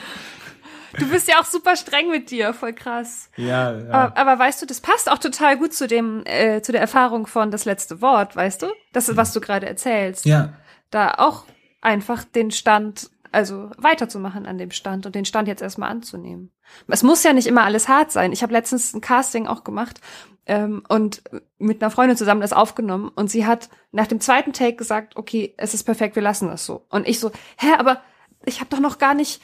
Du 0.97 1.09
bist 1.09 1.27
ja 1.27 1.39
auch 1.39 1.45
super 1.45 1.75
streng 1.75 2.09
mit 2.09 2.31
dir, 2.31 2.53
voll 2.53 2.73
krass. 2.73 3.29
Ja, 3.37 3.77
ja. 3.77 3.89
Aber, 3.89 4.17
aber 4.17 4.39
weißt 4.39 4.61
du, 4.61 4.65
das 4.65 4.81
passt 4.81 5.09
auch 5.09 5.17
total 5.17 5.57
gut 5.57 5.73
zu 5.73 5.87
dem, 5.87 6.23
äh, 6.25 6.61
zu 6.61 6.71
der 6.71 6.81
Erfahrung 6.81 7.27
von 7.27 7.51
das 7.51 7.65
letzte 7.65 8.01
Wort, 8.01 8.35
weißt 8.35 8.63
du? 8.63 8.67
Das, 8.93 9.15
was 9.15 9.33
du 9.33 9.41
gerade 9.41 9.67
erzählst. 9.67 10.25
Ja. 10.25 10.53
Da 10.89 11.15
auch 11.17 11.45
einfach 11.81 12.23
den 12.23 12.51
Stand, 12.51 13.09
also 13.31 13.71
weiterzumachen 13.77 14.45
an 14.45 14.57
dem 14.57 14.71
Stand 14.71 15.05
und 15.05 15.15
den 15.15 15.25
Stand 15.25 15.47
jetzt 15.47 15.61
erstmal 15.61 15.89
anzunehmen. 15.89 16.51
Es 16.87 17.03
muss 17.03 17.23
ja 17.23 17.33
nicht 17.33 17.47
immer 17.47 17.63
alles 17.63 17.87
hart 17.87 18.11
sein. 18.11 18.31
Ich 18.31 18.43
habe 18.43 18.53
letztens 18.53 18.93
ein 18.93 19.01
Casting 19.01 19.47
auch 19.47 19.63
gemacht 19.63 19.99
ähm, 20.45 20.83
und 20.87 21.23
mit 21.57 21.81
einer 21.81 21.91
Freundin 21.91 22.17
zusammen 22.17 22.41
das 22.41 22.53
aufgenommen 22.53 23.09
und 23.15 23.29
sie 23.29 23.45
hat 23.45 23.69
nach 23.91 24.07
dem 24.07 24.19
zweiten 24.19 24.53
Take 24.53 24.75
gesagt, 24.75 25.15
okay, 25.15 25.53
es 25.57 25.73
ist 25.73 25.83
perfekt, 25.83 26.15
wir 26.15 26.23
lassen 26.23 26.47
das 26.47 26.65
so. 26.65 26.85
Und 26.89 27.07
ich 27.07 27.19
so, 27.19 27.31
hä, 27.57 27.73
aber 27.77 28.01
ich 28.45 28.59
habe 28.59 28.69
doch 28.69 28.79
noch 28.79 28.97
gar 28.97 29.13
nicht 29.13 29.41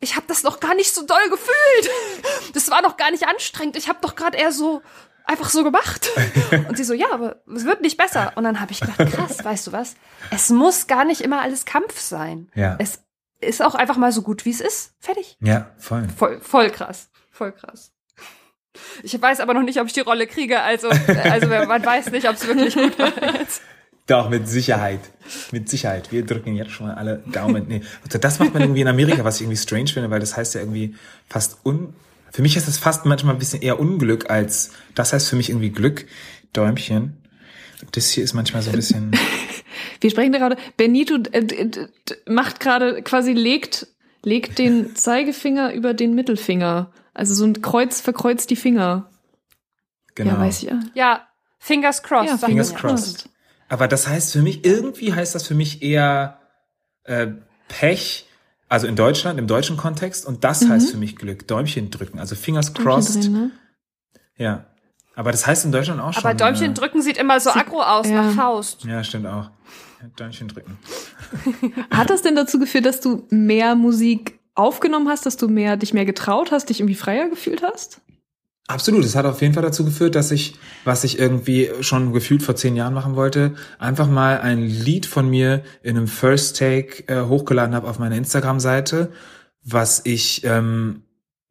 ich 0.00 0.16
habe 0.16 0.26
das 0.26 0.42
noch 0.42 0.60
gar 0.60 0.74
nicht 0.74 0.94
so 0.94 1.04
doll 1.04 1.28
gefühlt. 1.28 2.54
Das 2.54 2.70
war 2.70 2.82
noch 2.82 2.96
gar 2.96 3.10
nicht 3.10 3.28
anstrengend. 3.28 3.76
Ich 3.76 3.88
habe 3.88 3.98
doch 4.00 4.14
gerade 4.14 4.38
eher 4.38 4.52
so 4.52 4.82
einfach 5.24 5.50
so 5.50 5.62
gemacht. 5.62 6.10
Und 6.68 6.76
sie 6.76 6.84
so, 6.84 6.94
ja, 6.94 7.12
aber 7.12 7.42
es 7.54 7.64
wird 7.64 7.82
nicht 7.82 7.96
besser. 7.96 8.32
Und 8.34 8.44
dann 8.44 8.60
habe 8.60 8.72
ich 8.72 8.80
gedacht, 8.80 8.98
krass, 9.12 9.44
weißt 9.44 9.68
du 9.68 9.72
was? 9.72 9.94
Es 10.30 10.50
muss 10.50 10.86
gar 10.86 11.04
nicht 11.04 11.20
immer 11.20 11.40
alles 11.40 11.64
Kampf 11.64 12.00
sein. 12.00 12.50
Ja. 12.54 12.76
Es 12.78 13.02
ist 13.40 13.62
auch 13.62 13.74
einfach 13.74 13.96
mal 13.96 14.12
so 14.12 14.22
gut, 14.22 14.44
wie 14.44 14.50
es 14.50 14.60
ist. 14.60 14.94
Fertig. 14.98 15.36
Ja, 15.40 15.70
voll. 15.78 16.08
Voll, 16.16 16.40
voll 16.40 16.70
krass. 16.70 17.10
Voll 17.30 17.52
krass. 17.52 17.92
Ich 19.02 19.20
weiß 19.20 19.40
aber 19.40 19.54
noch 19.54 19.62
nicht, 19.62 19.80
ob 19.80 19.86
ich 19.86 19.92
die 19.92 20.00
Rolle 20.00 20.26
kriege. 20.26 20.60
Also, 20.62 20.88
also 20.88 21.48
man 21.48 21.84
weiß 21.84 22.10
nicht, 22.10 22.28
ob 22.28 22.36
es 22.36 22.46
wirklich 22.46 22.74
gut 22.74 22.98
war 22.98 23.34
jetzt. 23.34 23.62
Doch, 24.10 24.28
mit 24.28 24.48
Sicherheit. 24.48 24.98
Mit 25.52 25.68
Sicherheit. 25.68 26.10
Wir 26.10 26.26
drücken 26.26 26.56
jetzt 26.56 26.72
schon 26.72 26.88
mal 26.88 26.96
alle 26.96 27.22
Daumen. 27.30 27.68
Nee. 27.68 27.82
Also 28.04 28.18
das 28.18 28.40
macht 28.40 28.52
man 28.52 28.62
irgendwie 28.62 28.80
in 28.80 28.88
Amerika, 28.88 29.24
was 29.24 29.36
ich 29.36 29.42
irgendwie 29.42 29.56
strange 29.56 29.86
finde, 29.86 30.10
weil 30.10 30.18
das 30.18 30.36
heißt 30.36 30.56
ja 30.56 30.62
irgendwie 30.62 30.96
fast 31.28 31.64
un, 31.64 31.94
für 32.32 32.42
mich 32.42 32.56
ist 32.56 32.66
das 32.66 32.76
fast 32.76 33.06
manchmal 33.06 33.36
ein 33.36 33.38
bisschen 33.38 33.62
eher 33.62 33.78
Unglück 33.78 34.28
als, 34.28 34.72
das 34.96 35.12
heißt 35.12 35.28
für 35.28 35.36
mich 35.36 35.50
irgendwie 35.50 35.70
Glück. 35.70 36.06
Däumchen. 36.52 37.18
Das 37.92 38.10
hier 38.10 38.24
ist 38.24 38.34
manchmal 38.34 38.62
so 38.62 38.70
ein 38.70 38.76
bisschen. 38.76 39.12
Wir 40.00 40.10
sprechen 40.10 40.32
gerade, 40.32 40.56
Benito 40.76 41.14
äh, 41.30 41.70
macht 42.26 42.58
gerade 42.58 43.02
quasi 43.02 43.32
legt, 43.32 43.86
legt 44.24 44.58
den 44.58 44.96
Zeigefinger 44.96 45.72
über 45.72 45.94
den 45.94 46.16
Mittelfinger. 46.16 46.90
Also 47.14 47.34
so 47.34 47.44
ein 47.44 47.62
Kreuz 47.62 48.00
verkreuzt 48.00 48.50
die 48.50 48.56
Finger. 48.56 49.08
Genau. 50.16 50.32
Ja, 50.32 50.40
weiß 50.40 50.64
ich 50.64 50.68
ja. 50.68 50.80
Ja, 50.94 51.28
fingers 51.60 52.02
crossed. 52.02 52.42
Ja, 52.42 52.46
fingers 52.48 52.74
crossed. 52.74 53.30
Aber 53.70 53.86
das 53.86 54.08
heißt 54.08 54.32
für 54.32 54.42
mich, 54.42 54.66
irgendwie 54.66 55.14
heißt 55.14 55.34
das 55.34 55.46
für 55.46 55.54
mich 55.54 55.80
eher 55.80 56.40
äh, 57.04 57.28
Pech, 57.68 58.26
also 58.68 58.88
in 58.88 58.96
Deutschland, 58.96 59.38
im 59.38 59.46
deutschen 59.46 59.76
Kontext, 59.76 60.26
und 60.26 60.42
das 60.42 60.62
mhm. 60.62 60.70
heißt 60.70 60.90
für 60.90 60.96
mich 60.96 61.14
Glück, 61.16 61.46
Däumchen 61.46 61.90
drücken, 61.90 62.18
also 62.18 62.34
Fingers 62.34 62.74
crossed. 62.74 63.24
Drin, 63.24 63.32
ne? 63.32 63.50
Ja. 64.36 64.66
Aber 65.14 65.30
das 65.30 65.46
heißt 65.46 65.64
in 65.64 65.72
Deutschland 65.72 66.00
auch 66.00 66.12
schon. 66.12 66.24
Aber 66.24 66.34
Däumchen 66.34 66.72
äh, 66.72 66.74
drücken 66.74 67.00
sieht 67.00 67.16
immer 67.16 67.38
so 67.38 67.50
aggro 67.50 67.80
aus, 67.80 68.08
ja. 68.08 68.22
nach 68.22 68.34
Faust. 68.34 68.84
Ja, 68.84 69.04
stimmt 69.04 69.26
auch. 69.26 69.50
Däumchen 70.16 70.48
drücken. 70.48 70.78
Hat 71.90 72.10
das 72.10 72.22
denn 72.22 72.34
dazu 72.34 72.58
geführt, 72.58 72.86
dass 72.86 73.00
du 73.00 73.26
mehr 73.30 73.76
Musik 73.76 74.40
aufgenommen 74.56 75.08
hast, 75.08 75.26
dass 75.26 75.36
du 75.36 75.46
mehr, 75.46 75.76
dich 75.76 75.94
mehr 75.94 76.06
getraut 76.06 76.50
hast, 76.50 76.70
dich 76.70 76.80
irgendwie 76.80 76.96
freier 76.96 77.28
gefühlt 77.28 77.62
hast? 77.62 78.00
Absolut, 78.70 79.04
es 79.04 79.16
hat 79.16 79.26
auf 79.26 79.42
jeden 79.42 79.52
Fall 79.52 79.64
dazu 79.64 79.84
geführt, 79.84 80.14
dass 80.14 80.30
ich, 80.30 80.54
was 80.84 81.02
ich 81.02 81.18
irgendwie 81.18 81.70
schon 81.80 82.12
gefühlt 82.12 82.40
vor 82.40 82.54
zehn 82.54 82.76
Jahren 82.76 82.94
machen 82.94 83.16
wollte, 83.16 83.54
einfach 83.80 84.06
mal 84.06 84.40
ein 84.40 84.62
Lied 84.62 85.06
von 85.06 85.28
mir 85.28 85.64
in 85.82 85.96
einem 85.96 86.06
First 86.06 86.56
Take 86.56 87.02
äh, 87.08 87.26
hochgeladen 87.26 87.74
habe 87.74 87.88
auf 87.88 87.98
meiner 87.98 88.14
Instagram-Seite, 88.14 89.10
was 89.64 90.02
ich, 90.04 90.44
ähm, 90.44 91.02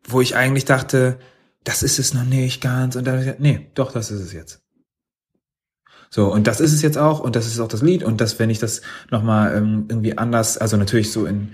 wo 0.08 0.22
ich 0.22 0.38
eigentlich 0.38 0.64
dachte, 0.64 1.20
das 1.66 1.84
ist 1.84 2.00
es 2.00 2.14
noch 2.14 2.24
nicht 2.24 2.62
ganz 2.62 2.96
und 2.96 3.06
dann, 3.06 3.36
nee, 3.40 3.70
doch, 3.74 3.92
das 3.92 4.12
ist 4.12 4.22
es 4.22 4.32
jetzt. 4.32 4.62
So, 6.10 6.32
und 6.32 6.48
das 6.48 6.62
ist 6.62 6.72
es 6.72 6.82
jetzt 6.82 6.98
auch 6.98 7.20
und 7.20 7.36
das 7.36 7.48
ist 7.48 7.60
auch 7.60 7.68
das 7.68 7.82
Lied 7.82 8.02
und 8.02 8.22
das, 8.22 8.40
wenn 8.40 8.50
ich 8.50 8.60
das 8.60 8.82
nochmal 9.12 9.58
ähm, 9.58 9.88
irgendwie 9.90 10.18
anders, 10.18 10.58
also 10.58 10.78
natürlich 10.78 11.12
so 11.12 11.26
in 11.26 11.50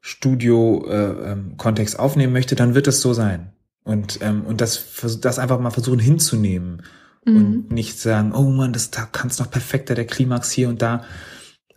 Studio-Kontext 0.00 1.94
äh, 1.94 1.98
ähm, 1.98 2.04
aufnehmen 2.04 2.32
möchte, 2.32 2.54
dann 2.54 2.76
wird 2.76 2.86
es 2.86 3.00
so 3.00 3.12
sein. 3.14 3.52
Und, 3.88 4.18
ähm, 4.20 4.44
und 4.44 4.60
das, 4.60 4.84
das 5.22 5.38
einfach 5.38 5.58
mal 5.58 5.70
versuchen 5.70 5.98
hinzunehmen 5.98 6.82
mhm. 7.24 7.36
und 7.36 7.72
nicht 7.72 7.98
sagen, 7.98 8.34
oh 8.34 8.50
man, 8.50 8.74
das 8.74 8.90
da 8.90 9.08
kannst 9.10 9.40
noch 9.40 9.50
perfekter, 9.50 9.94
der 9.94 10.06
Klimax 10.06 10.50
hier 10.50 10.68
und 10.68 10.82
da. 10.82 11.04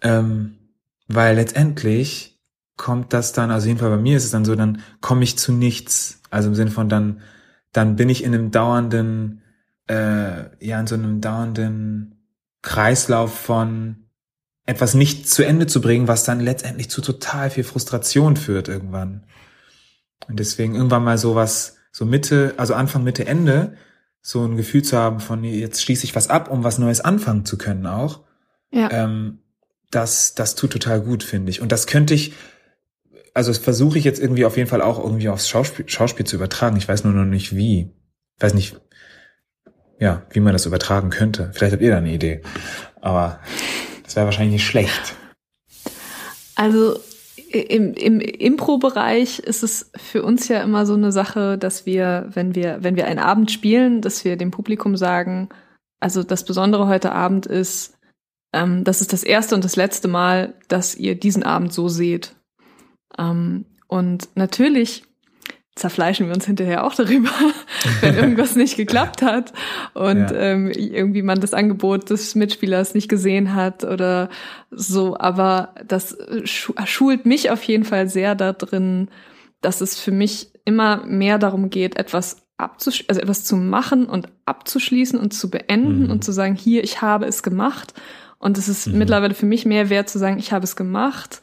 Ähm, 0.02 0.58
weil 1.08 1.38
letztendlich 1.38 2.38
kommt 2.76 3.14
das 3.14 3.32
dann, 3.32 3.50
also 3.50 3.68
jedenfalls 3.68 3.96
bei 3.96 4.02
mir 4.02 4.18
ist 4.18 4.26
es 4.26 4.32
dann 4.32 4.44
so, 4.44 4.56
dann 4.56 4.82
komme 5.00 5.24
ich 5.24 5.38
zu 5.38 5.54
nichts. 5.54 6.20
Also 6.30 6.50
im 6.50 6.56
Sinne 6.56 6.72
von 6.72 6.90
dann, 6.90 7.22
dann 7.72 7.96
bin 7.96 8.10
ich 8.10 8.26
in 8.26 8.34
einem 8.34 8.52
dauernden, 8.52 9.42
äh, 9.88 10.66
ja, 10.66 10.82
in 10.82 10.88
so 10.88 10.96
einem 10.96 11.22
dauernden 11.22 12.28
Kreislauf 12.62 13.34
von 13.34 14.08
etwas 14.66 14.96
nicht 14.96 15.30
zu 15.30 15.46
Ende 15.46 15.66
zu 15.66 15.80
bringen, 15.80 16.10
was 16.10 16.26
dann 16.26 16.42
letztendlich 16.42 16.90
zu 16.90 17.02
total 17.02 17.50
viel 17.50 17.64
Frustration 17.64 18.36
führt 18.36 18.68
irgendwann. 18.68 19.24
Und 20.28 20.42
deswegen 20.42 20.76
irgendwann 20.76 21.06
mal 21.06 21.18
sowas 21.18 21.78
so 22.02 22.08
Mitte, 22.08 22.56
also 22.58 22.74
Anfang, 22.74 23.04
Mitte, 23.04 23.28
Ende, 23.28 23.78
so 24.24 24.44
ein 24.44 24.58
Gefühl 24.58 24.82
zu 24.82 24.98
haben 24.98 25.20
von, 25.20 25.44
jetzt 25.44 25.84
schließe 25.84 26.04
ich 26.04 26.16
was 26.16 26.32
ab, 26.32 26.50
um 26.50 26.64
was 26.64 26.80
Neues 26.80 27.00
anfangen 27.00 27.46
zu 27.46 27.60
können 27.60 27.86
auch. 27.86 28.22
Ja. 28.72 28.90
Ähm, 28.92 29.44
das, 29.92 30.34
das 30.34 30.56
tut 30.56 30.72
total 30.72 31.02
gut, 31.02 31.22
finde 31.22 31.52
ich. 31.52 31.62
Und 31.62 31.72
das 31.72 31.86
könnte 31.86 32.16
ich, 32.16 32.34
also 33.36 33.52
das 33.52 33.60
versuche 33.60 34.00
ich 34.00 34.04
jetzt 34.04 34.20
irgendwie 34.20 34.46
auf 34.46 34.58
jeden 34.58 34.68
Fall 34.68 34.82
auch 34.82 34.98
irgendwie 34.98 35.30
aufs 35.30 35.48
Schauspiel, 35.48 35.88
Schauspiel 35.88 36.26
zu 36.26 36.38
übertragen. 36.38 36.76
Ich 36.76 36.88
weiß 36.88 37.04
nur 37.04 37.14
noch 37.14 37.26
nicht 37.26 37.56
wie. 37.56 37.92
Ich 38.38 38.44
weiß 38.44 38.56
nicht, 38.56 38.82
ja, 40.00 40.24
wie 40.32 40.40
man 40.40 40.54
das 40.54 40.66
übertragen 40.66 41.12
könnte. 41.12 41.52
Vielleicht 41.54 41.74
habt 41.74 41.84
ihr 41.84 41.92
da 41.92 41.98
eine 42.00 42.14
Idee. 42.14 42.42
Aber 43.00 43.42
das 44.04 44.16
wäre 44.16 44.26
wahrscheinlich 44.26 44.54
nicht 44.54 44.66
schlecht. 44.66 45.14
Also 46.56 47.00
im, 47.52 47.94
im 47.94 48.20
Impro-Bereich 48.20 49.40
ist 49.40 49.64
es 49.64 49.92
für 49.96 50.24
uns 50.24 50.48
ja 50.48 50.62
immer 50.62 50.86
so 50.86 50.94
eine 50.94 51.12
Sache, 51.12 51.58
dass 51.58 51.86
wir, 51.86 52.30
wenn 52.34 52.56
wir, 52.56 52.80
wenn 52.82 52.96
wir 52.96 53.08
einen 53.08 53.20
Abend 53.20 53.52
spielen, 53.52 54.02
dass 54.02 54.24
wir 54.26 54.38
dem 54.38 54.52
Publikum 54.52 54.96
sagen, 54.98 55.50
also 56.00 56.24
das 56.24 56.46
Besondere 56.46 56.88
heute 56.88 57.12
Abend 57.12 57.46
ist, 57.46 57.98
ähm, 58.54 58.84
das 58.84 59.02
ist 59.02 59.14
das 59.14 59.24
erste 59.24 59.56
und 59.56 59.64
das 59.64 59.76
letzte 59.76 60.08
Mal, 60.08 60.56
dass 60.68 60.96
ihr 60.96 61.16
diesen 61.16 61.44
Abend 61.44 61.74
so 61.74 61.88
seht. 61.90 62.36
Ähm, 63.18 63.66
und 63.88 64.30
natürlich 64.36 65.04
zerfleischen 65.76 66.28
wir 66.28 66.36
uns 66.36 66.46
hinterher 66.46 66.86
auch 66.86 66.94
darüber, 66.94 67.30
wenn 68.02 68.16
irgendwas 68.16 68.56
nicht 68.56 68.76
geklappt 68.76 69.22
hat 69.22 69.54
und 69.94 70.30
ja. 70.30 70.34
ähm, 70.34 70.70
irgendwie 70.70 71.22
man 71.22 71.40
das 71.40 71.54
Angebot 71.54 72.10
des 72.10 72.36
Mitspielers 72.36 72.94
nicht 72.94 73.08
gesehen 73.08 73.56
hat 73.56 73.84
oder 73.84 74.30
so. 74.70 75.18
Aber 75.18 75.74
das 75.88 76.18
schult 76.44 77.26
mich 77.26 77.50
auf 77.52 77.64
jeden 77.64 77.86
Fall 77.86 78.10
sehr 78.10 78.36
da 78.36 78.52
drin, 78.52 79.10
dass 79.62 79.80
es 79.80 79.98
für 79.98 80.12
mich 80.12 80.52
immer 80.66 81.06
mehr 81.06 81.38
darum 81.38 81.70
geht, 81.70 81.98
etwas 81.98 82.38
abzusch 82.58 83.06
also 83.08 83.22
etwas 83.22 83.44
zu 83.44 83.56
machen 83.56 84.06
und 84.06 84.28
abzuschließen 84.46 85.20
und 85.20 85.34
zu 85.34 85.50
beenden 85.50 86.06
mhm. 86.06 86.12
und 86.12 86.24
zu 86.24 86.32
sagen, 86.32 86.56
hier, 86.56 86.84
ich 86.84 87.02
habe 87.02 87.26
es 87.26 87.44
gemacht. 87.44 87.94
Und 88.38 88.58
es 88.58 88.70
ist 88.70 88.88
mhm. 88.88 89.00
mittlerweile 89.00 89.34
für 89.34 89.46
mich 89.46 89.66
mehr 89.66 89.90
wert 89.90 90.10
zu 90.10 90.20
sagen, 90.20 90.38
ich 90.38 90.52
habe 90.52 90.64
es 90.64 90.76
gemacht, 90.76 91.42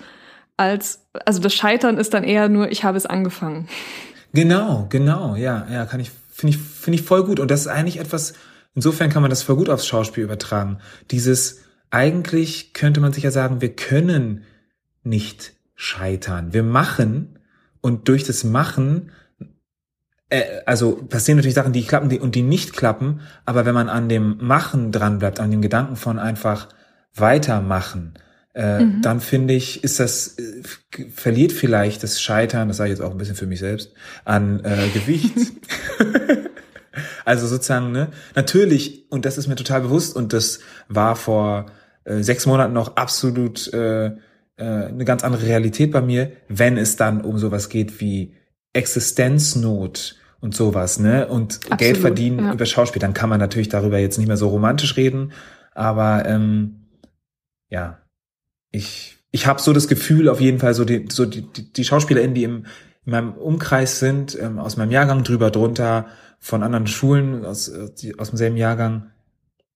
als, 0.57 1.07
also 1.25 1.41
das 1.41 1.55
Scheitern 1.55 1.99
ist 1.99 2.15
dann 2.15 2.25
eher 2.25 2.49
nur, 2.49 2.71
ich 2.71 2.85
habe 2.85 2.99
es 2.99 3.07
angefangen. 3.07 3.69
Genau, 4.33 4.87
genau, 4.89 5.37
ja, 5.37 5.67
ja, 5.71 5.87
kann 5.87 6.01
ich, 6.01 6.11
finde 6.31 6.57
ich, 6.57 6.63
finde 6.63 6.99
ich 6.99 7.05
voll 7.05 7.25
gut. 7.25 7.41
Und 7.41 7.51
das 7.51 7.63
ist 7.63 7.67
eigentlich 7.69 7.99
etwas, 7.99 8.35
insofern 8.75 9.11
kann 9.11 9.23
man 9.23 9.31
das 9.31 9.43
voll 9.43 9.57
gut 9.57 9.71
aufs 9.71 9.87
Schauspiel 9.87 10.25
übertragen. 10.25 10.79
Dieses, 11.11 11.63
eigentlich 11.91 12.75
könnte 12.75 13.01
man 13.01 13.13
sich 13.13 13.25
ja 13.25 13.31
sagen, 13.31 13.61
wir 13.61 13.75
können 13.75 14.45
nicht 15.03 15.55
scheitern. 15.75 16.53
Wir 16.53 16.63
machen 16.63 17.39
und 17.81 18.09
durch 18.09 18.25
das 18.25 18.45
Machen 18.45 19.11
äh, 20.29 20.61
also 20.67 20.97
passieren 20.97 21.37
natürlich 21.37 21.55
Sachen, 21.55 21.73
die 21.73 21.85
klappen 21.85 22.09
die, 22.09 22.21
und 22.21 22.35
die 22.35 22.43
nicht 22.43 22.73
klappen, 22.73 23.21
aber 23.45 23.65
wenn 23.65 23.75
man 23.75 23.89
an 23.89 24.09
dem 24.09 24.37
Machen 24.41 24.93
dran 24.93 25.19
bleibt, 25.19 25.41
an 25.41 25.51
dem 25.51 25.63
Gedanken 25.63 25.97
von 25.97 26.19
einfach 26.19 26.69
weitermachen, 27.15 28.15
äh, 28.59 28.81
mhm. 28.81 29.03
dann 29.03 29.21
finde 29.21 29.55
ich, 29.55 29.85
ist 29.85 30.01
das, 30.01 30.37
äh, 30.37 30.63
verliert 31.15 31.53
vielleicht 31.53 32.03
das 32.03 32.21
Scheitern, 32.21 32.67
das 32.67 32.79
sage 32.79 32.93
ich 32.93 32.99
jetzt 32.99 33.07
auch 33.07 33.13
ein 33.13 33.19
bisschen 33.19 33.37
für 33.37 33.47
mich 33.47 33.61
selbst, 33.61 33.93
an 34.25 34.65
äh, 34.65 34.89
Gewicht. 34.93 35.33
also 37.25 37.47
sozusagen, 37.47 37.93
ne, 37.93 38.09
natürlich, 38.35 39.11
und 39.13 39.25
das 39.25 39.39
ist 39.39 39.47
mir 39.47 39.55
total 39.55 39.83
bewusst, 39.83 40.17
und 40.17 40.33
das 40.33 40.59
war 40.89 41.15
vor 41.15 41.67
äh, 42.03 42.21
sechs 42.23 42.47
Monaten 42.47 42.73
noch 42.73 42.97
absolut 42.97 43.73
äh, 43.73 44.07
äh, 44.07 44.13
eine 44.57 45.05
ganz 45.05 45.23
andere 45.23 45.47
Realität 45.47 45.93
bei 45.93 46.01
mir, 46.01 46.33
wenn 46.49 46.77
es 46.79 46.97
dann 46.97 47.21
um 47.21 47.39
sowas 47.39 47.69
geht 47.69 48.01
wie 48.01 48.35
Existenznot 48.73 50.17
und 50.41 50.57
sowas, 50.57 50.99
ne? 50.99 51.29
Und 51.29 51.57
Absolut, 51.57 51.79
Geld 51.79 51.97
verdienen 51.99 52.41
ja. 52.41 52.53
über 52.55 52.67
Schauspiel, 52.67 53.01
dann 53.01 53.15
kann 53.15 53.31
man 53.31 53.39
natürlich 53.39 53.69
darüber 53.69 53.99
jetzt 53.99 54.19
nicht 54.19 54.27
mehr 54.27 54.37
so 54.37 54.49
romantisch 54.49 54.97
reden, 54.97 55.31
aber 55.75 56.25
ähm, 56.27 56.89
ja, 57.69 57.99
ich 58.71 59.17
ich 59.31 59.47
habe 59.47 59.61
so 59.61 59.73
das 59.73 59.89
Gefühl, 59.89 60.29
auf 60.29 60.41
jeden 60.41 60.59
Fall 60.59 60.75
so 60.75 60.85
die 60.85 61.09
so 61.11 61.27
die 61.27 61.43
die, 61.43 61.73
die 61.73 61.85
SchauspielerInnen, 61.85 62.35
die 62.35 62.45
im 62.45 62.67
in 63.05 63.13
meinem 63.13 63.33
Umkreis 63.33 64.01
sind, 64.01 64.39
ähm, 64.39 64.59
aus 64.59 64.77
meinem 64.77 64.91
Jahrgang 64.91 65.25
drüber 65.25 65.51
drunter, 65.51 66.07
von 66.39 66.63
anderen 66.63 66.87
Schulen 66.87 67.45
aus 67.45 67.73
die, 68.01 68.19
aus 68.19 68.29
demselben 68.29 68.57
Jahrgang, 68.57 69.11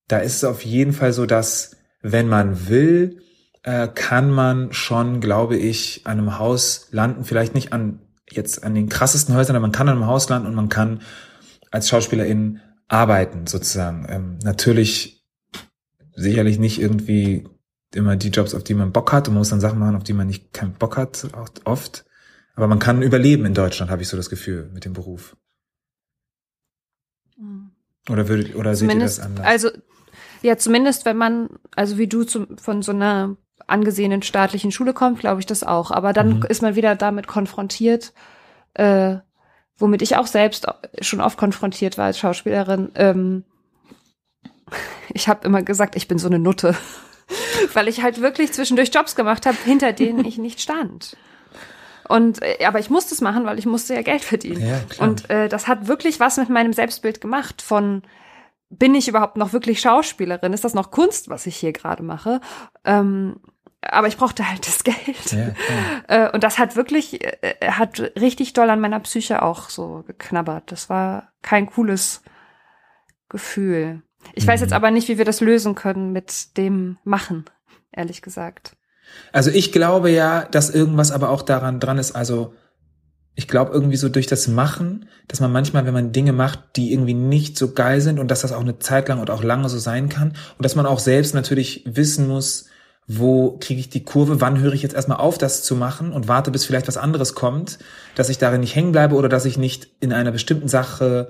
da 0.08 0.18
ist 0.18 0.36
es 0.36 0.44
auf 0.44 0.64
jeden 0.64 0.92
Fall 0.92 1.12
so, 1.12 1.26
dass 1.26 1.76
wenn 2.02 2.28
man 2.28 2.68
will, 2.68 3.22
äh, 3.62 3.88
kann 3.88 4.30
man 4.30 4.72
schon, 4.72 5.20
glaube 5.20 5.56
ich, 5.56 6.02
an 6.04 6.18
einem 6.18 6.38
Haus 6.38 6.88
landen, 6.90 7.24
vielleicht 7.24 7.54
nicht 7.54 7.72
an 7.72 8.00
jetzt 8.30 8.64
an 8.64 8.74
den 8.74 8.88
krassesten 8.88 9.34
Häusern, 9.34 9.56
aber 9.56 9.62
man 9.62 9.72
kann 9.72 9.88
an 9.88 9.96
einem 9.96 10.06
Haus 10.06 10.28
landen 10.28 10.48
und 10.48 10.54
man 10.54 10.68
kann 10.68 11.00
als 11.70 11.88
Schauspielerin 11.88 12.60
arbeiten, 12.88 13.46
sozusagen. 13.46 14.06
Ähm, 14.08 14.38
natürlich 14.42 15.24
sicherlich 16.14 16.58
nicht 16.58 16.80
irgendwie 16.80 17.48
immer 17.94 18.16
die 18.16 18.28
Jobs, 18.28 18.54
auf 18.54 18.64
die 18.64 18.74
man 18.74 18.92
Bock 18.92 19.12
hat 19.12 19.28
und 19.28 19.34
man 19.34 19.40
muss 19.40 19.50
dann 19.50 19.60
Sachen 19.60 19.78
machen, 19.78 19.96
auf 19.96 20.04
die 20.04 20.12
man 20.12 20.26
nicht 20.26 20.52
keinen 20.52 20.72
Bock 20.72 20.96
hat, 20.96 21.28
oft. 21.64 22.04
Aber 22.54 22.66
man 22.66 22.78
kann 22.78 23.02
überleben 23.02 23.44
in 23.46 23.54
Deutschland, 23.54 23.90
habe 23.90 24.02
ich 24.02 24.08
so 24.08 24.16
das 24.16 24.30
Gefühl, 24.30 24.70
mit 24.72 24.84
dem 24.84 24.92
Beruf. 24.92 25.36
Mhm. 27.36 27.70
Oder 28.10 28.28
würdet, 28.28 28.54
oder 28.56 28.74
zumindest, 28.74 29.16
seht 29.16 29.24
ihr 29.24 29.28
das 29.28 29.38
anders? 29.38 29.46
Also, 29.46 29.70
ja, 30.42 30.56
zumindest 30.58 31.04
wenn 31.04 31.16
man, 31.16 31.48
also 31.76 31.98
wie 31.98 32.08
du 32.08 32.24
zum, 32.24 32.58
von 32.58 32.82
so 32.82 32.92
einer 32.92 33.36
angesehenen 33.66 34.22
staatlichen 34.22 34.72
Schule 34.72 34.92
kommt, 34.92 35.20
glaube 35.20 35.40
ich 35.40 35.46
das 35.46 35.62
auch. 35.62 35.90
Aber 35.90 36.12
dann 36.12 36.38
mhm. 36.38 36.46
ist 36.48 36.62
man 36.62 36.74
wieder 36.74 36.96
damit 36.96 37.26
konfrontiert, 37.26 38.12
äh, 38.74 39.16
womit 39.76 40.02
ich 40.02 40.16
auch 40.16 40.26
selbst 40.26 40.66
schon 41.00 41.20
oft 41.20 41.38
konfrontiert 41.38 41.96
war 41.96 42.06
als 42.06 42.18
Schauspielerin. 42.18 42.90
Ähm, 42.96 43.44
ich 45.14 45.28
habe 45.28 45.46
immer 45.46 45.62
gesagt, 45.62 45.96
ich 45.96 46.08
bin 46.08 46.18
so 46.18 46.28
eine 46.28 46.38
Nutte, 46.38 46.74
weil 47.74 47.88
ich 47.88 48.02
halt 48.02 48.20
wirklich 48.20 48.52
zwischendurch 48.52 48.90
Jobs 48.92 49.16
gemacht 49.16 49.46
habe, 49.46 49.56
hinter 49.64 49.92
denen 49.92 50.24
ich 50.24 50.38
nicht 50.38 50.60
stand. 50.60 51.16
Und 52.08 52.42
äh, 52.42 52.64
aber 52.66 52.78
ich 52.78 52.90
musste 52.90 53.14
es 53.14 53.20
machen, 53.20 53.44
weil 53.46 53.58
ich 53.58 53.66
musste 53.66 53.94
ja 53.94 54.02
Geld 54.02 54.22
verdienen. 54.22 54.66
Ja, 54.66 54.80
klar. 54.88 55.08
Und 55.08 55.30
äh, 55.30 55.48
das 55.48 55.68
hat 55.68 55.88
wirklich 55.88 56.20
was 56.20 56.36
mit 56.36 56.48
meinem 56.48 56.72
Selbstbild 56.72 57.20
gemacht 57.20 57.62
von 57.62 58.02
bin 58.72 58.94
ich 58.94 59.06
überhaupt 59.06 59.36
noch 59.36 59.52
wirklich 59.52 59.80
Schauspielerin? 59.80 60.52
Ist 60.52 60.64
das 60.64 60.74
noch 60.74 60.90
Kunst, 60.90 61.28
was 61.28 61.46
ich 61.46 61.56
hier 61.56 61.72
gerade 61.72 62.02
mache? 62.02 62.40
Ähm, 62.84 63.36
aber 63.82 64.06
ich 64.06 64.16
brauchte 64.16 64.48
halt 64.48 64.66
das 64.66 64.84
Geld. 64.84 65.32
Ja, 65.32 65.52
äh, 66.26 66.32
und 66.32 66.42
das 66.42 66.58
hat 66.58 66.76
wirklich, 66.76 67.22
äh, 67.22 67.54
hat 67.70 68.00
richtig 68.18 68.52
doll 68.54 68.70
an 68.70 68.80
meiner 68.80 69.00
Psyche 69.00 69.42
auch 69.42 69.68
so 69.68 70.04
geknabbert. 70.06 70.72
Das 70.72 70.88
war 70.88 71.32
kein 71.42 71.66
cooles 71.66 72.22
Gefühl. 73.28 74.02
Ich 74.34 74.44
mhm. 74.44 74.48
weiß 74.48 74.60
jetzt 74.60 74.72
aber 74.72 74.90
nicht, 74.90 75.08
wie 75.08 75.18
wir 75.18 75.24
das 75.24 75.40
lösen 75.40 75.74
können 75.74 76.12
mit 76.12 76.56
dem 76.56 76.98
Machen, 77.04 77.44
ehrlich 77.92 78.22
gesagt. 78.22 78.76
Also 79.32 79.50
ich 79.50 79.72
glaube 79.72 80.10
ja, 80.10 80.44
dass 80.44 80.70
irgendwas 80.70 81.10
aber 81.10 81.30
auch 81.30 81.42
daran 81.42 81.80
dran 81.80 81.98
ist, 81.98 82.12
also 82.12 82.54
ich 83.34 83.48
glaube 83.48 83.72
irgendwie 83.72 83.96
so 83.96 84.08
durch 84.08 84.26
das 84.26 84.46
Machen, 84.46 85.08
dass 85.28 85.40
man 85.40 85.52
manchmal, 85.52 85.86
wenn 85.86 85.94
man 85.94 86.12
Dinge 86.12 86.32
macht, 86.32 86.76
die 86.76 86.92
irgendwie 86.92 87.14
nicht 87.14 87.56
so 87.56 87.72
geil 87.72 88.00
sind 88.00 88.18
und 88.18 88.30
dass 88.30 88.42
das 88.42 88.52
auch 88.52 88.60
eine 88.60 88.78
Zeit 88.78 89.08
lang 89.08 89.20
und 89.20 89.30
auch 89.30 89.42
lange 89.42 89.68
so 89.68 89.78
sein 89.78 90.08
kann 90.08 90.28
und 90.58 90.64
dass 90.64 90.76
man 90.76 90.86
auch 90.86 90.98
selbst 90.98 91.34
natürlich 91.34 91.82
wissen 91.86 92.28
muss, 92.28 92.66
wo 93.06 93.58
kriege 93.58 93.80
ich 93.80 93.88
die 93.88 94.04
Kurve, 94.04 94.40
wann 94.40 94.60
höre 94.60 94.74
ich 94.74 94.82
jetzt 94.82 94.94
erstmal 94.94 95.18
auf, 95.18 95.38
das 95.38 95.64
zu 95.64 95.74
machen 95.74 96.12
und 96.12 96.28
warte, 96.28 96.50
bis 96.50 96.64
vielleicht 96.64 96.88
was 96.88 96.96
anderes 96.96 97.34
kommt, 97.34 97.78
dass 98.14 98.28
ich 98.28 98.38
darin 98.38 98.60
nicht 98.60 98.76
hängen 98.76 98.92
bleibe 98.92 99.16
oder 99.16 99.28
dass 99.28 99.44
ich 99.44 99.58
nicht 99.58 99.88
in 100.00 100.12
einer 100.12 100.30
bestimmten 100.30 100.68
Sache 100.68 101.28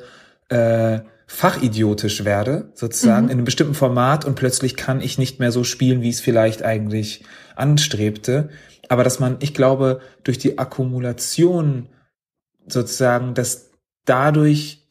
äh, 0.48 1.00
fachidiotisch 1.26 2.24
werde, 2.24 2.72
sozusagen, 2.74 3.26
mhm. 3.26 3.30
in 3.30 3.38
einem 3.38 3.44
bestimmten 3.44 3.74
Format 3.74 4.24
und 4.24 4.34
plötzlich 4.34 4.76
kann 4.76 5.00
ich 5.00 5.18
nicht 5.18 5.40
mehr 5.40 5.52
so 5.52 5.64
spielen, 5.64 6.02
wie 6.02 6.10
es 6.10 6.20
vielleicht 6.20 6.62
eigentlich 6.62 7.24
anstrebte. 7.56 8.50
Aber 8.88 9.04
dass 9.04 9.20
man, 9.20 9.36
ich 9.40 9.54
glaube, 9.54 10.00
durch 10.24 10.38
die 10.38 10.58
Akkumulation 10.58 11.88
sozusagen, 12.66 13.34
dass 13.34 13.70
dadurch 14.04 14.82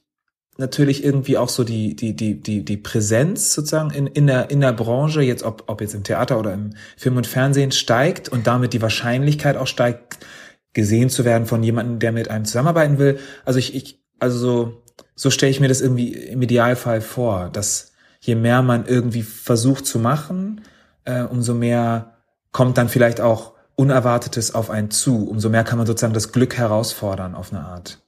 natürlich 0.57 1.03
irgendwie 1.03 1.37
auch 1.37 1.49
so 1.49 1.63
die, 1.63 1.95
die, 1.95 2.15
die, 2.15 2.41
die, 2.41 2.63
die 2.63 2.77
Präsenz 2.77 3.53
sozusagen 3.53 3.91
in, 3.91 4.07
in, 4.07 4.27
der, 4.27 4.49
in 4.49 4.61
der 4.61 4.73
Branche, 4.73 5.21
jetzt 5.21 5.43
ob, 5.43 5.63
ob 5.67 5.81
jetzt 5.81 5.93
im 5.93 6.03
Theater 6.03 6.39
oder 6.39 6.53
im 6.53 6.71
Film 6.97 7.17
und 7.17 7.27
Fernsehen 7.27 7.71
steigt 7.71 8.29
und 8.29 8.47
damit 8.47 8.73
die 8.73 8.81
Wahrscheinlichkeit 8.81 9.57
auch 9.57 9.67
steigt, 9.67 10.25
gesehen 10.73 11.09
zu 11.09 11.25
werden 11.25 11.47
von 11.47 11.63
jemandem, 11.63 11.99
der 11.99 12.11
mit 12.11 12.29
einem 12.29 12.45
zusammenarbeiten 12.45 12.97
will. 12.97 13.19
Also 13.43 13.59
ich, 13.59 13.75
ich 13.75 14.01
also 14.19 14.83
so, 15.15 15.29
stelle 15.29 15.51
ich 15.51 15.59
mir 15.59 15.67
das 15.67 15.81
irgendwie 15.81 16.13
im 16.13 16.41
Idealfall 16.41 17.01
vor, 17.01 17.49
dass 17.49 17.91
je 18.19 18.35
mehr 18.35 18.61
man 18.61 18.85
irgendwie 18.85 19.23
versucht 19.23 19.85
zu 19.85 19.99
machen, 19.99 20.61
äh, 21.05 21.23
umso 21.23 21.53
mehr 21.53 22.17
kommt 22.51 22.77
dann 22.77 22.89
vielleicht 22.89 23.21
auch 23.21 23.53
Unerwartetes 23.75 24.53
auf 24.53 24.69
einen 24.69 24.91
zu, 24.91 25.27
umso 25.27 25.49
mehr 25.49 25.63
kann 25.63 25.77
man 25.77 25.87
sozusagen 25.87 26.13
das 26.13 26.31
Glück 26.31 26.57
herausfordern 26.57 27.35
auf 27.35 27.51
eine 27.51 27.63
Art. 27.63 27.99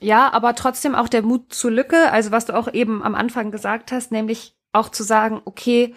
Ja, 0.00 0.32
aber 0.32 0.54
trotzdem 0.54 0.94
auch 0.94 1.08
der 1.08 1.22
Mut 1.22 1.52
zur 1.52 1.72
Lücke, 1.72 2.12
also 2.12 2.30
was 2.30 2.46
du 2.46 2.56
auch 2.56 2.72
eben 2.72 3.02
am 3.02 3.14
Anfang 3.14 3.50
gesagt 3.50 3.90
hast, 3.90 4.12
nämlich 4.12 4.54
auch 4.72 4.90
zu 4.90 5.02
sagen, 5.02 5.40
okay, 5.44 5.94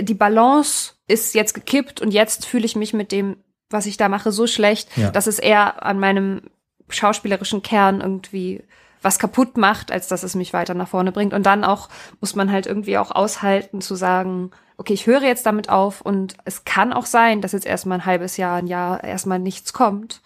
die 0.00 0.14
Balance 0.14 0.92
ist 1.08 1.34
jetzt 1.34 1.54
gekippt 1.54 2.00
und 2.00 2.12
jetzt 2.12 2.46
fühle 2.46 2.64
ich 2.64 2.76
mich 2.76 2.92
mit 2.92 3.10
dem, 3.10 3.36
was 3.70 3.86
ich 3.86 3.96
da 3.96 4.08
mache, 4.08 4.30
so 4.30 4.46
schlecht, 4.46 4.96
ja. 4.96 5.10
dass 5.10 5.26
es 5.26 5.38
eher 5.38 5.84
an 5.84 5.98
meinem 5.98 6.42
schauspielerischen 6.88 7.62
Kern 7.62 8.00
irgendwie 8.00 8.62
was 9.02 9.18
kaputt 9.18 9.56
macht, 9.56 9.92
als 9.92 10.08
dass 10.08 10.22
es 10.22 10.34
mich 10.34 10.52
weiter 10.52 10.74
nach 10.74 10.88
vorne 10.88 11.12
bringt. 11.12 11.34
Und 11.34 11.44
dann 11.44 11.64
auch 11.64 11.88
muss 12.20 12.34
man 12.34 12.50
halt 12.50 12.66
irgendwie 12.66 12.98
auch 12.98 13.10
aushalten 13.10 13.80
zu 13.80 13.94
sagen, 13.94 14.50
okay, 14.76 14.94
ich 14.94 15.06
höre 15.06 15.22
jetzt 15.22 15.46
damit 15.46 15.68
auf 15.68 16.00
und 16.00 16.36
es 16.44 16.64
kann 16.64 16.92
auch 16.92 17.06
sein, 17.06 17.40
dass 17.40 17.52
jetzt 17.52 17.66
erstmal 17.66 17.98
ein 17.98 18.06
halbes 18.06 18.36
Jahr, 18.36 18.56
ein 18.56 18.66
Jahr 18.66 19.04
erstmal 19.04 19.38
nichts 19.38 19.72
kommt. 19.72 20.22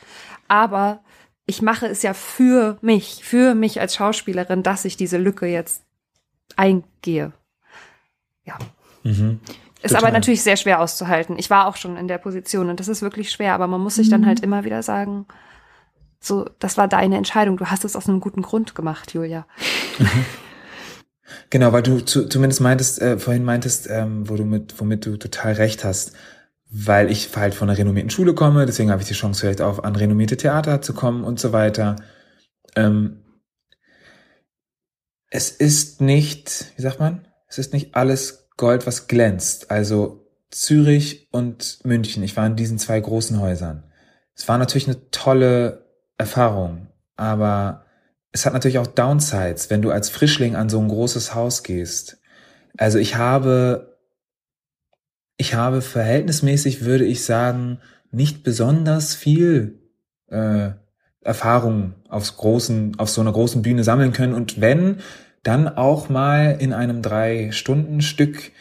Aber 0.49 1.01
ich 1.47 1.63
mache 1.63 1.87
es 1.87 2.03
ja 2.03 2.15
für 2.15 2.79
mich, 2.81 3.23
für 3.25 3.55
mich 3.55 3.81
als 3.81 3.95
Schauspielerin, 3.95 4.63
dass 4.63 4.85
ich 4.85 4.97
diese 4.97 5.19
Lücke 5.19 5.47
jetzt 5.47 5.83
eingehe. 6.57 7.33
Ja. 8.45 8.59
Mhm. 9.03 9.41
Ist 9.83 9.93
Total. 9.93 10.05
aber 10.05 10.13
natürlich 10.13 10.43
sehr 10.43 10.57
schwer 10.57 10.81
auszuhalten. 10.81 11.39
Ich 11.39 11.51
war 11.51 11.67
auch 11.67 11.77
schon 11.77 11.97
in 11.97 12.09
der 12.09 12.19
Position 12.19 12.71
und 12.71 12.81
das 12.81 12.89
ist 12.89 13.03
wirklich 13.03 13.31
schwer, 13.31 13.55
aber 13.55 13.67
man 13.67 13.81
muss 13.81 13.97
sich 13.97 14.09
dann 14.09 14.27
halt 14.27 14.39
mhm. 14.39 14.45
immer 14.45 14.65
wieder 14.65 14.83
sagen, 14.83 15.27
so, 16.21 16.49
das 16.59 16.77
war 16.77 16.89
deine 16.89 17.17
Entscheidung. 17.17 17.57
Du 17.57 17.67
hast 17.67 17.85
es 17.85 17.97
aus 17.97 18.09
einem 18.09 18.21
guten 18.21 18.43
Grund 18.43 18.75
gemacht, 18.75 19.15
Julia. 19.15 19.47
Genau, 21.51 21.73
weil 21.73 21.83
du 21.83 22.01
zu, 22.01 22.29
zumindest 22.29 22.61
meintest, 22.61 23.01
äh, 23.01 23.19
vorhin 23.19 23.45
meintest, 23.45 23.89
ähm, 23.91 24.29
wo 24.29 24.37
du 24.37 24.45
mit, 24.45 24.79
womit 24.81 25.07
du 25.07 25.17
total 25.17 25.55
recht 25.55 25.85
hast, 25.85 26.13
weil 26.71 27.11
ich 27.11 27.35
halt 27.37 27.55
von 27.55 27.69
einer 27.69 27.79
renommierten 27.79 28.11
Schule 28.11 28.35
komme, 28.35 28.67
deswegen 28.67 28.91
habe 28.91 29.03
ich 29.03 29.09
die 29.09 29.15
Chance 29.15 29.41
vielleicht 29.41 29.61
auch 29.61 29.83
an 29.83 29.97
renommierte 29.97 30.37
Theater 30.37 30.83
zu 30.83 30.95
kommen 30.95 31.25
und 31.25 31.39
so 31.39 31.53
weiter. 31.53 31.97
Ähm, 32.75 33.23
es 35.31 35.51
ist 35.51 36.01
nicht, 36.01 36.73
wie 36.77 36.83
sagt 36.83 37.01
man, 37.01 37.27
es 37.49 37.59
ist 37.59 37.73
nicht 37.73 37.95
alles 37.95 38.49
Gold, 38.57 38.87
was 38.87 39.07
glänzt. 39.07 39.71
Also 39.71 40.27
Zürich 40.51 41.29
und 41.33 41.81
München, 41.85 42.23
ich 42.23 42.37
war 42.37 42.47
in 42.47 42.57
diesen 42.57 42.79
zwei 42.79 43.01
großen 43.01 43.41
Häusern. 43.41 43.85
Es 44.35 44.49
war 44.49 44.59
natürlich 44.59 44.87
eine 44.89 45.11
tolle 45.11 45.86
Erfahrung, 46.19 46.89
aber 47.17 47.85
es 48.33 48.47
hat 48.47 48.53
natürlich 48.53 48.79
auch 48.79 48.87
Downsides, 48.87 49.71
wenn 49.71 49.83
du 49.83 49.91
als 49.91 50.11
Frischling 50.11 50.57
an 50.57 50.69
so 50.69 50.79
ein 50.81 50.89
großes 50.89 51.35
Haus 51.35 51.63
gehst. 51.63 52.19
Also 52.77 52.99
ich 52.99 53.17
habe 53.17 53.97
ich 55.37 55.55
habe 55.55 55.83
verhältnismäßig, 55.83 56.85
würde 56.85 57.05
ich 57.05 57.25
sagen, 57.25 57.79
nicht 58.11 58.43
besonders 58.43 59.15
viel 59.15 59.79
äh, 60.29 60.71
Erfahrung 61.23 61.95
aufs 62.09 62.37
großen, 62.37 62.99
auf 62.99 63.11
so 63.11 63.21
einer 63.21 63.33
großen 63.33 63.63
Bühne 63.63 63.85
sammeln 63.85 64.13
können. 64.13 64.33
Und 64.33 64.61
wenn, 64.61 64.99
dann 65.43 65.69
auch 65.69 66.09
mal 66.09 66.57
in 66.59 66.73
einem 66.73 67.03
Drei-Stunden-Stück 67.03 68.53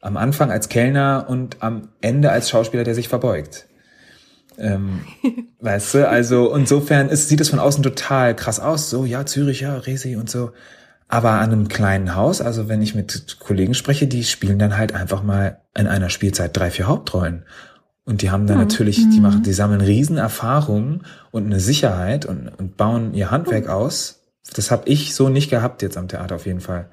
am 0.00 0.16
Anfang 0.16 0.50
als 0.50 0.68
Kellner 0.68 1.26
und 1.28 1.62
am 1.62 1.88
Ende 2.00 2.30
als 2.30 2.50
Schauspieler, 2.50 2.84
der 2.84 2.94
sich 2.94 3.08
verbeugt. 3.08 3.66
Ähm, 4.58 5.00
weißt 5.60 5.94
du, 5.94 6.08
also 6.08 6.54
insofern 6.54 7.08
ist, 7.08 7.28
sieht 7.28 7.40
es 7.40 7.50
von 7.50 7.58
außen 7.58 7.82
total 7.82 8.34
krass 8.34 8.60
aus. 8.60 8.90
So, 8.90 9.04
ja, 9.04 9.26
Zürich, 9.26 9.60
ja, 9.60 9.76
Resi 9.76 10.16
und 10.16 10.30
so. 10.30 10.52
Aber 11.08 11.32
an 11.32 11.52
einem 11.52 11.68
kleinen 11.68 12.16
Haus, 12.16 12.40
also 12.40 12.68
wenn 12.68 12.82
ich 12.82 12.94
mit 12.94 13.38
Kollegen 13.38 13.74
spreche, 13.74 14.08
die 14.08 14.24
spielen 14.24 14.58
dann 14.58 14.76
halt 14.76 14.92
einfach 14.92 15.22
mal 15.22 15.60
in 15.76 15.86
einer 15.86 16.10
Spielzeit 16.10 16.56
drei, 16.56 16.70
vier 16.70 16.88
Hauptrollen. 16.88 17.44
Und 18.04 18.22
die 18.22 18.30
haben 18.30 18.46
dann 18.46 18.56
mhm. 18.58 18.64
natürlich, 18.64 18.96
die 18.96 19.20
machen, 19.20 19.42
die 19.42 19.52
sammeln 19.52 19.80
Riesenerfahrungen 19.80 21.02
und 21.30 21.46
eine 21.46 21.60
Sicherheit 21.60 22.24
und, 22.24 22.48
und 22.48 22.76
bauen 22.76 23.14
ihr 23.14 23.30
Handwerk 23.30 23.68
aus. 23.68 24.24
Das 24.54 24.70
habe 24.70 24.88
ich 24.88 25.14
so 25.14 25.28
nicht 25.28 25.50
gehabt 25.50 25.82
jetzt 25.82 25.96
am 25.96 26.08
Theater 26.08 26.36
auf 26.36 26.46
jeden 26.46 26.60
Fall. 26.60 26.88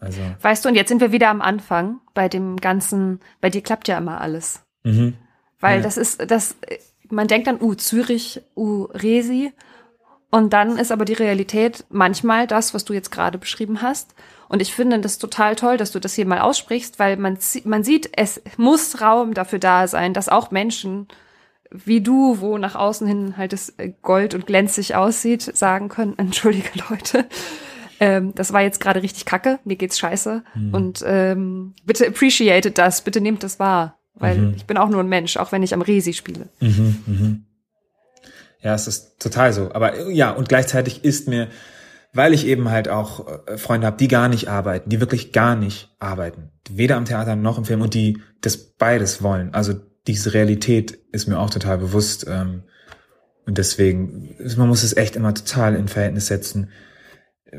Also. 0.00 0.20
Weißt 0.42 0.64
du, 0.64 0.68
und 0.68 0.74
jetzt 0.74 0.88
sind 0.88 1.00
wir 1.00 1.12
wieder 1.12 1.30
am 1.30 1.40
Anfang 1.40 2.00
bei 2.14 2.28
dem 2.28 2.56
ganzen, 2.56 3.20
bei 3.40 3.48
dir 3.48 3.62
klappt 3.62 3.88
ja 3.88 3.96
immer 3.96 4.20
alles. 4.20 4.60
Mhm. 4.82 5.14
Weil 5.64 5.78
ja. 5.78 5.82
das 5.82 5.96
ist, 5.96 6.30
das, 6.30 6.56
man 7.08 7.26
denkt 7.26 7.46
dann, 7.46 7.58
uh, 7.62 7.74
Zürich, 7.74 8.42
uh, 8.54 8.84
Resi. 8.84 9.50
Und 10.30 10.52
dann 10.52 10.76
ist 10.76 10.92
aber 10.92 11.06
die 11.06 11.14
Realität 11.14 11.84
manchmal 11.88 12.46
das, 12.46 12.74
was 12.74 12.84
du 12.84 12.92
jetzt 12.92 13.10
gerade 13.10 13.38
beschrieben 13.38 13.80
hast. 13.80 14.14
Und 14.48 14.60
ich 14.60 14.74
finde 14.74 15.00
das 15.00 15.18
total 15.18 15.56
toll, 15.56 15.78
dass 15.78 15.90
du 15.90 16.00
das 16.00 16.12
hier 16.12 16.26
mal 16.26 16.40
aussprichst, 16.40 16.98
weil 16.98 17.16
man, 17.16 17.38
man 17.64 17.82
sieht, 17.82 18.10
es 18.14 18.42
muss 18.58 19.00
Raum 19.00 19.32
dafür 19.32 19.58
da 19.58 19.86
sein, 19.86 20.12
dass 20.12 20.28
auch 20.28 20.50
Menschen 20.50 21.08
wie 21.70 22.02
du, 22.02 22.40
wo 22.40 22.58
nach 22.58 22.74
außen 22.74 23.06
hin 23.06 23.36
halt 23.38 23.54
das 23.54 23.74
Gold 24.02 24.34
und 24.34 24.46
glänzig 24.46 24.94
aussieht, 24.96 25.42
sagen 25.42 25.88
können, 25.88 26.14
entschuldige 26.18 26.68
Leute, 26.90 27.24
ähm, 28.00 28.34
das 28.34 28.52
war 28.52 28.60
jetzt 28.60 28.80
gerade 28.80 29.02
richtig 29.02 29.24
kacke, 29.24 29.60
mir 29.64 29.76
geht's 29.76 29.98
scheiße. 29.98 30.44
Mhm. 30.54 30.74
Und 30.74 31.04
ähm, 31.06 31.74
bitte 31.84 32.06
appreciated 32.06 32.76
das, 32.76 33.00
bitte 33.00 33.22
nehmt 33.22 33.42
das 33.42 33.58
wahr. 33.58 33.98
Weil 34.14 34.38
mhm. 34.38 34.54
ich 34.54 34.64
bin 34.66 34.76
auch 34.76 34.88
nur 34.88 35.00
ein 35.00 35.08
Mensch, 35.08 35.36
auch 35.36 35.52
wenn 35.52 35.62
ich 35.62 35.74
am 35.74 35.82
Resi 35.82 36.12
spiele. 36.12 36.48
Mhm, 36.60 36.96
mhm. 37.06 37.44
Ja, 38.60 38.74
es 38.74 38.86
ist 38.86 39.18
total 39.18 39.52
so. 39.52 39.72
Aber 39.72 40.08
ja, 40.08 40.30
und 40.30 40.48
gleichzeitig 40.48 41.04
ist 41.04 41.28
mir, 41.28 41.48
weil 42.12 42.32
ich 42.32 42.46
eben 42.46 42.70
halt 42.70 42.88
auch 42.88 43.26
äh, 43.46 43.58
Freunde 43.58 43.86
habe, 43.86 43.96
die 43.96 44.08
gar 44.08 44.28
nicht 44.28 44.48
arbeiten, 44.48 44.88
die 44.88 45.00
wirklich 45.00 45.32
gar 45.32 45.56
nicht 45.56 45.94
arbeiten. 45.98 46.50
Weder 46.70 46.96
am 46.96 47.04
Theater 47.04 47.36
noch 47.36 47.58
im 47.58 47.64
Film 47.64 47.82
und 47.82 47.92
die 47.92 48.22
das 48.40 48.56
beides 48.56 49.22
wollen. 49.22 49.52
Also 49.52 49.74
diese 50.06 50.32
Realität 50.32 50.92
ist 51.12 51.26
mir 51.26 51.38
auch 51.38 51.50
total 51.50 51.78
bewusst. 51.78 52.26
Ähm, 52.28 52.62
und 53.46 53.58
deswegen, 53.58 54.34
man 54.56 54.68
muss 54.68 54.82
es 54.82 54.96
echt 54.96 55.16
immer 55.16 55.34
total 55.34 55.74
in 55.74 55.88
Verhältnis 55.88 56.28
setzen. 56.28 56.70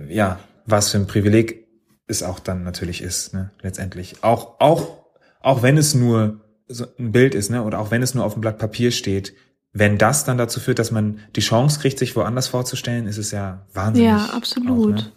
Ja, 0.07 0.39
was 0.65 0.89
für 0.89 0.97
ein 0.97 1.07
Privileg 1.07 1.67
es 2.07 2.23
auch 2.23 2.39
dann 2.39 2.63
natürlich 2.63 3.01
ist, 3.01 3.33
ne, 3.33 3.51
letztendlich. 3.61 4.23
Auch, 4.23 4.59
auch, 4.59 5.05
auch 5.41 5.61
wenn 5.61 5.77
es 5.77 5.93
nur 5.93 6.41
so 6.67 6.85
ein 6.97 7.11
Bild 7.11 7.35
ist, 7.35 7.49
ne, 7.49 7.63
oder 7.63 7.79
auch 7.79 7.91
wenn 7.91 8.01
es 8.01 8.15
nur 8.15 8.25
auf 8.25 8.33
dem 8.33 8.41
Blatt 8.41 8.57
Papier 8.57 8.91
steht, 8.91 9.33
wenn 9.71 9.97
das 9.97 10.23
dann 10.23 10.37
dazu 10.37 10.59
führt, 10.59 10.79
dass 10.79 10.91
man 10.91 11.19
die 11.35 11.41
Chance 11.41 11.79
kriegt, 11.79 11.99
sich 11.99 12.15
woanders 12.15 12.47
vorzustellen, 12.47 13.07
ist 13.07 13.17
es 13.17 13.31
ja 13.31 13.65
wahnsinnig. 13.73 14.09
Ja, 14.09 14.29
absolut. 14.33 14.99
Auch, 14.99 15.03
ne? 15.03 15.11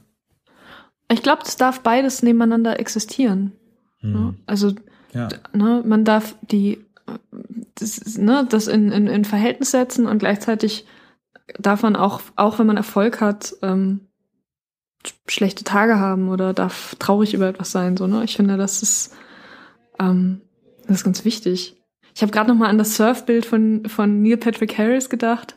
Ich 1.11 1.23
glaube, 1.23 1.43
es 1.47 1.57
darf 1.57 1.81
beides 1.81 2.23
nebeneinander 2.23 2.79
existieren. 2.81 3.53
Hm. 4.01 4.13
Ne? 4.13 4.35
Also 4.47 4.75
ja. 5.13 5.29
ne, 5.53 5.83
man 5.87 6.05
darf 6.05 6.35
die 6.43 6.85
das, 7.77 8.19
ne, 8.19 8.47
das 8.49 8.67
in, 8.67 8.93
in, 8.93 9.07
in 9.07 9.25
Verhältnis 9.25 9.71
setzen 9.71 10.07
und 10.07 10.19
gleichzeitig 10.19 10.87
darf 11.59 11.83
man 11.83 11.97
auch, 11.97 12.21
auch 12.37 12.59
wenn 12.59 12.67
man 12.67 12.77
Erfolg 12.77 13.21
hat, 13.21 13.55
ähm, 13.63 14.01
schlechte 15.27 15.65
Tage 15.65 15.99
haben 15.99 16.29
oder 16.29 16.53
darf 16.53 16.97
traurig 16.99 17.33
über 17.33 17.49
etwas 17.49 17.71
sein. 17.71 17.97
So, 17.97 18.07
ne? 18.07 18.25
Ich 18.25 18.37
finde, 18.37 18.57
das 18.57 18.83
ist, 18.83 19.15
ähm, 19.99 20.43
das 20.89 20.99
ist 20.99 21.05
ganz 21.05 21.25
wichtig. 21.25 21.77
Ich 22.15 22.23
habe 22.23 22.33
gerade 22.33 22.49
noch 22.49 22.57
mal 22.57 22.69
an 22.69 22.79
das 22.79 22.97
Surfbild 22.97 23.47
von, 23.47 23.89
von 23.89 24.23
Neil 24.23 24.37
Patrick 24.37 24.77
Harris 24.77 25.09
gedacht 25.09 25.57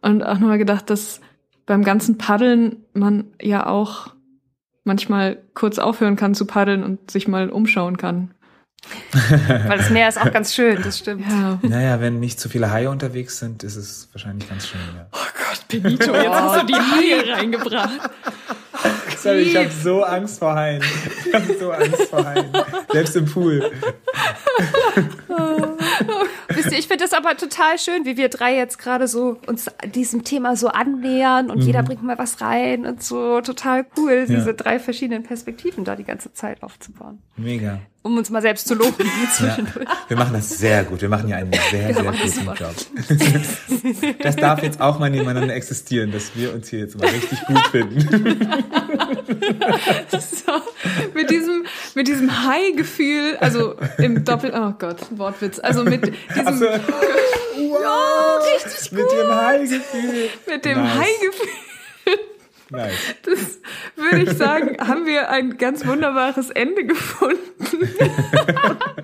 und 0.00 0.22
auch 0.22 0.38
noch 0.38 0.48
mal 0.48 0.58
gedacht, 0.58 0.88
dass 0.90 1.20
beim 1.66 1.84
ganzen 1.84 2.16
Paddeln 2.16 2.84
man 2.94 3.24
ja 3.42 3.66
auch 3.66 4.14
manchmal 4.84 5.42
kurz 5.54 5.78
aufhören 5.78 6.16
kann 6.16 6.34
zu 6.34 6.46
paddeln 6.46 6.82
und 6.82 7.10
sich 7.10 7.28
mal 7.28 7.50
umschauen 7.50 7.98
kann. 7.98 8.34
Weil 9.12 9.78
das 9.78 9.90
Meer 9.90 10.08
ist 10.08 10.20
auch 10.20 10.32
ganz 10.32 10.54
schön, 10.54 10.80
das 10.82 10.98
stimmt. 10.98 11.26
Ja. 11.28 11.58
Naja, 11.62 12.00
wenn 12.00 12.20
nicht 12.20 12.40
zu 12.40 12.48
viele 12.48 12.70
Haie 12.70 12.88
unterwegs 12.88 13.38
sind, 13.38 13.64
ist 13.64 13.76
es 13.76 14.08
wahrscheinlich 14.12 14.48
ganz 14.48 14.68
schön, 14.68 14.80
ja. 14.96 15.06
Oh 15.12 15.18
Gott, 15.36 15.68
Benito, 15.68 16.14
jetzt 16.14 16.30
hast 16.30 16.62
du 16.62 16.66
die 16.66 16.74
Haie 16.74 17.36
reingebracht. 17.36 18.10
Sorry, 19.18 19.40
ich 19.40 19.56
habe 19.56 19.70
so 19.70 20.04
Angst 20.04 20.38
vor 20.38 20.54
Haien. 20.54 20.82
Ich 21.26 21.34
habe 21.34 21.58
so 21.58 21.72
Angst 21.72 22.02
vor 22.04 22.24
Haien. 22.24 22.46
Selbst 22.92 23.16
im 23.16 23.26
Pool. 23.26 23.70
Wisst 26.48 26.72
ihr, 26.72 26.78
ich 26.78 26.88
finde 26.88 27.04
das 27.04 27.12
aber 27.12 27.36
total 27.36 27.78
schön, 27.78 28.04
wie 28.04 28.16
wir 28.16 28.28
drei 28.28 28.56
jetzt 28.56 28.78
gerade 28.78 29.06
so 29.06 29.38
uns 29.46 29.66
diesem 29.94 30.24
Thema 30.24 30.56
so 30.56 30.68
annähern 30.68 31.50
und 31.50 31.58
mhm. 31.58 31.66
jeder 31.66 31.82
bringt 31.82 32.02
mal 32.02 32.18
was 32.18 32.40
rein 32.40 32.86
und 32.86 33.02
so 33.02 33.40
total 33.40 33.86
cool, 33.96 34.26
ja. 34.28 34.34
diese 34.36 34.54
drei 34.54 34.78
verschiedenen 34.78 35.22
Perspektiven 35.22 35.84
da 35.84 35.96
die 35.96 36.04
ganze 36.04 36.32
Zeit 36.32 36.62
aufzubauen. 36.62 37.18
Mega. 37.36 37.80
Um 38.08 38.16
uns 38.16 38.30
mal 38.30 38.40
selbst 38.40 38.66
zu 38.66 38.74
loben. 38.74 39.04
Ja. 39.38 39.58
Wir 40.08 40.16
machen 40.16 40.32
das 40.32 40.48
sehr 40.48 40.82
gut. 40.84 41.02
Wir 41.02 41.10
machen 41.10 41.28
ja 41.28 41.36
einen 41.36 41.52
sehr, 41.70 41.92
sehr 41.92 42.04
guten 42.04 42.46
Job. 42.54 42.74
Das 44.22 44.36
darf 44.36 44.62
jetzt 44.62 44.80
auch 44.80 44.98
mal 44.98 45.10
nebeneinander 45.10 45.54
existieren, 45.54 46.10
dass 46.10 46.34
wir 46.34 46.54
uns 46.54 46.70
hier 46.70 46.78
jetzt 46.78 46.98
mal 46.98 47.06
richtig 47.06 47.38
gut 47.44 47.66
finden. 47.68 48.56
So, 50.10 50.52
mit 51.12 51.30
diesem, 51.30 51.66
mit 51.94 52.08
diesem 52.08 52.46
High-Gefühl, 52.46 53.36
also 53.40 53.74
im 53.98 54.24
Doppel, 54.24 54.52
oh 54.54 54.72
Gott, 54.78 54.96
Wortwitz, 55.10 55.58
also 55.58 55.84
mit 55.84 56.02
diesem, 56.02 56.46
also, 56.46 56.64
wow, 57.56 57.78
oh, 57.84 58.54
richtig 58.54 58.90
gut. 58.90 59.00
Mit 59.00 59.12
dem 59.12 59.34
High-Gefühl. 59.34 60.28
Mit 60.46 60.64
dem 60.64 60.78
nice. 60.78 60.94
High-Gefühl. 60.94 61.48
Nice. 62.70 62.92
Das 63.22 63.58
würde 63.96 64.30
ich 64.30 64.38
sagen, 64.38 64.76
haben 64.78 65.06
wir 65.06 65.30
ein 65.30 65.56
ganz 65.58 65.86
wunderbares 65.86 66.50
Ende 66.50 66.86
gefunden. 66.86 67.38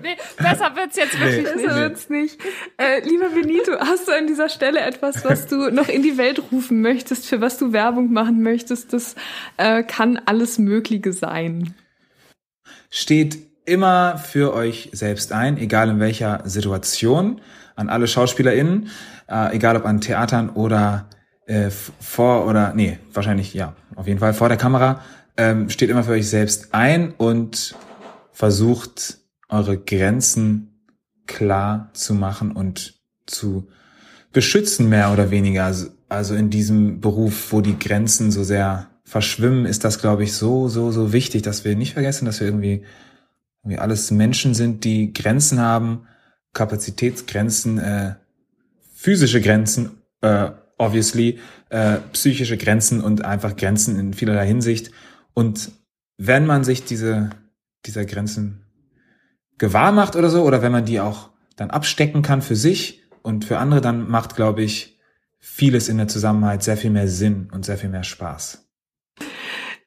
nee, 0.01 0.15
besser 0.37 0.75
wird's 0.75 0.95
jetzt 0.95 1.19
wirklich 1.19 1.45
nee, 1.55 1.63
besser 1.63 1.75
wird's 1.75 2.09
nicht. 2.09 2.39
Äh, 2.77 3.01
lieber 3.07 3.29
Benito, 3.29 3.73
hast 3.79 4.07
du 4.07 4.13
an 4.13 4.27
dieser 4.27 4.49
Stelle 4.49 4.79
etwas, 4.79 5.25
was 5.25 5.47
du 5.47 5.69
noch 5.69 5.89
in 5.89 6.03
die 6.03 6.17
Welt 6.17 6.41
rufen 6.51 6.81
möchtest, 6.81 7.27
für 7.27 7.41
was 7.41 7.57
du 7.57 7.73
Werbung 7.73 8.13
machen 8.13 8.41
möchtest? 8.41 8.93
Das 8.93 9.15
äh, 9.57 9.83
kann 9.83 10.19
alles 10.25 10.57
Mögliche 10.57 11.13
sein. 11.13 11.73
Steht 12.89 13.37
immer 13.65 14.17
für 14.17 14.53
euch 14.53 14.89
selbst 14.93 15.33
ein, 15.33 15.57
egal 15.57 15.89
in 15.89 15.99
welcher 15.99 16.41
Situation, 16.45 17.41
an 17.75 17.89
alle 17.89 18.07
SchauspielerInnen, 18.07 18.89
äh, 19.27 19.55
egal 19.55 19.75
ob 19.75 19.85
an 19.85 20.01
Theatern 20.01 20.49
oder 20.51 21.09
äh, 21.45 21.69
vor 21.69 22.47
oder, 22.47 22.73
nee, 22.73 22.99
wahrscheinlich 23.13 23.53
ja, 23.53 23.75
auf 23.95 24.07
jeden 24.07 24.19
Fall 24.19 24.33
vor 24.33 24.49
der 24.49 24.57
Kamera, 24.57 25.01
ähm, 25.37 25.69
steht 25.69 25.89
immer 25.89 26.03
für 26.03 26.11
euch 26.11 26.29
selbst 26.29 26.73
ein 26.73 27.11
und 27.11 27.75
versucht 28.31 29.19
eure 29.49 29.77
Grenzen 29.77 30.81
klar 31.27 31.89
zu 31.93 32.13
machen 32.13 32.51
und 32.51 32.95
zu 33.25 33.67
beschützen, 34.31 34.89
mehr 34.89 35.11
oder 35.11 35.31
weniger. 35.31 35.65
Also, 35.65 35.87
also 36.09 36.35
in 36.35 36.49
diesem 36.49 37.01
Beruf, 37.01 37.51
wo 37.51 37.61
die 37.61 37.79
Grenzen 37.79 38.31
so 38.31 38.43
sehr 38.43 38.89
verschwimmen, 39.03 39.65
ist 39.65 39.83
das, 39.83 39.99
glaube 39.99 40.23
ich, 40.23 40.33
so, 40.33 40.67
so, 40.67 40.91
so 40.91 41.13
wichtig, 41.13 41.43
dass 41.43 41.63
wir 41.63 41.75
nicht 41.75 41.93
vergessen, 41.93 42.25
dass 42.25 42.39
wir 42.39 42.47
irgendwie, 42.47 42.83
irgendwie 43.63 43.79
alles 43.79 44.11
Menschen 44.11 44.53
sind, 44.53 44.83
die 44.83 45.13
Grenzen 45.13 45.59
haben, 45.59 46.07
Kapazitätsgrenzen, 46.53 47.77
äh, 47.77 48.15
physische 48.93 49.41
Grenzen, 49.41 50.01
äh, 50.21 50.51
obviously, 50.77 51.39
äh, 51.69 51.97
psychische 52.13 52.57
Grenzen 52.57 53.01
und 53.01 53.23
einfach 53.23 53.55
Grenzen 53.55 53.99
in 53.99 54.13
vielerlei 54.13 54.47
Hinsicht. 54.47 54.91
Und 55.33 55.71
wenn 56.17 56.45
man 56.45 56.63
sich 56.63 56.83
diese, 56.85 57.29
dieser 57.85 58.05
Grenzen 58.05 58.65
gewahr 59.57 59.91
macht 59.91 60.15
oder 60.15 60.29
so, 60.29 60.43
oder 60.43 60.61
wenn 60.61 60.71
man 60.71 60.85
die 60.85 60.99
auch 60.99 61.29
dann 61.55 61.71
abstecken 61.71 62.21
kann 62.21 62.41
für 62.41 62.55
sich 62.55 63.03
und 63.21 63.45
für 63.45 63.57
andere, 63.57 63.81
dann 63.81 64.09
macht, 64.09 64.35
glaube 64.35 64.63
ich, 64.63 64.99
vieles 65.39 65.89
in 65.89 65.97
der 65.97 66.07
Zusammenhalt 66.07 66.63
sehr 66.63 66.77
viel 66.77 66.89
mehr 66.89 67.07
Sinn 67.07 67.49
und 67.51 67.65
sehr 67.65 67.77
viel 67.77 67.89
mehr 67.89 68.03
Spaß. 68.03 68.67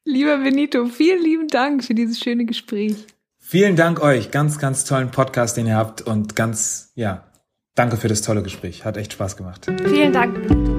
Lieber 0.04 0.38
Benito, 0.38 0.86
vielen 0.86 1.22
lieben 1.22 1.48
Dank 1.48 1.84
für 1.84 1.94
dieses 1.94 2.18
schöne 2.18 2.46
Gespräch. 2.46 2.96
Vielen 3.38 3.76
Dank 3.76 4.00
euch. 4.00 4.30
Ganz, 4.30 4.58
ganz 4.58 4.84
tollen 4.84 5.10
Podcast, 5.10 5.56
den 5.56 5.66
ihr 5.66 5.76
habt 5.76 6.00
und 6.00 6.36
ganz, 6.36 6.92
ja, 6.94 7.27
danke 7.78 7.96
für 7.96 8.08
das 8.08 8.22
tolle 8.22 8.42
Gespräch. 8.42 8.84
Hat 8.84 8.96
echt 8.96 9.12
Spaß 9.12 9.36
gemacht. 9.36 9.66
Vielen 9.86 10.12
Dank, 10.12 10.34
Benito. 10.34 10.74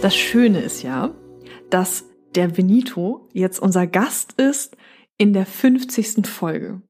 Das 0.00 0.16
Schöne 0.16 0.60
ist 0.60 0.82
ja, 0.82 1.14
dass 1.68 2.04
der 2.34 2.48
Benito 2.48 3.28
jetzt 3.34 3.58
unser 3.58 3.86
Gast 3.86 4.32
ist 4.40 4.76
in 5.18 5.34
der 5.34 5.44
50. 5.44 6.26
Folge. 6.26 6.80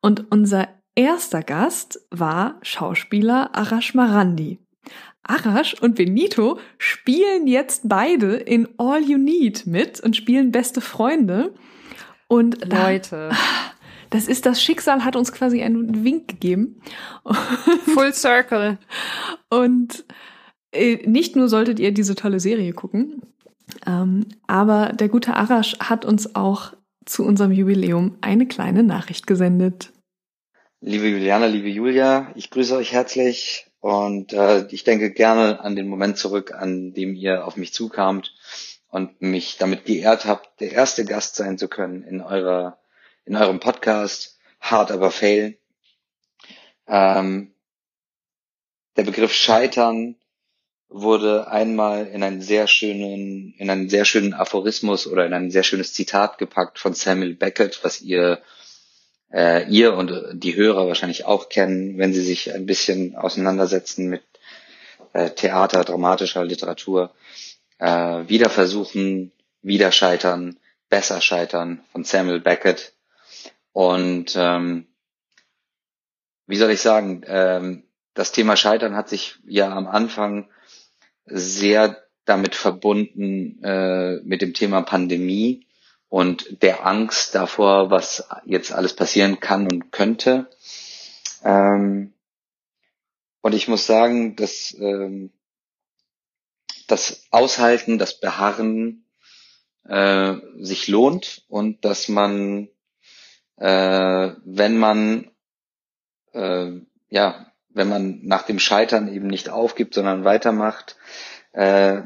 Und 0.00 0.30
unser 0.30 0.68
erster 0.94 1.42
Gast 1.42 2.06
war 2.10 2.58
Schauspieler 2.62 3.50
Arash 3.54 3.94
Marandi. 3.94 4.60
Arash 5.22 5.74
und 5.74 5.96
Benito 5.96 6.58
spielen 6.78 7.46
jetzt 7.46 7.88
beide 7.88 8.36
in 8.36 8.68
All 8.78 9.02
You 9.02 9.18
Need 9.18 9.66
mit 9.66 10.00
und 10.00 10.16
spielen 10.16 10.52
beste 10.52 10.80
Freunde. 10.80 11.54
Und 12.28 12.64
Leute. 12.64 13.30
Da, 13.30 13.36
das 14.10 14.28
ist 14.28 14.46
das 14.46 14.62
Schicksal 14.62 15.04
hat 15.04 15.16
uns 15.16 15.32
quasi 15.32 15.62
einen 15.62 16.04
Wink 16.04 16.28
gegeben. 16.28 16.80
Full 17.94 18.12
Circle. 18.14 18.78
Und 19.50 20.04
äh, 20.72 21.06
nicht 21.06 21.36
nur 21.36 21.48
solltet 21.48 21.78
ihr 21.80 21.92
diese 21.92 22.14
tolle 22.14 22.40
Serie 22.40 22.72
gucken, 22.72 23.22
ähm, 23.86 24.26
aber 24.46 24.92
der 24.92 25.08
gute 25.08 25.34
Arash 25.34 25.78
hat 25.78 26.04
uns 26.04 26.34
auch 26.34 26.74
zu 27.04 27.24
unserem 27.24 27.52
Jubiläum 27.52 28.18
eine 28.20 28.46
kleine 28.46 28.82
Nachricht 28.82 29.26
gesendet. 29.26 29.92
Liebe 30.80 31.08
Juliana, 31.08 31.46
liebe 31.46 31.68
Julia, 31.68 32.30
ich 32.34 32.50
grüße 32.50 32.76
euch 32.76 32.92
herzlich 32.92 33.67
und 33.80 34.32
äh, 34.32 34.66
ich 34.68 34.84
denke 34.84 35.10
gerne 35.10 35.60
an 35.60 35.76
den 35.76 35.88
Moment 35.88 36.18
zurück, 36.18 36.52
an 36.52 36.92
dem 36.92 37.14
ihr 37.14 37.46
auf 37.46 37.56
mich 37.56 37.72
zukamt 37.72 38.34
und 38.88 39.20
mich 39.20 39.56
damit 39.58 39.84
geehrt 39.84 40.24
habt, 40.24 40.60
der 40.60 40.72
erste 40.72 41.04
Gast 41.04 41.36
sein 41.36 41.58
zu 41.58 41.68
können 41.68 42.02
in 42.02 42.20
eurer 42.20 42.78
in 43.24 43.36
eurem 43.36 43.60
Podcast 43.60 44.38
Hard 44.60 44.90
aber 44.90 45.10
Fail. 45.10 45.58
Ähm, 46.86 47.52
der 48.96 49.04
Begriff 49.04 49.34
Scheitern 49.34 50.16
wurde 50.88 51.48
einmal 51.48 52.06
in 52.06 52.22
einen 52.22 52.40
sehr 52.40 52.66
schönen, 52.66 53.54
in 53.58 53.68
einen 53.70 53.90
sehr 53.90 54.04
schönen 54.04 54.32
Aphorismus 54.32 55.06
oder 55.06 55.26
in 55.26 55.34
ein 55.34 55.50
sehr 55.50 55.62
schönes 55.62 55.92
Zitat 55.92 56.38
gepackt 56.38 56.78
von 56.78 56.94
Samuel 56.94 57.34
Beckett, 57.34 57.84
was 57.84 58.00
ihr, 58.00 58.42
äh, 59.32 59.68
ihr 59.68 59.94
und 59.94 60.12
die 60.32 60.56
Hörer 60.56 60.86
wahrscheinlich 60.86 61.24
auch 61.24 61.48
kennen, 61.48 61.98
wenn 61.98 62.12
sie 62.12 62.22
sich 62.22 62.52
ein 62.54 62.66
bisschen 62.66 63.16
auseinandersetzen 63.16 64.08
mit 64.08 64.22
äh, 65.12 65.30
Theater, 65.30 65.84
dramatischer 65.84 66.44
Literatur. 66.44 67.14
Äh, 67.78 68.28
wieder 68.28 68.50
versuchen, 68.50 69.32
wieder 69.62 69.92
scheitern, 69.92 70.58
besser 70.88 71.20
scheitern 71.20 71.80
von 71.92 72.04
Samuel 72.04 72.40
Beckett. 72.40 72.94
Und 73.72 74.34
ähm, 74.36 74.86
wie 76.46 76.56
soll 76.56 76.70
ich 76.70 76.80
sagen, 76.80 77.22
ähm, 77.26 77.84
das 78.14 78.32
Thema 78.32 78.56
Scheitern 78.56 78.96
hat 78.96 79.08
sich 79.08 79.36
ja 79.46 79.70
am 79.70 79.86
Anfang 79.86 80.48
sehr 81.26 82.02
damit 82.24 82.54
verbunden 82.54 83.62
äh, 83.62 84.16
mit 84.24 84.42
dem 84.42 84.54
Thema 84.54 84.82
Pandemie 84.82 85.67
und 86.08 86.62
der 86.62 86.86
Angst 86.86 87.34
davor, 87.34 87.90
was 87.90 88.28
jetzt 88.44 88.72
alles 88.72 88.94
passieren 88.94 89.40
kann 89.40 89.70
und 89.70 89.92
könnte. 89.92 90.48
Ähm, 91.44 92.14
und 93.40 93.54
ich 93.54 93.68
muss 93.68 93.86
sagen, 93.86 94.36
dass 94.36 94.74
ähm, 94.78 95.32
das 96.86 97.26
Aushalten, 97.30 97.98
das 97.98 98.18
Beharren 98.20 99.04
äh, 99.84 100.34
sich 100.58 100.88
lohnt 100.88 101.44
und 101.48 101.84
dass 101.84 102.08
man, 102.08 102.68
äh, 103.56 104.32
wenn 104.44 104.78
man 104.78 105.30
äh, 106.32 106.72
ja 107.10 107.48
wenn 107.78 107.88
man 107.88 108.20
nach 108.24 108.42
dem 108.42 108.58
Scheitern 108.58 109.08
eben 109.08 109.28
nicht 109.28 109.48
aufgibt, 109.48 109.94
sondern 109.94 110.24
weitermacht, 110.24 110.96
äh, 111.52 112.02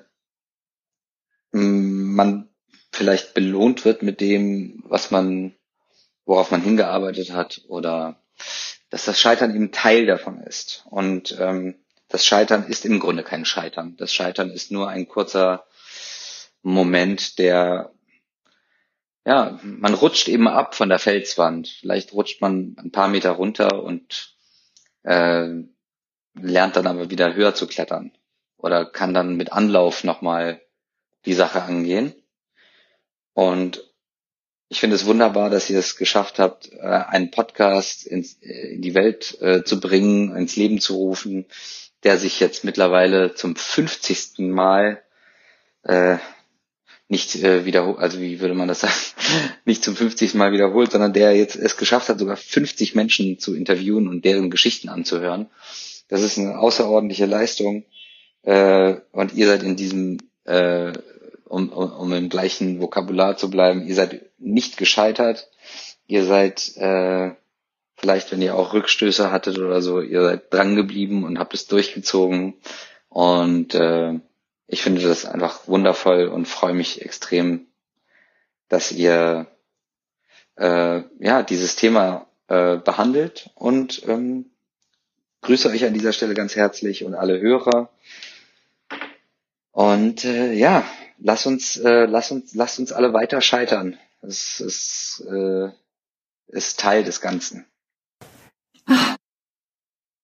man 1.51 2.52
vielleicht 3.03 3.35
belohnt 3.35 3.85
wird 3.85 4.05
mit 4.05 4.21
dem, 4.21 4.85
was 4.87 5.11
man, 5.11 5.57
worauf 6.25 6.53
man 6.53 6.63
hingearbeitet 6.63 7.33
hat 7.33 7.63
oder 7.67 8.23
dass 8.91 9.07
das 9.07 9.19
Scheitern 9.19 9.57
eben 9.57 9.73
Teil 9.73 10.07
davon 10.07 10.39
ist. 10.39 10.85
Und 10.89 11.37
ähm, 11.41 11.75
das 12.09 12.25
Scheitern 12.25 12.65
ist 12.69 12.85
im 12.85 13.01
Grunde 13.01 13.25
kein 13.25 13.45
Scheitern. 13.45 13.97
Das 13.97 14.15
Scheitern 14.15 14.51
ist 14.51 14.71
nur 14.71 14.89
ein 14.89 15.09
kurzer 15.09 15.67
Moment, 16.63 17.41
der 17.41 17.93
ja, 19.27 19.59
man 19.65 19.95
rutscht 19.95 20.29
eben 20.29 20.47
ab 20.47 20.77
von 20.77 20.89
der 20.89 21.01
Felswand. 21.01 21.67
Vielleicht 21.81 22.13
rutscht 22.13 22.41
man 22.41 22.77
ein 22.79 22.93
paar 22.93 23.09
Meter 23.09 23.33
runter 23.33 23.83
und 23.83 24.37
äh, 25.03 25.49
lernt 26.35 26.77
dann 26.77 26.87
aber 26.87 27.11
wieder 27.11 27.35
höher 27.35 27.57
zu 27.57 27.67
klettern 27.67 28.13
oder 28.59 28.87
kann 28.87 29.13
dann 29.13 29.37
mit 29.37 29.51
Anlauf 29.51 30.05
nochmal 30.05 30.61
die 31.27 31.35
Sache 31.35 31.63
angehen. 31.63 32.15
Und 33.35 33.83
ich 34.69 34.81
finde 34.81 34.97
es 34.97 35.07
wunderbar, 35.07 35.51
dass 35.51 35.69
ihr 35.69 35.79
es 35.79 35.97
geschafft 35.97 36.39
habt, 36.39 36.73
äh, 36.73 36.81
einen 36.81 37.31
Podcast 37.31 38.07
ins, 38.07 38.39
äh, 38.43 38.75
in 38.75 38.83
die 38.83 38.95
Welt 38.95 39.39
äh, 39.41 39.65
zu 39.65 39.81
bringen, 39.81 40.35
ins 40.35 40.57
Leben 40.57 40.81
zu 40.81 40.95
rufen, 40.95 41.47
der 42.05 42.19
sich 42.19 42.41
jetzt 42.41 42.65
mittlerweile 42.65 43.35
zum 43.35 43.55
50. 43.55 44.39
Mal 44.39 45.03
äh, 45.83 46.17
nicht 47.09 47.37
äh, 47.37 47.67
wiederholt, 47.67 47.99
also 47.99 48.21
wie 48.21 48.41
würde 48.41 48.55
man 48.55 48.69
das 48.69 48.81
sagen, 48.81 48.95
nicht 49.67 49.85
zum 49.85 49.95
50. 49.95 50.35
Mal 50.35 50.53
wiederholt, 50.53 50.91
sondern 50.91 51.13
der 51.13 51.37
jetzt 51.37 51.57
es 51.57 51.77
geschafft 51.77 52.09
hat, 52.09 52.19
sogar 52.19 52.37
50 52.37 52.95
Menschen 52.95 53.39
zu 53.39 53.55
interviewen 53.55 54.09
und 54.09 54.25
deren 54.25 54.51
Geschichten 54.51 54.89
anzuhören. 54.89 55.51
Das 56.09 56.23
ist 56.23 56.39
eine 56.39 56.59
außerordentliche 56.59 57.27
Leistung. 57.27 57.85
Äh, 58.43 58.97
und 59.13 59.35
ihr 59.35 59.47
seid 59.47 59.63
in 59.63 59.77
diesem, 59.77 60.19
äh, 60.45 60.93
um, 61.53 61.69
um, 61.69 61.93
um 61.93 62.13
im 62.15 62.31
gleichen 62.31 62.81
Vokabular 62.81 63.37
zu 63.37 63.51
bleiben, 63.51 63.87
ihr 63.87 63.95
seid 63.95 64.23
nicht 64.39 64.79
gescheitert. 64.79 65.51
Ihr 66.07 66.25
seid 66.25 66.77
äh, 66.79 67.33
vielleicht, 67.95 68.33
wenn 68.33 68.41
ihr 68.41 68.57
auch 68.57 68.73
Rückstöße 68.73 69.31
hattet 69.31 69.59
oder 69.59 69.83
so, 69.83 70.01
ihr 70.01 70.23
seid 70.23 70.53
dran 70.53 70.77
geblieben 70.77 71.25
und 71.25 71.39
habt 71.39 71.53
es 71.53 71.67
durchgezogen. 71.67 72.55
Und 73.11 73.75
äh, 73.75 74.19
ich 74.67 74.83
finde 74.83 75.03
das 75.03 75.27
einfach 75.27 75.69
wundervoll 75.69 76.29
und 76.29 76.49
freue 76.49 76.73
mich 76.73 77.03
extrem, 77.03 77.67
dass 78.71 78.91
ihr 78.91 79.47
äh, 80.57 81.03
ja 81.21 81.43
dieses 81.43 81.77
Thema 81.77 82.29
äh, 82.49 82.79
behandelt 82.79 83.51
und 83.57 84.09
ähm, 84.09 84.47
grüße 85.43 85.69
euch 85.69 85.85
an 85.85 85.93
dieser 85.93 86.15
Stelle 86.15 86.33
ganz 86.33 86.57
herzlich 86.57 87.05
und 87.05 87.15
alle 87.15 87.39
Hörer. 87.41 87.91
Und 89.73 90.25
äh, 90.25 90.55
ja, 90.55 90.85
lass 91.23 91.47
uns, 91.47 91.77
äh, 91.79 92.05
lass 92.07 92.31
uns, 92.31 92.55
lass 92.55 92.79
uns 92.79 92.93
alle 92.93 93.13
weiter 93.13 93.41
scheitern. 93.41 93.99
Das 94.21 94.61
ist, 94.61 95.25
äh, 95.29 95.71
ist 96.49 96.81
Teil 96.81 97.05
des 97.05 97.21
Ganzen. 97.21 97.67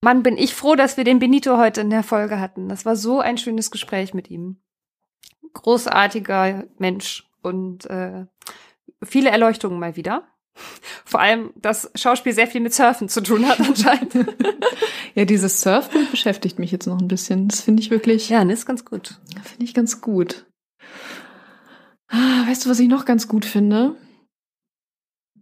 Mann, 0.00 0.22
bin 0.22 0.36
ich 0.36 0.54
froh, 0.54 0.76
dass 0.76 0.96
wir 0.96 1.04
den 1.04 1.18
Benito 1.18 1.58
heute 1.58 1.80
in 1.80 1.90
der 1.90 2.04
Folge 2.04 2.38
hatten. 2.38 2.68
Das 2.68 2.84
war 2.84 2.94
so 2.94 3.20
ein 3.20 3.38
schönes 3.38 3.70
Gespräch 3.70 4.14
mit 4.14 4.30
ihm. 4.30 4.60
Großartiger 5.54 6.64
Mensch 6.78 7.28
und 7.42 7.86
äh, 7.86 8.26
viele 9.02 9.30
Erleuchtungen 9.30 9.80
mal 9.80 9.96
wieder. 9.96 10.28
Vor 11.04 11.20
allem, 11.20 11.52
dass 11.56 11.90
Schauspiel 11.94 12.32
sehr 12.32 12.46
viel 12.46 12.60
mit 12.60 12.74
Surfen 12.74 13.08
zu 13.08 13.22
tun 13.22 13.48
hat 13.48 13.60
anscheinend. 13.60 14.14
ja, 15.14 15.24
dieses 15.24 15.60
Surfbild 15.60 16.10
beschäftigt 16.10 16.58
mich 16.58 16.70
jetzt 16.70 16.86
noch 16.86 17.00
ein 17.00 17.08
bisschen. 17.08 17.48
Das 17.48 17.60
finde 17.60 17.82
ich 17.82 17.90
wirklich. 17.90 18.28
Ja, 18.28 18.44
das 18.44 18.60
ist 18.60 18.66
ganz 18.66 18.84
gut. 18.84 19.20
Finde 19.44 19.64
ich 19.64 19.74
ganz 19.74 20.00
gut. 20.00 20.46
Ah, 22.08 22.46
weißt 22.46 22.64
du, 22.64 22.70
was 22.70 22.80
ich 22.80 22.88
noch 22.88 23.04
ganz 23.04 23.28
gut 23.28 23.44
finde? 23.44 23.94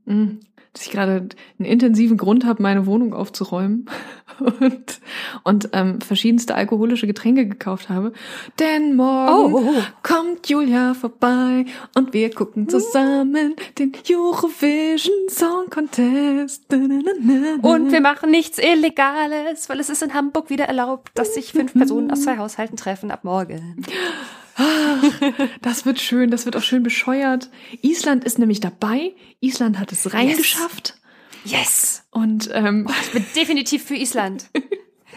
Hm, 0.06 0.40
dass 0.72 0.84
ich 0.84 0.92
gerade 0.92 1.28
einen 1.58 1.66
intensiven 1.66 2.16
Grund 2.16 2.44
habe, 2.44 2.62
meine 2.62 2.86
Wohnung 2.86 3.14
aufzuräumen 3.14 3.86
und, 4.60 5.00
und 5.42 5.70
ähm, 5.72 6.00
verschiedenste 6.00 6.54
alkoholische 6.54 7.06
Getränke 7.06 7.46
gekauft 7.46 7.88
habe. 7.88 8.12
Denn 8.58 8.94
morgen 8.94 9.54
oh, 9.54 9.58
oh, 9.58 9.74
oh. 9.78 9.82
kommt 10.02 10.48
Julia 10.48 10.94
vorbei 10.94 11.64
und 11.94 12.12
wir 12.12 12.30
gucken 12.30 12.68
zusammen 12.68 13.54
den 13.78 13.92
Eurovision 14.10 15.28
Song 15.28 15.70
Contest. 15.70 16.72
Und 16.72 17.92
wir 17.92 18.00
machen 18.00 18.30
nichts 18.30 18.58
Illegales, 18.58 19.68
weil 19.68 19.80
es 19.80 19.88
ist 19.88 20.02
in 20.02 20.14
Hamburg 20.14 20.50
wieder 20.50 20.66
erlaubt, 20.66 21.10
dass 21.14 21.34
sich 21.34 21.52
fünf 21.52 21.72
Personen 21.72 22.10
aus 22.10 22.22
zwei 22.22 22.38
Haushalten 22.38 22.76
treffen 22.76 23.10
ab 23.10 23.24
morgen. 23.24 23.84
das 25.62 25.84
wird 25.84 26.00
schön, 26.00 26.30
das 26.30 26.46
wird 26.46 26.56
auch 26.56 26.62
schön 26.62 26.82
bescheuert. 26.82 27.50
Island 27.82 28.24
ist 28.24 28.38
nämlich 28.38 28.60
dabei. 28.60 29.14
Island 29.40 29.78
hat 29.78 29.92
es 29.92 30.12
reingeschafft. 30.12 30.96
Yes. 31.44 31.52
yes. 31.52 32.04
Und 32.10 32.50
ähm, 32.52 32.86
oh, 32.88 32.94
ich 33.02 33.12
bin 33.12 33.26
definitiv 33.34 33.84
für 33.84 33.96
Island. 33.96 34.46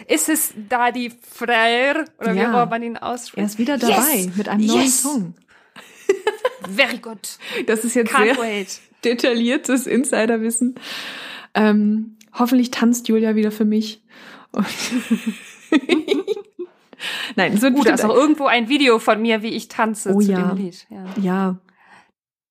Ist 0.08 0.28
es 0.28 0.54
da 0.68 0.90
die 0.90 1.12
Freyr 1.30 2.04
oder 2.18 2.32
ja. 2.32 2.50
wie 2.50 2.56
auch 2.56 2.68
man 2.68 2.82
ihn 2.82 2.96
ausspricht? 2.96 3.38
Er 3.38 3.44
ist 3.44 3.58
wieder 3.58 3.78
dabei 3.78 4.16
yes. 4.16 4.36
mit 4.36 4.48
einem 4.48 4.66
neuen 4.66 4.82
yes. 4.82 5.02
Song. 5.02 5.34
Very 6.74 6.98
good. 6.98 7.38
Das 7.66 7.84
ist 7.84 7.94
jetzt 7.94 8.12
Can't 8.12 8.34
sehr 8.34 8.38
wait. 8.38 8.80
detailliertes 9.04 9.86
Insiderwissen. 9.86 10.74
Ähm, 11.54 12.16
hoffentlich 12.32 12.70
tanzt 12.70 13.08
Julia 13.08 13.36
wieder 13.36 13.52
für 13.52 13.64
mich. 13.64 14.02
Nein, 17.36 17.56
so 17.56 17.68
uh, 17.68 17.84
da 17.84 17.94
ist 17.94 18.04
auch 18.04 18.14
irgendwo 18.14 18.46
ein 18.46 18.68
Video 18.68 18.98
von 18.98 19.20
mir, 19.20 19.42
wie 19.42 19.48
ich 19.48 19.68
tanze 19.68 20.14
oh, 20.14 20.20
zu 20.20 20.30
ja. 20.30 20.48
dem 20.48 20.56
Lied. 20.56 20.86
Ja. 20.90 21.04
ja. 21.20 21.58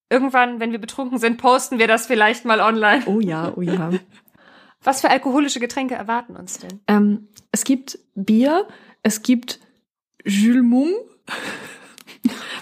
Irgendwann, 0.09 0.59
wenn 0.59 0.71
wir 0.71 0.79
betrunken 0.79 1.19
sind, 1.19 1.37
posten 1.37 1.77
wir 1.77 1.87
das 1.87 2.07
vielleicht 2.07 2.45
mal 2.45 2.59
online. 2.61 3.03
Oh 3.05 3.19
ja, 3.19 3.53
oh 3.55 3.61
ja. 3.61 3.91
Was 4.83 5.01
für 5.01 5.09
alkoholische 5.09 5.59
Getränke 5.59 5.95
erwarten 5.95 6.35
uns 6.35 6.59
denn? 6.59 6.79
Ähm, 6.87 7.27
es 7.51 7.63
gibt 7.63 7.99
Bier, 8.15 8.67
es 9.03 9.21
gibt 9.21 9.59
Jules 10.23 10.63
Mum. 10.63 10.89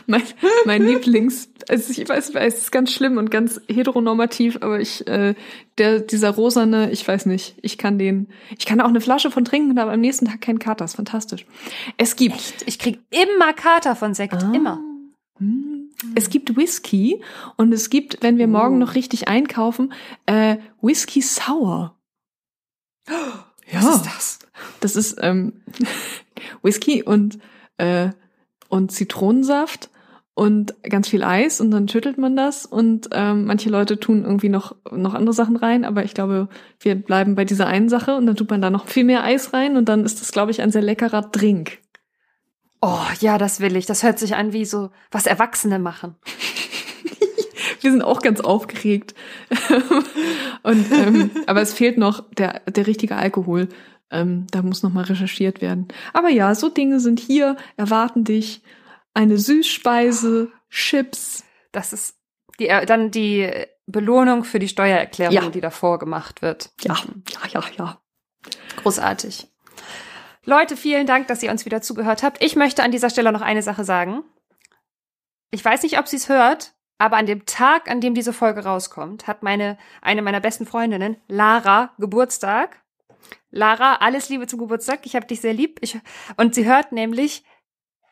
mein, 0.10 0.24
mein 0.66 0.86
Lieblings, 0.88 1.50
also 1.68 1.92
ich 1.92 2.08
weiß, 2.08 2.34
weiß, 2.34 2.54
es 2.56 2.62
ist 2.64 2.72
ganz 2.72 2.94
schlimm 2.94 3.18
und 3.18 3.30
ganz 3.30 3.60
heteronormativ, 3.68 4.58
aber 4.62 4.80
ich, 4.80 5.06
äh, 5.06 5.36
der, 5.78 6.00
dieser 6.00 6.30
rosane, 6.30 6.92
ich 6.92 7.06
weiß 7.08 7.26
nicht, 7.26 7.56
ich 7.62 7.78
kann 7.78 8.00
den, 8.00 8.30
ich 8.58 8.66
kann 8.66 8.80
auch 8.80 8.88
eine 8.88 9.02
Flasche 9.02 9.30
von 9.32 9.44
trinken, 9.44 9.78
aber 9.78 9.92
am 9.92 10.00
nächsten 10.00 10.26
Tag 10.26 10.40
keinen 10.42 10.60
Kater, 10.60 10.86
ist 10.86 10.96
fantastisch. 10.96 11.46
Es 11.98 12.16
gibt, 12.16 12.36
Echt? 12.36 12.64
Ich 12.68 12.80
krieg 12.80 13.00
immer 13.12 13.52
Kater 13.54 13.96
von 13.98 14.14
Sekt, 14.14 14.42
Ah. 14.44 14.52
immer. 14.56 14.80
Hm. 15.40 15.92
es 16.16 16.30
gibt 16.32 16.56
Whisky 16.58 17.22
und 17.58 17.72
es 17.74 17.90
gibt, 17.92 18.24
wenn 18.24 18.38
wir 18.38 18.48
morgen 18.48 18.78
Oh. 18.78 18.80
noch 18.80 18.96
richtig 18.96 19.28
einkaufen, 19.28 19.94
äh, 20.26 20.58
Whisky 20.82 21.22
Sour. 21.22 21.96
Ja. 23.70 23.84
Was 23.84 23.96
ist 23.98 24.06
das? 24.06 24.40
Das 24.80 24.96
ist 24.96 25.18
ähm, 25.22 25.62
Whisky 26.62 27.04
und, 27.04 27.38
äh, 27.78 28.12
und 28.70 28.94
Zitronensaft 28.94 29.90
und 30.38 30.76
ganz 30.84 31.10
viel 31.10 31.24
Eis 31.24 31.60
und 31.62 31.72
dann 31.72 31.88
schüttelt 31.88 32.20
man 32.20 32.36
das 32.36 32.68
und 32.68 33.10
ähm, 33.12 33.46
manche 33.46 33.72
Leute 33.72 34.00
tun 34.00 34.24
irgendwie 34.24 34.50
noch, 34.50 34.76
noch 34.92 35.16
andere 35.16 35.34
Sachen 35.34 35.56
rein, 35.56 35.84
aber 35.84 36.04
ich 36.04 36.14
glaube, 36.14 36.48
wir 36.80 36.94
bleiben 36.94 37.34
bei 37.34 37.44
dieser 37.44 37.66
einen 37.66 37.90
Sache 37.90 38.16
und 38.16 38.28
dann 38.28 38.36
tut 38.36 38.52
man 38.52 38.62
da 38.62 38.70
noch 38.70 38.88
viel 38.88 39.04
mehr 39.04 39.24
Eis 39.24 39.52
rein 39.54 39.78
und 39.78 39.90
dann 39.90 40.06
ist 40.06 40.22
das, 40.22 40.32
glaube 40.32 40.52
ich, 40.52 40.62
ein 40.62 40.70
sehr 40.70 40.84
leckerer 40.84 41.24
Drink. 41.24 41.80
Oh, 42.84 43.00
ja, 43.20 43.40
das 43.40 43.62
will 43.62 43.76
ich. 43.76 43.88
Das 43.88 44.04
hört 44.04 44.20
sich 44.20 44.36
an 44.36 44.54
wie 44.54 44.66
so, 44.66 44.92
was 45.10 45.26
Erwachsene 45.26 45.80
machen. 45.80 46.14
Wir 47.82 47.90
sind 47.90 48.04
auch 48.04 48.22
ganz 48.22 48.40
aufgeregt. 48.40 49.16
und, 50.62 50.86
ähm, 50.92 51.32
aber 51.48 51.64
es 51.64 51.74
fehlt 51.74 51.98
noch 51.98 52.24
der, 52.34 52.62
der 52.68 52.86
richtige 52.86 53.16
Alkohol. 53.16 53.70
Ähm, 54.12 54.46
da 54.52 54.62
muss 54.62 54.84
noch 54.84 54.94
mal 54.94 55.04
recherchiert 55.04 55.64
werden. 55.64 55.88
Aber 56.14 56.30
ja, 56.30 56.54
so 56.54 56.70
Dinge 56.70 57.00
sind 57.00 57.20
hier, 57.20 57.58
erwarten 57.76 58.24
dich. 58.24 58.62
Eine 59.18 59.40
Süßspeise, 59.40 60.52
Chips. 60.70 61.44
Das 61.72 61.92
ist 61.92 62.20
die, 62.60 62.68
äh, 62.68 62.86
dann 62.86 63.10
die 63.10 63.52
Belohnung 63.88 64.44
für 64.44 64.60
die 64.60 64.68
Steuererklärung, 64.68 65.34
Ja. 65.34 65.50
die 65.50 65.60
davor 65.60 65.98
gemacht 65.98 66.44
wird. 66.44 66.70
Ja, 66.82 66.96
ja, 67.32 67.50
ja, 67.50 67.64
ja. 67.80 68.02
Großartig. 68.84 69.48
Leute, 70.46 70.78
vielen 70.78 71.08
Dank, 71.08 71.28
dass 71.30 71.42
ihr 71.42 71.50
uns 71.50 71.66
wieder 71.66 71.82
zugehört 71.82 72.22
habt. 72.22 72.44
Ich 72.44 72.56
möchte 72.56 72.84
an 72.84 72.92
dieser 72.92 73.10
Stelle 73.10 73.32
noch 73.32 73.42
eine 73.42 73.64
Sache 73.64 73.84
sagen. 73.84 74.24
Ich 75.50 75.66
weiß 75.66 75.82
nicht, 75.82 75.98
ob 75.98 76.08
sie 76.08 76.18
es 76.18 76.30
hört, 76.30 76.76
aber 77.00 77.18
an 77.18 77.26
dem 77.26 77.48
Tag, 77.48 77.90
an 77.90 78.02
dem 78.02 78.14
diese 78.14 78.34
Folge 78.34 78.66
rauskommt, 78.66 79.26
hat 79.26 79.42
meine, 79.42 79.80
eine 80.04 80.22
meiner 80.22 80.42
besten 80.42 80.68
Freundinnen, 80.68 81.18
Lara, 81.28 81.92
Geburtstag. 81.98 82.84
Lara, 83.50 83.96
alles 83.96 84.30
Liebe 84.30 84.46
zum 84.46 84.60
Geburtstag. 84.60 85.08
Ich 85.08 85.16
habe 85.16 85.26
dich 85.26 85.42
sehr 85.42 85.54
lieb. 85.54 85.80
Ich, 85.82 85.98
und 86.36 86.54
sie 86.54 86.66
hört 86.66 86.92
nämlich 86.92 87.44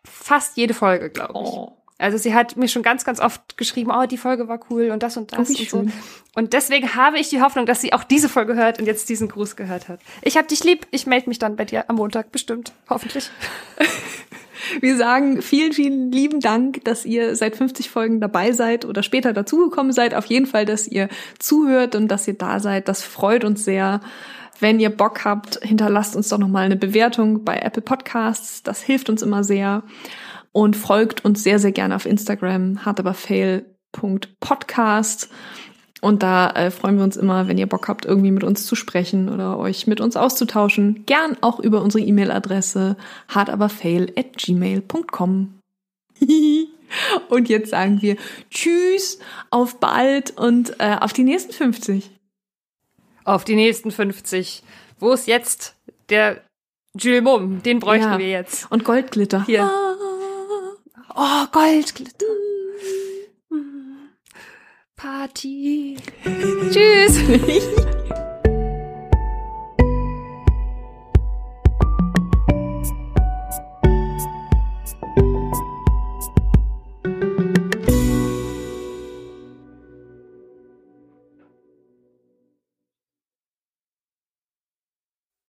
fast 0.05 0.57
jede 0.57 0.73
Folge, 0.73 1.09
glaube 1.09 1.33
ich. 1.33 1.39
Oh, 1.39 1.73
Also 1.97 2.17
sie 2.17 2.33
hat 2.33 2.57
mir 2.57 2.67
schon 2.67 2.83
ganz, 2.83 3.05
ganz 3.05 3.19
oft 3.19 3.57
geschrieben, 3.57 3.91
oh, 3.91 4.05
die 4.05 4.17
Folge 4.17 4.47
war 4.47 4.59
cool 4.69 4.89
und 4.91 5.03
das 5.03 5.17
und 5.17 5.31
das 5.31 5.49
wie 5.49 5.53
und 5.53 5.69
so. 5.69 5.77
schön. 5.79 5.93
Und 6.35 6.53
deswegen 6.53 6.95
habe 6.95 7.17
ich 7.19 7.29
die 7.29 7.41
Hoffnung, 7.41 7.65
dass 7.65 7.81
sie 7.81 7.93
auch 7.93 8.03
diese 8.03 8.27
Folge 8.29 8.55
hört 8.55 8.79
und 8.79 8.85
jetzt 8.85 9.07
diesen 9.09 9.27
Gruß 9.29 9.55
gehört 9.55 9.87
hat. 9.87 9.99
Ich 10.21 10.37
hab 10.37 10.47
dich 10.47 10.63
lieb. 10.63 10.87
Ich 10.91 11.07
melde 11.07 11.29
mich 11.29 11.39
dann 11.39 11.55
bei 11.55 11.65
dir 11.65 11.89
am 11.89 11.95
Montag 11.95 12.31
bestimmt. 12.31 12.73
Hoffentlich. 12.89 13.29
Wir 14.81 14.97
sagen 14.97 15.41
vielen, 15.41 15.73
vielen 15.73 16.11
lieben 16.11 16.39
Dank, 16.39 16.83
dass 16.85 17.05
ihr 17.05 17.35
seit 17.35 17.55
50 17.55 17.89
Folgen 17.89 18.19
dabei 18.19 18.51
seid 18.51 18.85
oder 18.85 19.03
später 19.03 19.31
dazugekommen 19.33 19.91
seid. 19.91 20.13
Auf 20.15 20.25
jeden 20.25 20.45
Fall, 20.47 20.65
dass 20.65 20.87
ihr 20.87 21.07
zuhört 21.39 21.95
und 21.95 22.07
dass 22.07 22.27
ihr 22.27 22.33
da 22.33 22.59
seid. 22.59 22.87
Das 22.87 23.03
freut 23.03 23.43
uns 23.43 23.63
sehr. 23.63 24.01
Wenn 24.59 24.79
ihr 24.79 24.89
Bock 24.89 25.23
habt, 25.25 25.59
hinterlasst 25.61 26.15
uns 26.15 26.29
doch 26.29 26.37
nochmal 26.37 26.63
eine 26.65 26.77
Bewertung 26.77 27.43
bei 27.43 27.57
Apple 27.57 27.81
Podcasts. 27.81 28.63
Das 28.63 28.81
hilft 28.81 29.09
uns 29.09 29.21
immer 29.21 29.43
sehr. 29.43 29.83
Und 30.51 30.77
folgt 30.77 31.25
uns 31.25 31.43
sehr, 31.43 31.59
sehr 31.59 31.73
gerne 31.73 31.95
auf 31.95 32.05
Instagram, 32.05 32.85
hartaberfail.podcast. 32.85 35.29
Und 36.01 36.23
da 36.23 36.49
äh, 36.51 36.71
freuen 36.71 36.97
wir 36.97 37.03
uns 37.03 37.17
immer, 37.17 37.47
wenn 37.47 37.57
ihr 37.57 37.67
Bock 37.67 37.87
habt, 37.87 38.05
irgendwie 38.05 38.31
mit 38.31 38.43
uns 38.43 38.65
zu 38.65 38.75
sprechen 38.75 39.27
oder 39.27 39.57
euch 39.57 39.87
mit 39.87 39.99
uns 39.99 40.15
auszutauschen. 40.15 41.05
Gern 41.05 41.35
auch 41.41 41.59
über 41.59 41.81
unsere 41.81 42.05
E-Mail-Adresse 42.05 42.95
hartaberfail@gmail.com. 43.29 45.59
und 47.29 47.49
jetzt 47.49 47.71
sagen 47.71 48.01
wir 48.01 48.15
Tschüss, 48.49 49.19
auf 49.49 49.79
bald 49.79 50.37
und 50.37 50.79
äh, 50.79 50.95
auf 50.99 51.11
die 51.11 51.23
nächsten 51.23 51.51
50. 51.51 52.14
Auf 53.25 53.43
die 53.43 53.55
nächsten 53.55 53.91
50. 53.91 54.63
Wo 54.99 55.11
ist 55.11 55.27
jetzt 55.27 55.75
der 56.09 56.41
Jules 56.97 57.21
Mum? 57.23 57.61
Den 57.63 57.79
bräuchten 57.79 58.11
Ja. 58.11 58.17
wir 58.19 58.29
jetzt. 58.29 58.71
Und 58.71 58.85
Goldglitter. 58.85 59.43
Hier. 59.45 59.69
Oh, 61.15 61.45
Goldglitter. 61.51 62.25
Party. 64.95 65.97
Tschüss. 66.71 67.19